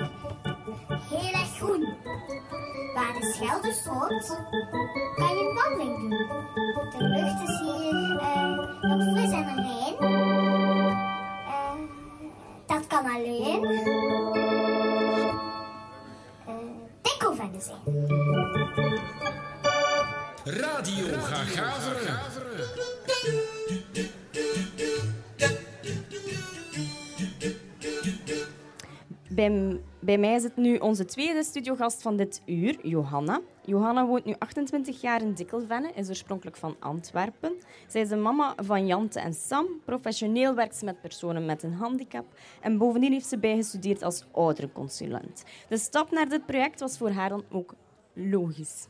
Heel 1.10 1.32
erg 1.32 1.56
groen. 1.56 1.96
Waar 2.94 3.12
de 3.20 3.32
Schelde 3.34 3.72
stroomt, 3.72 4.26
kan 5.16 5.36
je 5.36 5.44
een 5.48 5.54
wandeling 5.54 5.98
doen. 6.00 6.10
De 6.98 7.04
lucht 7.04 7.48
is 7.48 7.60
hier 7.60 7.92
uh, 8.14 8.56
nog 8.80 9.02
fris 9.12 9.30
en 9.30 9.44
rein. 9.54 9.96
Uh, 10.00 11.74
dat 12.66 12.86
kan 12.86 13.04
alleen 13.04 13.64
uh, 13.64 13.82
dikkelvennen 17.02 17.62
zijn. 17.62 17.82
Radio 20.44 21.06
Gagaveren. 21.22 22.18
Bij, 29.42 29.80
bij 30.00 30.18
mij 30.18 30.38
zit 30.38 30.56
nu 30.56 30.76
onze 30.76 31.04
tweede 31.04 31.44
studiogast 31.44 32.02
van 32.02 32.16
dit 32.16 32.42
uur, 32.46 32.86
Johanna. 32.86 33.40
Johanna 33.64 34.06
woont 34.06 34.24
nu 34.24 34.34
28 34.38 35.00
jaar 35.00 35.22
in 35.22 35.32
Dikkelvenne, 35.32 35.92
is 35.94 36.08
oorspronkelijk 36.08 36.56
van 36.56 36.76
Antwerpen. 36.78 37.52
Zij 37.86 38.00
is 38.00 38.08
de 38.08 38.16
mama 38.16 38.54
van 38.56 38.86
Jante 38.86 39.20
en 39.20 39.34
Sam. 39.34 39.66
Professioneel 39.84 40.54
werkt 40.54 40.76
ze 40.76 40.84
met 40.84 41.00
personen 41.00 41.44
met 41.44 41.62
een 41.62 41.72
handicap. 41.72 42.24
En 42.60 42.78
bovendien 42.78 43.12
heeft 43.12 43.26
ze 43.26 43.38
bijgestudeerd 43.38 44.02
als 44.02 44.24
ouderenconsulent. 44.32 45.44
De 45.68 45.78
stap 45.78 46.10
naar 46.10 46.28
dit 46.28 46.46
project 46.46 46.80
was 46.80 46.98
voor 46.98 47.10
haar 47.10 47.28
dan 47.28 47.44
ook 47.50 47.74
logisch. 48.12 48.86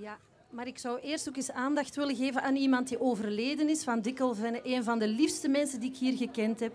Ja, 0.00 0.18
maar 0.50 0.66
ik 0.66 0.78
zou 0.78 1.00
eerst 1.00 1.28
ook 1.28 1.36
eens 1.36 1.52
aandacht 1.52 1.96
willen 1.96 2.16
geven 2.16 2.42
aan 2.42 2.56
iemand 2.56 2.88
die 2.88 3.00
overleden 3.00 3.68
is 3.68 3.84
van 3.84 4.00
Dikkelvenne. 4.00 4.60
Een 4.62 4.84
van 4.84 4.98
de 4.98 5.08
liefste 5.08 5.48
mensen 5.48 5.80
die 5.80 5.90
ik 5.90 5.96
hier 5.96 6.16
gekend 6.16 6.60
heb. 6.60 6.72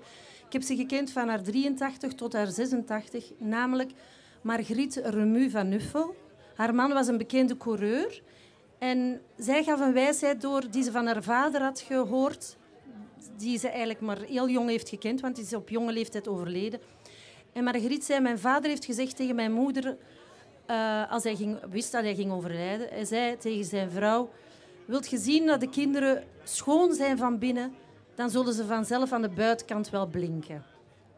Ik 0.50 0.56
heb 0.56 0.64
ze 0.64 0.76
gekend 0.76 1.12
van 1.12 1.28
haar 1.28 1.41
83 1.43 2.14
tot 2.14 2.34
haar 2.34 2.47
86, 2.47 3.32
namelijk 3.38 3.91
Margriet 4.41 5.02
Remu 5.04 5.50
van 5.50 5.70
Nuffel. 5.70 6.16
Haar 6.56 6.76
man 6.76 6.93
was 6.93 7.08
een 7.08 7.18
bekende 7.18 7.58
coureur. 7.58 8.22
En 8.78 9.22
zij 9.38 9.64
gaf 9.64 9.80
een 9.80 9.93
wijsheid 9.93 10.41
door 10.41 10.72
die 10.72 10.84
ze 10.84 10.91
van 10.91 11.06
haar 11.06 11.24
vader 11.24 11.62
had 11.62 11.80
gehoord, 11.80 12.58
die 13.38 13.58
ze 13.60 13.68
eigenlijk 13.68 14.02
maar 14.02 14.18
heel 14.18 14.50
jong 14.50 14.70
heeft 14.70 14.89
gekend, 14.89 15.22
want 15.22 15.36
die 15.36 15.45
is 15.45 15.54
op 15.54 15.70
jonge 15.70 15.91
leeftijd 15.91 16.28
overleden. 16.28 16.80
En 17.54 17.64
Margriet 17.64 18.04
zei, 18.04 18.20
mijn 18.20 18.39
vader 18.39 18.70
heeft 18.70 18.86
gezegd 18.86 19.16
tegen 19.16 19.36
mijn 19.36 19.52
moeder, 19.52 19.97
uh, 20.68 21.12
als 21.12 21.24
hij 21.24 21.36
ging, 21.36 21.60
wist 21.70 21.91
dat 21.91 22.04
hij 22.04 22.16
ging 22.16 22.32
overlijden, 22.32 22.88
hij 22.89 23.06
zei 23.06 23.38
tegen 23.38 23.66
zijn 23.66 23.91
vrouw, 23.91 24.30
wilt 24.86 25.10
je 25.10 25.18
zien 25.18 25.45
dat 25.45 25.60
de 25.60 25.70
kinderen 25.70 26.24
schoon 26.43 26.93
zijn 26.93 27.18
van 27.18 27.39
binnen, 27.39 27.74
dan 28.20 28.30
zullen 28.30 28.53
ze 28.53 28.65
vanzelf 28.65 29.11
aan 29.11 29.22
de 29.22 29.30
buitenkant 29.30 29.89
wel 29.89 30.07
blinken. 30.07 30.63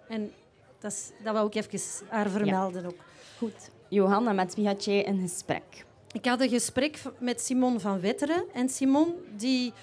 En 0.08 0.32
dat, 0.80 0.92
is, 0.92 1.12
dat 1.24 1.34
wou 1.34 1.48
ik 1.48 1.56
even 1.56 2.06
haar 2.08 2.30
vermelden 2.30 2.82
Ja. 2.82 2.88
ook. 2.88 3.00
Goed. 3.38 3.70
Johanna, 3.90 4.32
met 4.32 4.56
wie 4.56 4.68
had 4.68 4.86
jij 4.86 5.08
een 5.08 5.20
gesprek? 5.20 5.86
Ik 6.12 6.26
had 6.26 6.42
een 6.42 6.50
gesprek 6.50 7.02
met 7.20 7.42
Simon 7.42 7.80
van 7.80 8.00
Wetteren. 8.00 8.44
En 8.54 8.70
Simon 8.70 9.14
die 9.38 9.74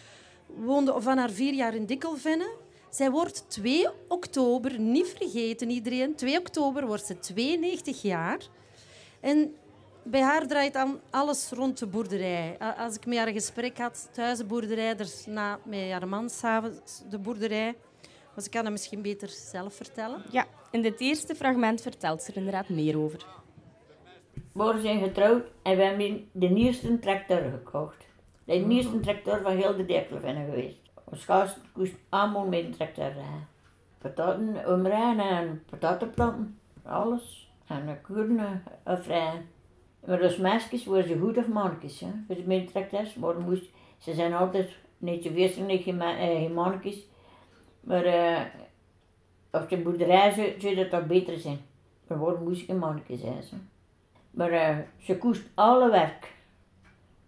woonde 0.47 0.95
van 1.01 1.19
haar 1.19 1.31
vier 1.31 1.55
jaar 1.55 1.75
in 1.75 1.87
Dikkelvenne. 1.87 2.51
Zij 2.91 3.11
wordt 3.11 3.45
2 3.49 3.89
oktober, 4.09 4.81
niet 4.81 5.07
vergeten 5.07 5.71
iedereen, 5.71 6.15
2 6.15 6.39
oktober 6.39 6.87
wordt 6.87 7.07
ze 7.07 7.19
92 7.19 8.03
jaar. 8.03 8.39
En 9.21 9.55
bij 10.11 10.23
haar 10.23 10.47
draait 10.47 10.73
dan 10.73 11.01
alles 11.11 11.51
rond 11.51 11.79
de 11.79 11.87
boerderij. 11.87 12.57
Als 12.79 12.97
ik 12.97 13.07
met 13.07 13.19
haar 13.19 13.27
een 13.27 13.33
gesprek 13.33 13.79
had, 13.79 14.09
thuis 14.13 14.39
de 14.39 14.45
boerderij, 14.45 14.97
daarna 14.97 15.59
met 15.65 15.91
haar 15.91 16.09
man 16.09 16.31
s'avonds 16.31 17.03
de 17.11 17.19
boerderij. 17.19 17.75
Dus 18.35 18.45
ik 18.45 18.51
kan 18.51 18.63
dat 18.63 18.73
misschien 18.73 19.03
beter 19.03 19.29
zelf 19.29 19.75
vertellen. 19.75 20.23
Ja, 20.31 20.47
in 20.71 20.83
dit 20.83 21.01
eerste 21.01 21.35
fragment 21.35 21.81
vertelt 21.81 22.23
ze 22.23 22.31
er 22.31 22.37
inderdaad 22.37 22.69
meer 22.69 22.99
over. 22.99 23.27
We 24.53 24.79
zijn 24.83 25.01
getrouwd 25.01 25.45
en 25.63 25.77
we 25.77 25.83
hebben 25.83 26.29
de 26.33 26.49
nieuwste 26.49 26.99
tractor 26.99 27.39
gekocht. 27.39 28.07
De 28.45 28.55
nieuwste 28.55 29.01
tractor 29.01 29.41
van 29.43 29.57
heel 29.57 29.77
de 29.77 29.85
Dekkelvenne 29.85 30.45
geweest. 30.45 30.79
Ons 31.05 31.25
gast 31.25 31.59
koest 31.73 31.95
allemaal 32.09 32.47
met 32.47 32.65
een 32.65 32.73
tractor 32.73 33.05
rijden. 33.05 33.49
Pataten 33.99 34.67
omrijden 34.67 35.29
en 35.29 35.65
patatenplanten, 35.71 36.59
alles. 36.83 37.53
En 37.67 37.87
de 37.87 37.97
koeren 38.01 38.63
afrijden. 38.83 39.49
Maar 40.09 40.23
als 40.23 40.37
meisjes 40.37 40.85
worden 40.85 41.09
ze 41.09 41.19
goed 41.19 41.37
of 41.37 41.49
mannetjes, 41.49 42.01
hè. 42.01 42.09
Voor 42.27 42.37
de 42.37 42.43
met 42.47 42.67
de 42.67 42.73
tractors, 42.73 43.15
maar 43.15 43.41
moest, 43.41 43.71
ze 43.99 44.15
zijn 44.15 44.35
altijd 44.35 44.77
niet 44.99 45.23
zo 45.23 45.31
geen 45.35 45.97
ma- 45.97 46.19
eh, 46.19 46.27
geen 46.27 46.53
mannetjes. 46.53 47.07
Maar 47.81 48.05
eh, 48.05 48.45
op 49.51 49.69
de 49.69 49.77
boerderij 49.77 50.33
zou, 50.33 50.61
zou 50.61 50.75
dat 50.75 50.91
toch 50.91 51.07
beter 51.07 51.39
zijn. 51.39 51.61
Maar 52.07 52.19
waarom 52.19 52.43
moest 52.43 52.63
ik 52.63 52.69
een 52.69 52.79
mannetje 52.79 53.17
zijn, 53.17 53.43
ze. 53.43 53.55
Maar 54.31 54.51
eh, 54.51 54.79
ze 54.99 55.19
koest 55.19 55.43
alle 55.55 55.91
werk 55.91 56.33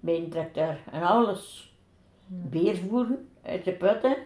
bij 0.00 0.16
een 0.16 0.30
tractor 0.30 0.78
en 0.92 1.02
alles. 1.02 1.74
Beer 2.26 2.76
voeren 2.76 3.28
uit 3.42 3.64
de 3.64 3.72
putten. 3.72 4.16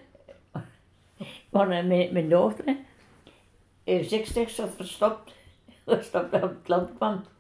Want 1.51 1.71
eh, 1.71 1.85
mijn, 1.85 2.13
mijn 2.13 2.29
dochter 2.29 2.77
60 3.85 4.51
zo 4.51 4.67
verstopt. 4.67 5.33
Verstopt 5.87 6.35
op 6.35 6.43
het 6.43 6.69
landband. 6.69 7.33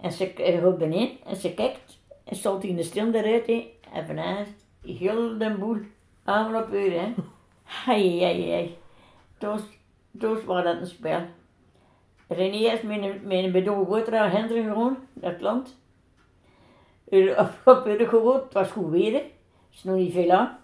En 0.00 0.12
ze 0.12 0.32
gaat 0.36 0.78
beneden 0.78 1.16
en 1.26 1.36
ze 1.36 1.54
kijkt 1.54 1.98
En 2.24 2.36
stond 2.36 2.64
in 2.64 2.76
de 2.76 2.82
stil 2.82 3.12
eruit, 3.12 3.46
hè. 3.46 3.70
En 3.92 4.06
vanuit, 4.06 4.48
heel 4.82 5.38
de 5.38 5.56
boel, 5.58 5.78
allemaal 6.24 6.62
op 6.62 6.72
uur, 6.72 7.00
hè. 7.00 7.12
Hei, 7.64 8.20
hei. 8.22 8.76
Toen, 9.38 9.58
toen 10.18 10.44
was 10.44 10.64
dat 10.64 10.80
een 10.80 10.86
spel. 10.86 11.20
René 12.28 12.56
is 12.56 12.82
een 12.82 13.52
bidon 13.52 13.86
water 13.86 14.18
aan 14.18 14.30
Hendrik 14.30 14.64
gewoon, 14.64 14.96
dat 15.12 15.40
land. 15.40 15.78
Op, 17.36 17.50
op 17.64 17.86
uur 17.86 18.08
gewoon, 18.08 18.40
het 18.40 18.52
was 18.52 18.70
goed 18.70 18.90
weer, 18.90 19.12
hè. 19.12 19.32
is 19.72 19.84
nog 19.84 19.96
niet 19.96 20.12
veel 20.12 20.30
aan. 20.30 20.58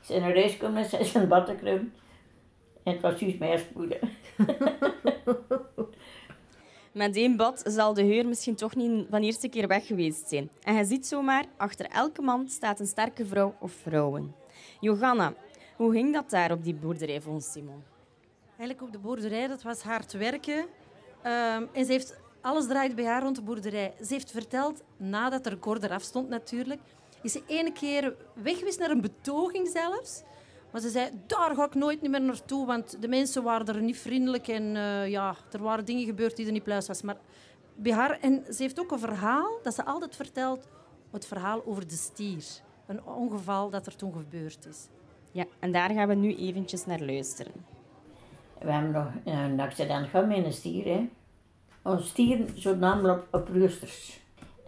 Zijn 0.00 0.20
naar 0.20 0.34
huis 0.34 0.52
gekomen 0.52 0.90
en 0.98 1.04
zijn 1.04 1.28
bad. 1.28 1.48
En 1.48 1.92
het 2.82 3.00
was 3.00 3.20
juist 3.20 3.38
meer 3.38 3.58
spoeden. 3.58 3.98
Met 6.92 7.16
één 7.16 7.36
bad 7.36 7.62
zal 7.64 7.94
de 7.94 8.04
heur 8.04 8.26
misschien 8.26 8.54
toch 8.54 8.74
niet 8.74 9.06
van 9.10 9.22
eerste 9.22 9.48
keer 9.48 9.66
weg 9.66 9.86
geweest 9.86 10.28
zijn. 10.28 10.50
En 10.62 10.74
je 10.74 10.84
ziet 10.84 11.06
zomaar, 11.06 11.44
achter 11.56 11.86
elke 11.86 12.22
man 12.22 12.48
staat 12.48 12.80
een 12.80 12.86
sterke 12.86 13.26
vrouw 13.26 13.54
of 13.60 13.72
vrouwen. 13.72 14.34
Johanna, 14.80 15.34
hoe 15.76 15.92
ging 15.92 16.12
dat 16.12 16.30
daar 16.30 16.52
op 16.52 16.64
die 16.64 16.74
boerderij 16.74 17.20
volgens 17.20 17.52
Simon? 17.52 17.82
Eigenlijk 18.48 18.82
op 18.82 18.92
de 18.92 18.98
boerderij, 18.98 19.46
dat 19.46 19.62
was 19.62 19.82
hard 19.82 20.12
werken. 20.12 20.66
Ehm, 21.22 21.64
en 21.72 21.84
ze 21.84 21.92
heeft, 21.92 22.18
alles 22.40 22.66
draait 22.66 22.94
bij 22.94 23.04
haar 23.04 23.22
rond 23.22 23.36
de 23.36 23.42
boerderij. 23.42 23.94
Ze 24.06 24.12
heeft 24.12 24.30
verteld, 24.30 24.82
nadat 24.96 25.46
record 25.46 25.82
eraf 25.82 26.02
stond 26.02 26.28
natuurlijk, 26.28 26.80
is 27.22 27.32
ze 27.32 27.42
ene 27.46 27.72
keer 27.72 28.14
weg 28.34 28.58
geweest 28.58 28.78
naar 28.78 28.90
een 28.90 29.00
betoging 29.00 29.68
zelfs. 29.68 30.22
Maar 30.72 30.80
ze 30.80 30.88
zei, 30.88 31.10
daar 31.26 31.54
ga 31.54 31.64
ik 31.64 31.74
nooit 31.74 32.02
meer 32.02 32.20
naartoe, 32.20 32.66
want 32.66 33.02
de 33.02 33.08
mensen 33.08 33.42
waren 33.42 33.66
er 33.66 33.82
niet 33.82 33.98
vriendelijk 33.98 34.48
en 34.48 34.76
eh, 34.76 35.08
ja, 35.08 35.34
er 35.52 35.62
waren 35.62 35.84
dingen 35.84 36.04
gebeurd 36.04 36.36
die 36.36 36.46
er 36.46 36.52
niet 36.52 36.62
pluis 36.62 36.86
was. 36.86 37.02
Maar 37.02 37.16
bij 37.74 37.92
haar, 37.92 38.18
en 38.20 38.44
ze 38.50 38.62
heeft 38.62 38.80
ook 38.80 38.90
een 38.90 38.98
verhaal 38.98 39.58
dat 39.62 39.74
ze 39.74 39.84
altijd 39.84 40.16
vertelt, 40.16 40.68
het 41.10 41.26
verhaal 41.26 41.66
over 41.66 41.88
de 41.88 41.94
stier. 41.94 42.44
Een 42.86 43.04
ongeval 43.04 43.70
dat 43.70 43.86
er 43.86 43.96
toen 43.96 44.12
gebeurd 44.12 44.66
is. 44.66 44.88
Ja, 45.32 45.44
en 45.58 45.72
daar 45.72 45.90
gaan 45.90 46.08
we 46.08 46.14
nu 46.14 46.36
eventjes 46.36 46.86
naar 46.86 47.00
luisteren. 47.00 47.52
We 48.58 48.72
hebben 48.72 48.90
nog 48.90 49.06
een 49.24 49.60
accident 49.60 50.08
gehad 50.08 50.26
met 50.26 50.44
een 50.44 50.52
stier. 50.52 50.84
Hè. 50.84 51.08
Ons 51.82 52.08
stier 52.08 52.44
zo 52.54 52.74
namelijk 52.76 53.18
op, 53.18 53.40
op 53.40 53.48
roosters. 53.48 54.20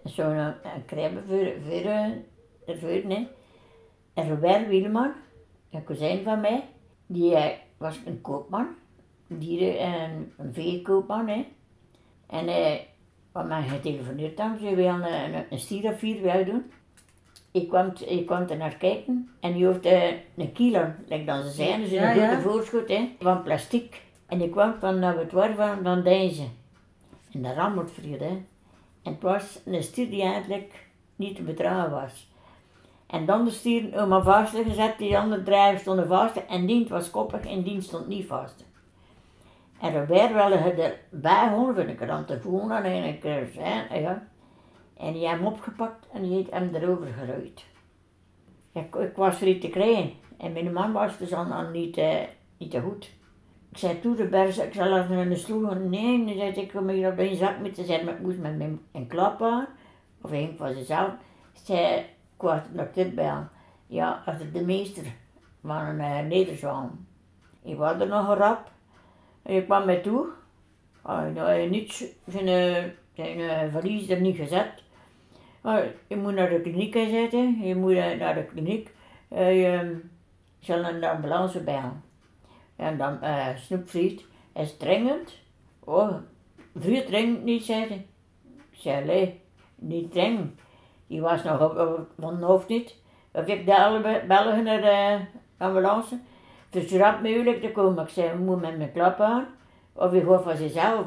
Zo'n 0.04 0.36
uh, 0.36 0.48
kribben 0.86 1.24
voor, 1.26 1.52
voor, 1.64 1.90
ervoor, 2.66 3.10
hè. 3.10 3.28
En 4.14 4.28
Robert 4.28 4.68
Wieleman, 4.68 5.12
een 5.72 5.84
kozijn 5.84 6.22
van 6.22 6.40
mij, 6.40 6.64
die 7.06 7.34
eh, 7.34 7.58
was 7.76 7.98
een 8.06 8.20
koopman. 8.20 8.66
Die, 9.26 9.76
eh, 9.76 10.02
een, 10.02 10.32
een 10.36 10.54
veekoopman, 10.54 11.28
hè. 11.28 11.46
En 12.26 12.48
eh, 12.48 12.78
wat 13.32 13.46
mij 13.46 13.62
getelefoneerd 13.62 14.38
hebben, 14.38 14.58
ze 14.60 14.74
wilden 14.74 15.14
een, 15.24 15.34
een, 15.34 15.44
een 15.50 15.58
stier 15.58 15.92
of 15.92 15.98
vier 15.98 16.22
wil 16.22 16.44
doen. 16.44 16.72
Ik 17.50 17.68
kwam, 17.68 17.92
ik 18.06 18.26
kwam 18.26 18.48
er 18.48 18.56
naar 18.56 18.76
kijken 18.76 19.30
en 19.40 19.52
die 19.52 19.66
heeft 19.66 19.84
eh, 19.84 20.08
een 20.36 20.52
kilo, 20.52 20.86
like 21.08 21.24
dat 21.24 21.44
ze 21.44 21.50
zijn, 21.50 21.80
dus 21.80 21.90
Ja, 21.90 22.10
een 22.10 22.16
grote 22.16 22.32
ja. 22.32 22.40
voorschot 22.40 22.88
hè, 22.88 23.08
van 23.20 23.42
plastic. 23.42 24.00
En 24.26 24.40
ik 24.40 24.50
kwam 24.50 24.74
van 24.80 25.00
dat 25.00 25.16
het 25.16 25.32
waar 25.32 25.54
van, 25.54 25.78
van 25.82 26.02
deze. 26.02 26.42
En 27.32 27.42
dat 27.42 27.54
rammelt 27.54 27.90
hè. 27.96 28.26
En 29.02 29.12
het 29.12 29.22
was 29.22 29.60
een 29.64 29.82
stier 29.82 30.10
die 30.10 30.22
eigenlijk 30.22 30.86
niet 31.16 31.36
te 31.36 31.42
betrouwen 31.42 31.90
was. 31.90 32.31
En 33.12 33.26
dan 33.26 33.44
de 33.44 33.50
stier 33.50 34.02
om 34.02 34.12
een 34.12 34.22
vast 34.22 34.56
gezet, 34.56 34.98
die 34.98 35.18
andere 35.18 35.42
drijven 35.42 35.80
stonden 35.80 36.06
vast 36.06 36.36
en 36.36 36.66
die 36.66 36.88
was 36.88 37.10
koppig 37.10 37.46
en 37.46 37.62
die 37.62 37.80
stond 37.80 38.06
niet 38.06 38.26
vast. 38.26 38.64
En 39.80 39.92
Robert 39.92 40.32
wilde 40.32 40.56
het 40.56 40.78
erbij 40.78 41.48
horen 41.48 41.74
van 41.74 41.86
de 41.86 41.94
krant 41.94 42.26
te 42.26 42.40
voelen 42.40 42.84
en 42.84 43.02
een 43.02 43.18
keer 43.18 43.48
zijn, 43.54 44.00
ja. 44.02 44.26
En 44.96 45.12
die 45.12 45.28
hem 45.28 45.46
opgepakt 45.46 46.06
en 46.12 46.22
die 46.22 46.32
heeft 46.32 46.50
hem 46.50 46.74
erover 46.74 47.06
geruid. 47.06 47.64
Ik, 48.72 48.94
ik 48.94 49.16
was 49.16 49.40
er 49.40 49.46
niet 49.46 49.60
te 49.60 49.68
krijgen. 49.68 50.12
En 50.36 50.52
mijn 50.52 50.72
man 50.72 50.92
was 50.92 51.18
dus 51.18 51.30
dan, 51.30 51.48
dan 51.48 51.70
niet, 51.70 51.96
eh, 51.96 52.20
niet 52.58 52.70
te 52.70 52.80
goed. 52.80 53.10
Ik 53.70 53.78
zei 53.78 54.00
toen 54.00 54.16
de 54.16 54.26
berg, 54.26 54.62
ik 54.62 54.74
zal 54.74 54.98
even 54.98 55.18
in 55.18 55.28
de 55.28 55.36
stoel. 55.36 55.74
Nee, 55.74 56.24
dan 56.24 56.34
zei 56.34 56.48
ik, 56.48 56.56
ik 56.56 56.72
kom 56.72 56.88
hier 56.88 57.12
op 57.12 57.18
een 57.18 57.36
zak 57.36 57.58
met 57.58 57.74
te 57.74 57.84
zetten, 57.84 58.04
maar 58.04 58.14
ik 58.14 58.20
moest 58.20 58.38
met 58.38 58.56
mijn 58.56 58.80
een 58.92 59.06
klap 59.06 59.42
aan. 59.42 59.66
Of 60.22 60.30
een 60.32 60.54
van 60.56 60.74
zichzelf. 60.74 61.12
Ik 61.54 61.60
zei, 61.64 62.04
dit 62.94 63.14
bij 63.14 63.24
hem. 63.24 63.48
Ja, 63.86 64.22
als 64.26 64.36
de 64.52 64.64
meester 64.64 65.04
van 65.62 65.76
een 65.76 65.98
uh, 65.98 66.28
Nederzwaan. 66.28 67.06
Ik 67.62 67.76
was 67.76 68.00
er 68.00 68.06
nog 68.06 68.36
rap. 68.36 68.70
En 69.42 69.64
kwam 69.64 69.84
mij 69.84 70.00
toe. 70.00 70.26
Hij 71.02 71.32
had 71.34 71.70
niets, 71.70 72.04
zijn, 72.26 72.48
eh, 72.48 72.84
zijn 73.14 73.40
eh, 73.40 73.72
valies 73.72 74.08
er 74.08 74.20
niet 74.20 74.36
gezet. 74.36 74.82
Je 76.06 76.16
moet 76.16 76.34
naar 76.34 76.48
de 76.48 76.60
kliniek 76.60 76.94
gaan 76.94 77.08
zitten, 77.08 77.58
je 77.60 77.74
moet 77.74 77.92
eh, 77.92 78.18
naar 78.18 78.34
de 78.34 78.44
kliniek. 78.44 78.90
Eh, 79.28 79.62
je 79.62 80.00
zal 80.58 80.84
een 80.84 81.04
ambulance 81.04 81.60
bellen. 81.60 82.02
En 82.76 82.98
dan 82.98 83.18
uh, 83.22 83.56
snoepvriet 83.56 84.24
is 84.54 84.76
dringend. 84.76 85.38
Oh, 85.80 86.14
vuur 86.76 87.06
dringend 87.06 87.44
niet, 87.44 87.64
zei 87.64 88.06
hij. 88.82 89.40
Niet 89.74 90.10
dringend. 90.10 90.60
Die 91.12 91.20
was 91.20 91.42
nog 91.42 91.60
op, 91.60 91.78
op- 91.78 92.06
van 92.18 92.34
het 92.34 92.44
hoofd 92.44 92.68
niet. 92.68 92.96
Of 93.32 93.46
ik 93.46 93.64
bellen, 93.64 94.26
bellen 94.28 94.64
naar 94.64 94.80
de 94.80 95.18
ambulance. 95.58 96.18
Het 96.70 96.84
is 96.84 96.92
rap 96.92 97.22
mogelijk 97.22 97.60
te 97.60 97.72
komen. 97.72 98.02
Ik 98.04 98.08
zei, 98.08 98.38
moet 98.38 98.60
met 98.60 98.76
mijn 98.78 98.92
klap 98.92 99.20
aan. 99.20 99.46
Of 99.92 100.12
je 100.12 100.24
gaat 100.24 100.42
van 100.42 100.56
zichzelf. 100.56 101.06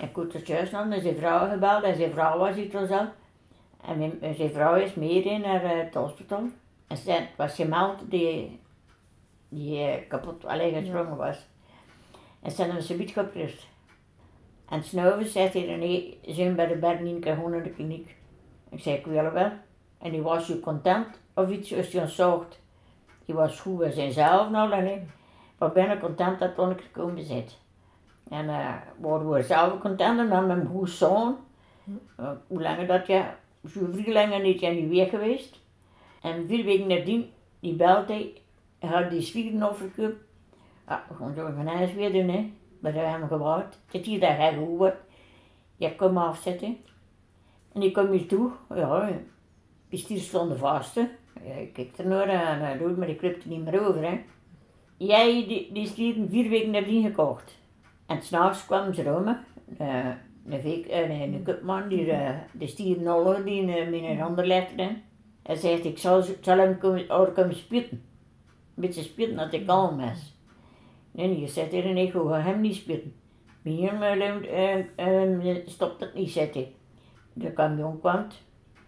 En 0.00 0.10
goed, 0.12 0.32
het 0.32 0.46
juist 0.46 0.72
is 0.72 1.02
zijn 1.02 1.16
vrouw 1.16 1.48
gebeld 1.48 1.82
en 1.82 1.96
zijn 1.96 2.10
vrouw 2.10 2.38
was 2.38 2.54
hier 2.54 2.70
toen 2.70 2.86
zelf. 2.86 3.08
En 3.86 3.98
mijn, 3.98 4.34
zijn 4.34 4.50
vrouw 4.50 4.74
is 4.74 4.94
mee 4.94 5.38
naar 5.38 5.62
eh, 5.64 5.84
het 5.84 5.94
hospital. 5.94 6.42
En 6.86 6.96
ze 6.96 7.26
was 7.36 7.54
gemeld 7.54 8.10
die, 8.10 8.60
die 9.48 9.80
eh, 9.80 10.08
kapot 10.08 10.44
alleen 10.44 10.74
gesprongen 10.74 11.16
was. 11.16 11.46
En 12.42 12.50
ze 12.50 12.62
hebben 12.62 12.82
ze 12.82 12.96
niet 12.96 13.10
geprust. 13.10 13.66
En 14.68 14.84
snuiven 14.84 15.26
zegt 15.26 15.52
hij, 15.52 15.76
nee, 15.76 16.18
zijn 16.26 16.56
bij 16.56 16.66
de 16.66 16.76
Bernienke 16.76 17.34
gewoon 17.34 17.50
naar 17.50 17.62
de 17.62 17.70
kliniek. 17.70 18.16
Ik 18.70 18.80
zei, 18.80 18.96
ik 18.96 19.06
wil 19.06 19.30
wel. 19.32 19.52
En 19.98 20.10
die 20.10 20.22
was 20.22 20.46
je 20.46 20.60
content 20.60 21.20
of 21.34 21.50
iets 21.50 21.74
als 21.74 21.92
je 21.92 22.00
ons 22.00 22.14
zocht. 22.14 22.60
Die 23.24 23.34
was 23.34 23.60
goed 23.60 23.78
bij 23.78 23.90
zichzelf 23.90 24.50
nou 24.50 24.70
dan 24.70 24.84
niet. 24.84 25.00
Maar 25.58 25.72
ben 25.72 25.90
ik 25.90 26.00
content 26.00 26.38
dat 26.38 26.54
toen 26.54 26.70
ik 26.70 26.80
gekomen 26.80 27.22
zit. 27.22 27.58
En 28.28 28.48
eh 28.48 28.74
we 29.00 29.08
waren 29.08 29.44
zelf 29.44 29.80
content 29.80 30.18
en 30.18 30.28
dan 30.28 30.46
mijn 30.46 30.66
goede 30.66 30.90
zoon. 30.90 31.36
Uh, 32.20 32.30
hoe 32.46 32.62
langer 32.62 32.86
dat 32.86 33.06
je, 33.06 33.24
zo 33.68 33.86
veel 33.92 34.12
langer 34.12 34.40
niet 34.40 34.60
je 34.60 34.68
niet 34.68 34.88
weer 34.88 35.06
geweest. 35.06 35.60
En 36.22 36.46
vier 36.46 36.64
weken 36.64 36.86
nadien, 36.86 37.32
die 37.60 37.74
belde 37.74 38.12
hij, 38.12 38.42
hij 38.78 38.88
had 38.88 39.10
die 39.10 39.20
zwieren 39.20 39.62
overgekomen. 39.70 40.18
Ja, 40.88 41.04
we 41.08 41.14
gaan 41.14 41.34
zo 41.34 41.50
van 41.56 41.66
huis 41.66 41.92
weer 41.94 42.12
doen, 42.12 42.28
hè. 42.28 42.52
Maar 42.80 42.92
we 42.92 42.98
hebben 42.98 43.20
hem 43.20 43.28
gewaard. 43.28 43.78
Het 43.90 44.04
hier 44.04 44.20
dat 44.20 44.36
hij 44.36 44.56
goed 44.56 44.76
wordt. 44.76 44.96
Je 45.76 45.94
me 45.98 46.20
afzetten. 46.20 46.78
En 47.76 47.82
ik 47.82 47.92
kom 47.92 48.10
hier 48.10 48.26
toe, 48.26 48.50
ja, 48.74 49.08
is 49.88 50.06
die 50.06 50.18
stonden 50.18 50.58
vast, 50.58 50.94
hè. 50.94 51.08
Ja, 51.44 51.54
ik 51.54 51.72
kijk 51.72 51.98
er 51.98 52.06
naar 52.06 52.28
en 52.28 52.78
doet, 52.78 52.96
maar 52.96 53.08
ik 53.08 53.18
kreeg 53.18 53.42
er 53.42 53.48
niet 53.48 53.64
meer 53.64 53.86
over, 53.86 54.02
hè. 54.02 54.20
Jij, 54.96 55.46
die, 55.48 55.72
die 55.72 55.86
stieren 55.86 56.28
vier 56.30 56.48
weken 56.48 56.70
nadien 56.70 57.02
gekocht. 57.02 57.58
En 58.06 58.22
s'nachts 58.22 58.66
kwamen 58.66 58.94
ze 58.94 59.02
rom, 59.02 59.26
eh, 59.78 60.06
een, 60.48 60.60
veek, 60.60 60.86
eh, 60.86 61.10
een, 61.10 61.44
een 61.46 61.88
die 61.88 62.10
eh, 62.10 62.34
de 62.52 62.66
stieren 62.66 63.06
al 63.06 63.44
die 63.44 63.64
met 63.64 63.92
een 63.92 64.22
ander 64.22 64.46
hè. 64.76 64.88
Hij 65.42 65.56
zegt, 65.56 65.84
ik 65.84 65.98
zal, 65.98 66.22
zal 66.40 66.58
hem 66.58 66.78
komen, 66.78 67.06
komen 67.34 67.54
spitten. 67.54 68.02
Een 68.74 68.82
beetje 68.82 69.02
spitten 69.02 69.36
dat 69.36 69.50
hij 69.50 69.62
kalm 69.64 70.00
is. 70.00 70.34
Nee, 71.10 71.28
nee, 71.28 71.40
je 71.40 71.48
zegt 71.48 71.72
er 71.72 71.84
en 71.84 71.96
ik 71.96 72.12
ga 72.12 72.40
hem 72.40 72.60
niet 72.60 72.74
spitten. 72.74 73.14
Eh, 73.66 74.78
eh, 74.96 75.56
stopt 75.66 76.00
het 76.00 76.14
niet, 76.14 76.30
zegt. 76.30 76.58
De 77.38 77.52
camion 77.52 78.00
kwam. 78.00 78.26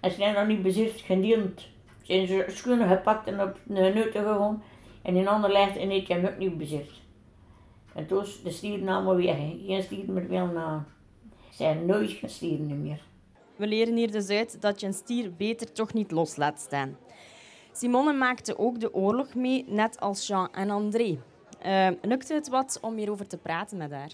En 0.01 0.11
ze 0.11 0.17
zijn 0.17 0.35
nog 0.35 0.47
niet 0.47 0.63
bezit, 0.63 1.01
gediend. 1.01 1.67
Zijn 2.03 2.27
ze 2.27 2.45
schoenen 2.49 2.89
gepakt 2.89 3.27
en 3.27 3.41
op 3.41 3.57
de 3.65 3.75
neuten 3.81 4.23
gewoon. 4.25 4.63
En 5.03 5.17
in 5.17 5.29
ander 5.29 5.53
legt 5.53 5.77
en 5.77 5.91
ik 5.91 6.09
heb 6.09 6.27
ook 6.27 6.39
niet 6.39 6.59
bezit. 6.59 6.91
En 7.95 8.07
toen 8.07 8.23
is 8.23 8.43
de 8.43 8.51
stieren 8.51 8.89
allemaal 8.89 9.17
weg. 9.17 9.37
hè. 9.37 9.59
Geen 9.67 9.83
stieren 9.83 10.15
meer 10.15 10.29
wel 10.29 10.47
na. 10.47 10.85
zijn 11.51 11.87
nooit 11.87 12.11
geen 12.11 12.31
stieren 12.31 12.83
meer. 12.83 13.01
We 13.57 13.67
leren 13.67 13.97
hier 13.97 14.11
dus 14.11 14.29
uit 14.29 14.61
dat 14.61 14.81
je 14.81 14.87
een 14.87 14.93
stier 14.93 15.35
beter 15.35 15.73
toch 15.73 15.93
niet 15.93 16.11
los 16.11 16.37
laat 16.37 16.61
staan. 16.61 16.97
Simone 17.73 18.13
maakte 18.13 18.59
ook 18.59 18.81
de 18.81 18.95
oorlog 18.95 19.35
mee, 19.35 19.65
net 19.69 20.01
als 20.01 20.27
Jean 20.27 20.53
en 20.53 20.71
André. 20.71 21.19
Eh, 21.59 21.89
lukte 22.03 22.35
het 22.35 22.49
wat 22.49 22.79
om 22.83 22.97
hierover 22.97 23.27
te 23.27 23.37
praten 23.37 23.77
met 23.79 23.91
haar? 23.91 24.13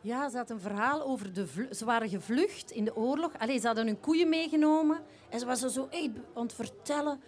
Ja, 0.00 0.28
ze 0.28 0.36
had 0.36 0.50
een 0.50 0.60
verhaal 0.60 1.02
over 1.02 1.32
de 1.32 1.46
vlu- 1.46 1.74
Ze 1.74 1.84
waren 1.84 2.08
gevlucht 2.08 2.70
in 2.70 2.84
de 2.84 2.96
oorlog. 2.96 3.32
Allee, 3.38 3.58
ze 3.60 3.66
hadden 3.66 3.86
hun 3.86 4.00
koeien 4.00 4.28
meegenomen. 4.28 4.98
En 5.28 5.38
ze 5.40 5.46
was 5.46 5.62
er 5.62 5.70
zo 5.70 5.86
echt 5.90 6.08
aan 6.34 6.42
het 6.42 6.52
vertellen. 6.52 7.20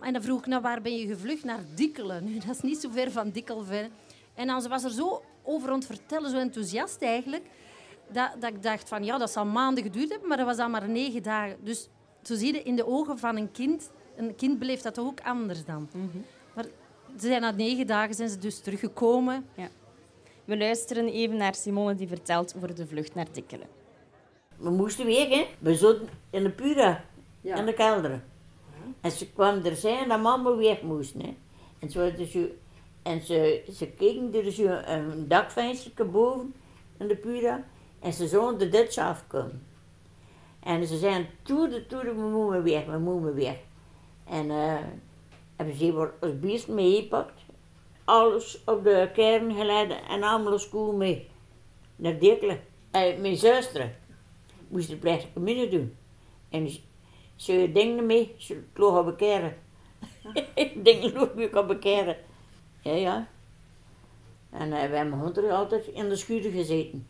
En 0.00 0.12
dan 0.12 0.22
vroeg 0.22 0.38
ik, 0.38 0.46
nou, 0.46 0.62
waar 0.62 0.80
ben 0.82 0.96
je 0.96 1.06
gevlucht? 1.06 1.44
Naar 1.44 1.60
Dikkelen. 1.74 2.24
Nu, 2.28 2.38
dat 2.38 2.50
is 2.54 2.60
niet 2.60 2.80
zo 2.80 2.88
ver 2.90 3.10
van 3.10 3.30
Dikkelven. 3.30 3.90
En 4.34 4.46
dan 4.46 4.62
ze 4.62 4.68
was 4.68 4.84
er 4.84 4.90
zo 4.90 5.22
over 5.42 5.68
aan 5.68 5.74
het 5.74 5.86
vertellen, 5.86 6.30
zo 6.30 6.38
enthousiast 6.38 7.02
eigenlijk, 7.02 7.44
dat, 8.12 8.30
dat 8.40 8.50
ik 8.50 8.62
dacht 8.62 8.88
van, 8.88 9.04
ja, 9.04 9.18
dat 9.18 9.30
zal 9.30 9.44
maanden 9.46 9.82
geduurd 9.84 10.10
hebben, 10.10 10.28
maar 10.28 10.36
dat 10.36 10.46
was 10.46 10.56
dan 10.56 10.70
maar 10.70 10.88
negen 10.88 11.22
dagen. 11.22 11.56
Dus 11.64 11.88
zo 12.22 12.34
zie 12.34 12.54
je 12.54 12.62
in 12.62 12.76
de 12.76 12.86
ogen 12.86 13.18
van 13.18 13.36
een 13.36 13.50
kind, 13.50 13.90
een 14.16 14.34
kind 14.34 14.58
beleeft 14.58 14.82
dat 14.82 14.94
toch 14.94 15.06
ook 15.06 15.20
anders 15.20 15.64
dan. 15.64 15.88
Maar 16.54 16.64
ze 17.18 17.26
zijn 17.26 17.40
na 17.40 17.50
negen 17.50 17.86
dagen 17.86 18.14
zijn 18.14 18.28
ze 18.28 18.38
dus 18.38 18.60
teruggekomen. 18.60 19.46
Ja. 19.54 19.68
We 20.48 20.58
luisteren 20.58 21.08
even 21.08 21.36
naar 21.36 21.54
Simone 21.54 21.94
die 21.94 22.08
vertelt 22.08 22.54
over 22.56 22.74
de 22.74 22.86
vlucht 22.86 23.14
naar 23.14 23.26
Dikkelen. 23.32 23.66
We 24.56 24.70
moesten 24.70 25.06
weg, 25.06 25.28
hè. 25.28 25.46
We 25.58 25.74
zaten 25.74 26.08
in 26.30 26.42
de 26.42 26.50
Pura, 26.50 27.04
in 27.42 27.66
de 27.66 27.74
kelder. 27.74 28.22
En 29.00 29.10
ze 29.10 29.32
kwam 29.32 29.64
er 29.64 29.76
zijn 29.76 30.08
dat 30.08 30.20
mama 30.22 30.56
weg 30.56 30.82
moest, 30.82 31.14
hè. 31.14 31.36
En, 31.78 31.90
zo, 31.90 32.12
dus, 32.12 32.32
je- 32.32 32.56
en 33.02 33.20
ze, 33.20 33.62
ze 33.72 33.86
keken 33.86 34.34
er 34.34 34.52
zo 34.52 34.66
een 34.84 35.28
dakvenster 35.28 36.10
boven 36.10 36.54
in 36.98 37.08
de 37.08 37.16
Pura. 37.16 37.64
En 38.00 38.12
ze 38.12 38.28
zouden 38.28 38.58
de 38.58 38.68
Dutch 38.68 38.98
afkomen. 38.98 39.66
En 40.60 40.86
ze 40.86 40.96
zeiden, 40.98 41.26
toede, 41.42 41.86
toede, 41.86 42.14
we 42.14 42.20
moeten 42.20 42.62
weg, 42.62 42.84
we 42.86 42.98
moeten 42.98 43.34
weg. 43.34 43.56
En 44.24 44.50
eh 44.50 44.76
hebben 45.56 45.76
ze 45.76 46.10
als 46.20 46.38
beest 46.40 46.68
meegepakt. 46.68 47.37
Alles 48.08 48.58
op 48.64 48.84
de 48.84 49.10
kern 49.12 49.54
geleid 49.54 49.92
en 50.08 50.22
allemaal 50.22 50.52
koe 50.68 50.96
mee. 50.96 51.28
Naar 51.96 52.18
Dirkelen. 52.18 52.60
En 52.90 53.20
mijn 53.20 53.36
zuster 53.36 53.96
moest 54.68 54.88
de 54.88 54.96
plechtige 54.96 55.32
communie 55.32 55.68
doen. 55.68 55.96
En 56.50 56.68
ze- 57.36 57.70
dingen 57.72 58.06
mee, 58.06 58.34
ze 58.36 58.62
loog 58.74 58.98
op 58.98 59.06
dingen 60.82 61.12
loog 61.12 61.32
ik 61.48 61.56
op 61.56 61.66
bekeren. 61.68 62.16
Ja, 62.82 62.92
ja. 62.92 63.28
En 64.50 64.72
eh, 64.72 64.90
we 64.90 64.96
hebben 64.96 65.18
hond 65.18 65.36
altijd 65.50 65.86
in 65.86 66.08
de 66.08 66.16
schuur 66.16 66.50
gezeten. 66.50 67.08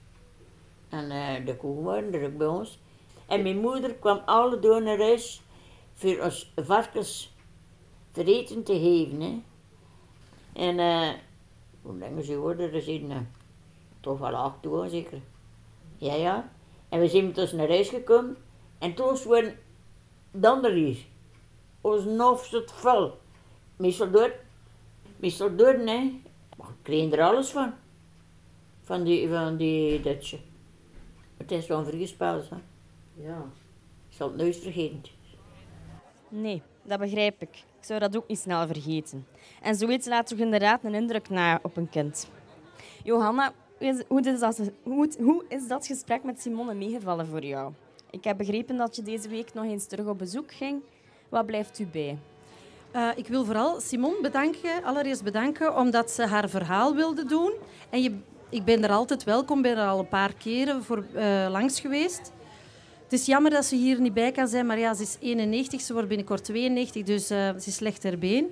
En 0.88 1.10
eh, 1.10 1.46
de 1.46 1.56
koeien 1.56 1.82
waren 1.82 2.14
er 2.14 2.26
ook 2.26 2.36
bij 2.36 2.46
ons. 2.46 2.78
En 3.26 3.42
mijn 3.42 3.58
moeder 3.60 3.94
kwam 3.94 4.22
alle 4.24 4.58
door 4.58 4.82
naar 4.82 4.98
huis 4.98 5.42
voor 5.94 6.18
ons 6.22 6.52
varkens 6.56 7.34
te 8.12 8.24
te 8.62 8.72
geven. 8.78 9.20
Hè. 9.20 9.42
En 10.58 10.78
eh, 10.78 11.10
hoe 11.82 11.98
lang 11.98 12.24
ze 12.24 12.36
worden 12.38 12.72
er 12.72 12.88
eh, 12.88 13.16
toch 14.00 14.18
wel 14.18 14.34
acht 14.34 14.64
uur 14.64 14.88
zeker. 14.88 15.20
Ja, 15.96 16.14
ja. 16.14 16.52
En 16.88 17.00
we 17.00 17.08
zijn 17.08 17.32
dus 17.32 17.52
naar 17.52 17.68
huis 17.68 17.88
gekomen. 17.88 18.36
En 18.78 18.94
toen 18.94 19.16
waren 19.26 19.58
dan 20.30 20.64
er 20.64 20.72
hier. 20.72 20.98
Ons 21.80 22.04
nofs 22.04 22.50
het 22.50 22.72
vol. 22.72 23.12
Meestal 23.76 24.10
door. 24.10 24.32
Meestal 25.16 25.56
door, 25.56 25.78
nee. 25.78 26.22
Maar 26.56 26.68
ik 26.68 26.82
kreeg 26.82 27.12
er 27.12 27.22
alles 27.22 27.50
van. 27.50 27.72
Van 28.82 29.04
die, 29.04 29.28
van 29.28 29.56
die 29.56 30.00
Duitse. 30.00 30.38
Het 31.36 31.50
is 31.50 31.66
wel 31.66 31.78
een 31.78 31.84
vrije 31.84 32.14
hè. 32.18 32.56
Ja. 33.22 33.44
Ik 34.08 34.16
zal 34.16 34.28
het 34.28 34.36
nooit 34.36 34.56
vergeten. 34.56 35.02
Nee, 36.28 36.62
dat 36.88 36.98
begrijp 36.98 37.42
ik. 37.42 37.48
Ik 37.78 37.84
zou 37.84 38.00
dat 38.00 38.16
ook 38.16 38.28
niet 38.28 38.38
snel 38.38 38.66
vergeten. 38.66 39.26
En 39.62 39.74
zoiets 39.74 40.06
laat 40.06 40.26
toch 40.26 40.38
inderdaad 40.38 40.84
een 40.84 40.94
indruk 40.94 41.28
na 41.28 41.58
op 41.62 41.76
een 41.76 41.88
kind. 41.88 42.28
Johanna, 43.04 43.52
hoe 44.08 44.20
is, 44.20 44.40
dat, 44.40 44.60
hoe, 44.82 45.08
hoe 45.18 45.44
is 45.48 45.68
dat 45.68 45.86
gesprek 45.86 46.22
met 46.22 46.40
Simone 46.40 46.74
meegevallen 46.74 47.26
voor 47.26 47.44
jou? 47.44 47.72
Ik 48.10 48.24
heb 48.24 48.36
begrepen 48.36 48.76
dat 48.76 48.96
je 48.96 49.02
deze 49.02 49.28
week 49.28 49.54
nog 49.54 49.64
eens 49.64 49.86
terug 49.86 50.06
op 50.06 50.18
bezoek 50.18 50.52
ging. 50.52 50.82
Wat 51.28 51.46
blijft 51.46 51.78
u 51.78 51.86
bij? 51.86 52.18
Eh, 52.90 53.08
ik 53.16 53.26
wil 53.26 53.44
vooral 53.44 53.80
Simone 53.80 54.20
bedanken, 54.22 54.84
allereerst 54.84 55.24
bedanken, 55.24 55.76
omdat 55.76 56.10
ze 56.10 56.26
haar 56.26 56.48
verhaal 56.48 56.94
wilde 56.94 57.24
doen. 57.24 57.52
En 57.90 58.02
je, 58.02 58.18
ik 58.48 58.64
ben 58.64 58.84
er 58.84 58.90
altijd 58.90 59.24
welkom, 59.24 59.62
ben 59.62 59.76
er 59.76 59.88
al 59.88 59.98
een 59.98 60.08
paar 60.08 60.34
keren 60.34 60.82
voor, 60.84 61.04
eh, 61.14 61.46
langs 61.50 61.80
geweest. 61.80 62.32
Het 63.08 63.20
is 63.20 63.26
jammer 63.26 63.50
dat 63.50 63.64
ze 63.64 63.76
hier 63.76 64.00
niet 64.00 64.14
bij 64.14 64.32
kan 64.32 64.48
zijn, 64.48 64.66
maar 64.66 64.78
ja, 64.78 64.94
ze 64.94 65.02
is 65.02 65.16
91, 65.20 65.80
ze 65.80 65.92
wordt 65.92 66.08
binnenkort 66.08 66.44
92, 66.44 67.02
dus 67.02 67.30
eh, 67.30 67.48
ze 67.48 67.68
is 67.68 67.74
slecht 67.74 68.00
ter 68.00 68.18
been. 68.18 68.46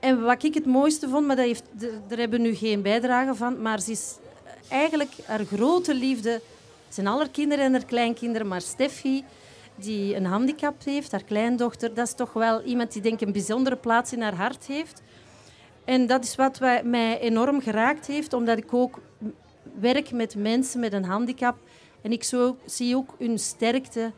En 0.00 0.22
wat 0.22 0.42
ik 0.42 0.54
het 0.54 0.66
mooiste 0.66 1.08
vond, 1.08 1.26
maar 1.26 1.36
dat 1.36 1.44
heeft, 1.44 1.64
daar 2.08 2.18
hebben 2.18 2.40
we 2.40 2.48
nu 2.48 2.54
geen 2.54 2.82
bijdrage 2.82 3.34
van, 3.34 3.62
maar 3.62 3.80
ze 3.80 3.90
is 3.90 4.16
eigenlijk 4.68 5.12
haar 5.24 5.44
grote 5.44 5.94
liefde, 5.94 6.40
zijn 6.88 7.06
alle 7.06 7.30
kinderen 7.30 7.64
en 7.64 7.72
haar 7.72 7.84
kleinkinderen, 7.84 8.48
maar 8.48 8.60
Steffi, 8.60 9.24
die 9.74 10.16
een 10.16 10.26
handicap 10.26 10.84
heeft, 10.84 11.12
haar 11.12 11.24
kleindochter, 11.24 11.94
dat 11.94 12.06
is 12.06 12.14
toch 12.14 12.32
wel 12.32 12.62
iemand 12.62 12.92
die 12.92 13.02
denk 13.02 13.20
ik 13.20 13.26
een 13.26 13.32
bijzondere 13.32 13.76
plaats 13.76 14.12
in 14.12 14.22
haar 14.22 14.34
hart 14.34 14.66
heeft. 14.66 15.02
En 15.84 16.06
dat 16.06 16.24
is 16.24 16.34
wat 16.34 16.60
mij 16.84 17.20
enorm 17.20 17.60
geraakt 17.60 18.06
heeft, 18.06 18.32
omdat 18.32 18.58
ik 18.58 18.74
ook 18.74 19.00
werk 19.80 20.12
met 20.12 20.34
mensen 20.34 20.80
met 20.80 20.92
een 20.92 21.04
handicap. 21.04 21.56
En 22.06 22.12
ik 22.12 22.24
zo, 22.24 22.56
zie 22.64 22.96
ook 22.96 23.14
hun 23.18 23.38
sterkte. 23.38 24.12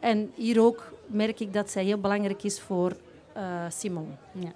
En 0.00 0.32
hier 0.34 0.62
ook 0.62 0.92
merk 1.06 1.40
ik 1.40 1.52
dat 1.52 1.70
zij 1.70 1.84
heel 1.84 1.98
belangrijk 1.98 2.42
is 2.42 2.60
voor 2.60 2.96
eh, 3.32 3.64
Simon. 3.68 4.16
Ja. 4.32 4.52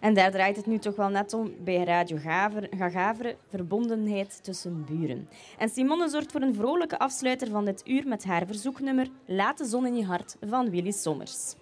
En 0.00 0.14
daar 0.14 0.30
draait 0.30 0.56
het 0.56 0.66
nu 0.66 0.78
toch 0.78 0.96
wel 0.96 1.08
net 1.08 1.32
om 1.32 1.52
bij 1.64 1.84
Radio 1.84 2.16
Gaver, 2.16 2.68
Gagaveren, 2.70 3.36
verbondenheid 3.48 4.44
tussen 4.44 4.84
buren. 4.84 5.28
En 5.58 5.68
Simone 5.68 6.08
zorgt 6.08 6.32
voor 6.32 6.40
een 6.40 6.54
vrolijke 6.54 6.98
afsluiter 6.98 7.48
van 7.48 7.64
dit 7.64 7.82
uur 7.88 8.08
met 8.08 8.24
haar 8.24 8.46
verzoeknummer 8.46 9.08
Laat 9.26 9.58
de 9.58 9.64
zon 9.64 9.86
in 9.86 9.96
je 9.96 10.04
hart 10.04 10.36
van 10.48 10.70
Willy 10.70 10.92
Sommers. 10.92 11.54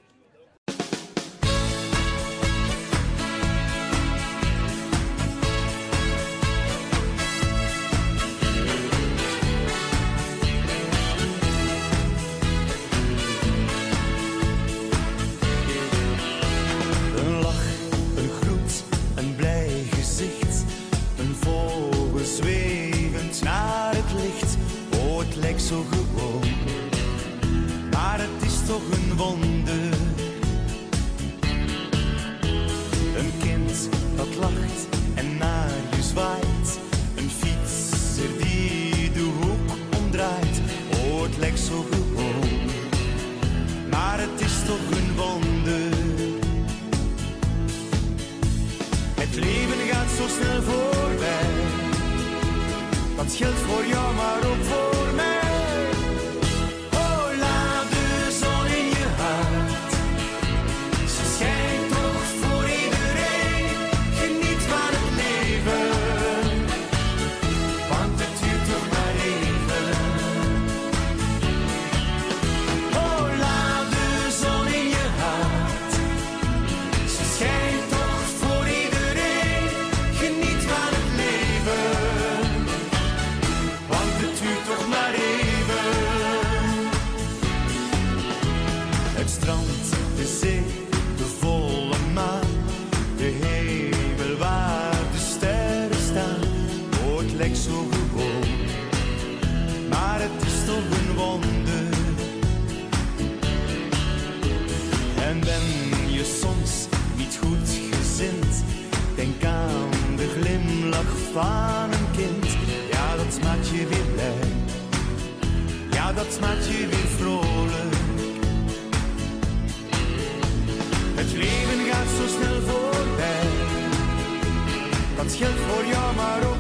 Geldt 125.37 125.61
voor 125.61 125.85
jou, 125.87 126.14
maar 126.14 126.43
ook 126.49 126.59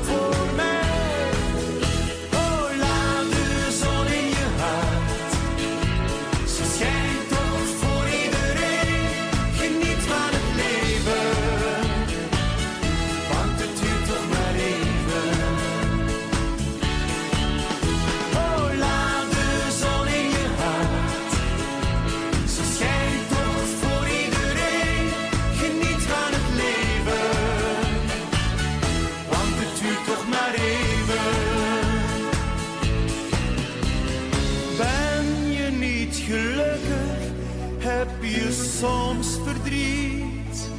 soms 38.80 39.38
verdriet? 39.44 40.70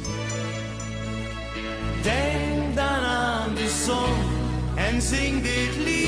Denk 2.02 2.74
dan 2.74 3.04
aan 3.04 3.54
de 3.54 3.68
zon 3.84 4.14
en 4.74 5.02
zing 5.02 5.42
dit 5.42 5.76
lied. 5.84 6.01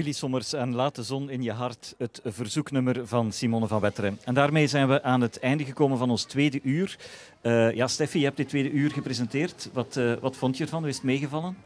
Willy 0.00 0.12
Sommers 0.12 0.52
en 0.52 0.74
Laat 0.74 0.94
de 0.94 1.02
zon 1.02 1.30
in 1.30 1.42
je 1.42 1.52
hart, 1.52 1.94
het 1.98 2.20
verzoeknummer 2.24 3.06
van 3.06 3.32
Simone 3.32 3.66
van 3.66 3.80
Wetteren. 3.80 4.18
En 4.24 4.34
daarmee 4.34 4.66
zijn 4.66 4.88
we 4.88 5.02
aan 5.02 5.20
het 5.20 5.38
einde 5.38 5.64
gekomen 5.64 5.98
van 5.98 6.10
ons 6.10 6.24
tweede 6.24 6.60
uur. 6.62 6.98
Eh, 7.40 7.74
ja, 7.74 7.86
Steffi, 7.86 8.18
je 8.18 8.24
hebt 8.24 8.36
dit 8.36 8.48
tweede 8.48 8.70
uur 8.70 8.90
gepresenteerd. 8.90 9.70
Wat, 9.72 9.96
eh, 9.96 10.12
wat 10.20 10.36
vond 10.36 10.56
je 10.56 10.64
ervan? 10.64 10.80
Hoe 10.80 10.88
is 10.88 10.94
het 10.94 11.04
meegevallen? 11.04 11.56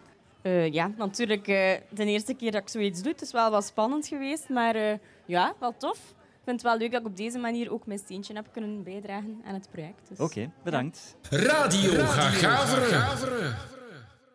Eh, 0.42 0.72
ja, 0.72 0.90
natuurlijk 0.96 1.48
eh, 1.48 1.72
de 1.88 2.04
eerste 2.04 2.34
keer 2.34 2.52
dat 2.52 2.62
ik 2.62 2.68
zoiets 2.68 3.02
doe. 3.02 3.12
Het 3.12 3.22
is 3.22 3.32
wel 3.32 3.50
wat 3.50 3.64
spannend 3.64 4.06
geweest, 4.06 4.48
maar 4.48 4.74
eh, 4.74 4.98
ja, 5.26 5.54
wel 5.60 5.74
tof. 5.76 5.98
Ik 6.18 6.44
vind 6.44 6.62
het 6.62 6.70
wel 6.70 6.78
leuk 6.78 6.90
dat 6.90 7.00
ik 7.00 7.06
op 7.06 7.16
deze 7.16 7.38
manier 7.38 7.72
ook 7.72 7.86
mijn 7.86 7.98
steentje 7.98 8.34
heb 8.34 8.46
kunnen 8.52 8.82
bijdragen 8.82 9.40
aan 9.46 9.54
het 9.54 9.68
project. 9.70 10.08
Dus, 10.08 10.18
Oké, 10.18 10.50
bedankt. 10.62 11.16
Radio 11.30 11.90
Gagaveren. 11.92 13.56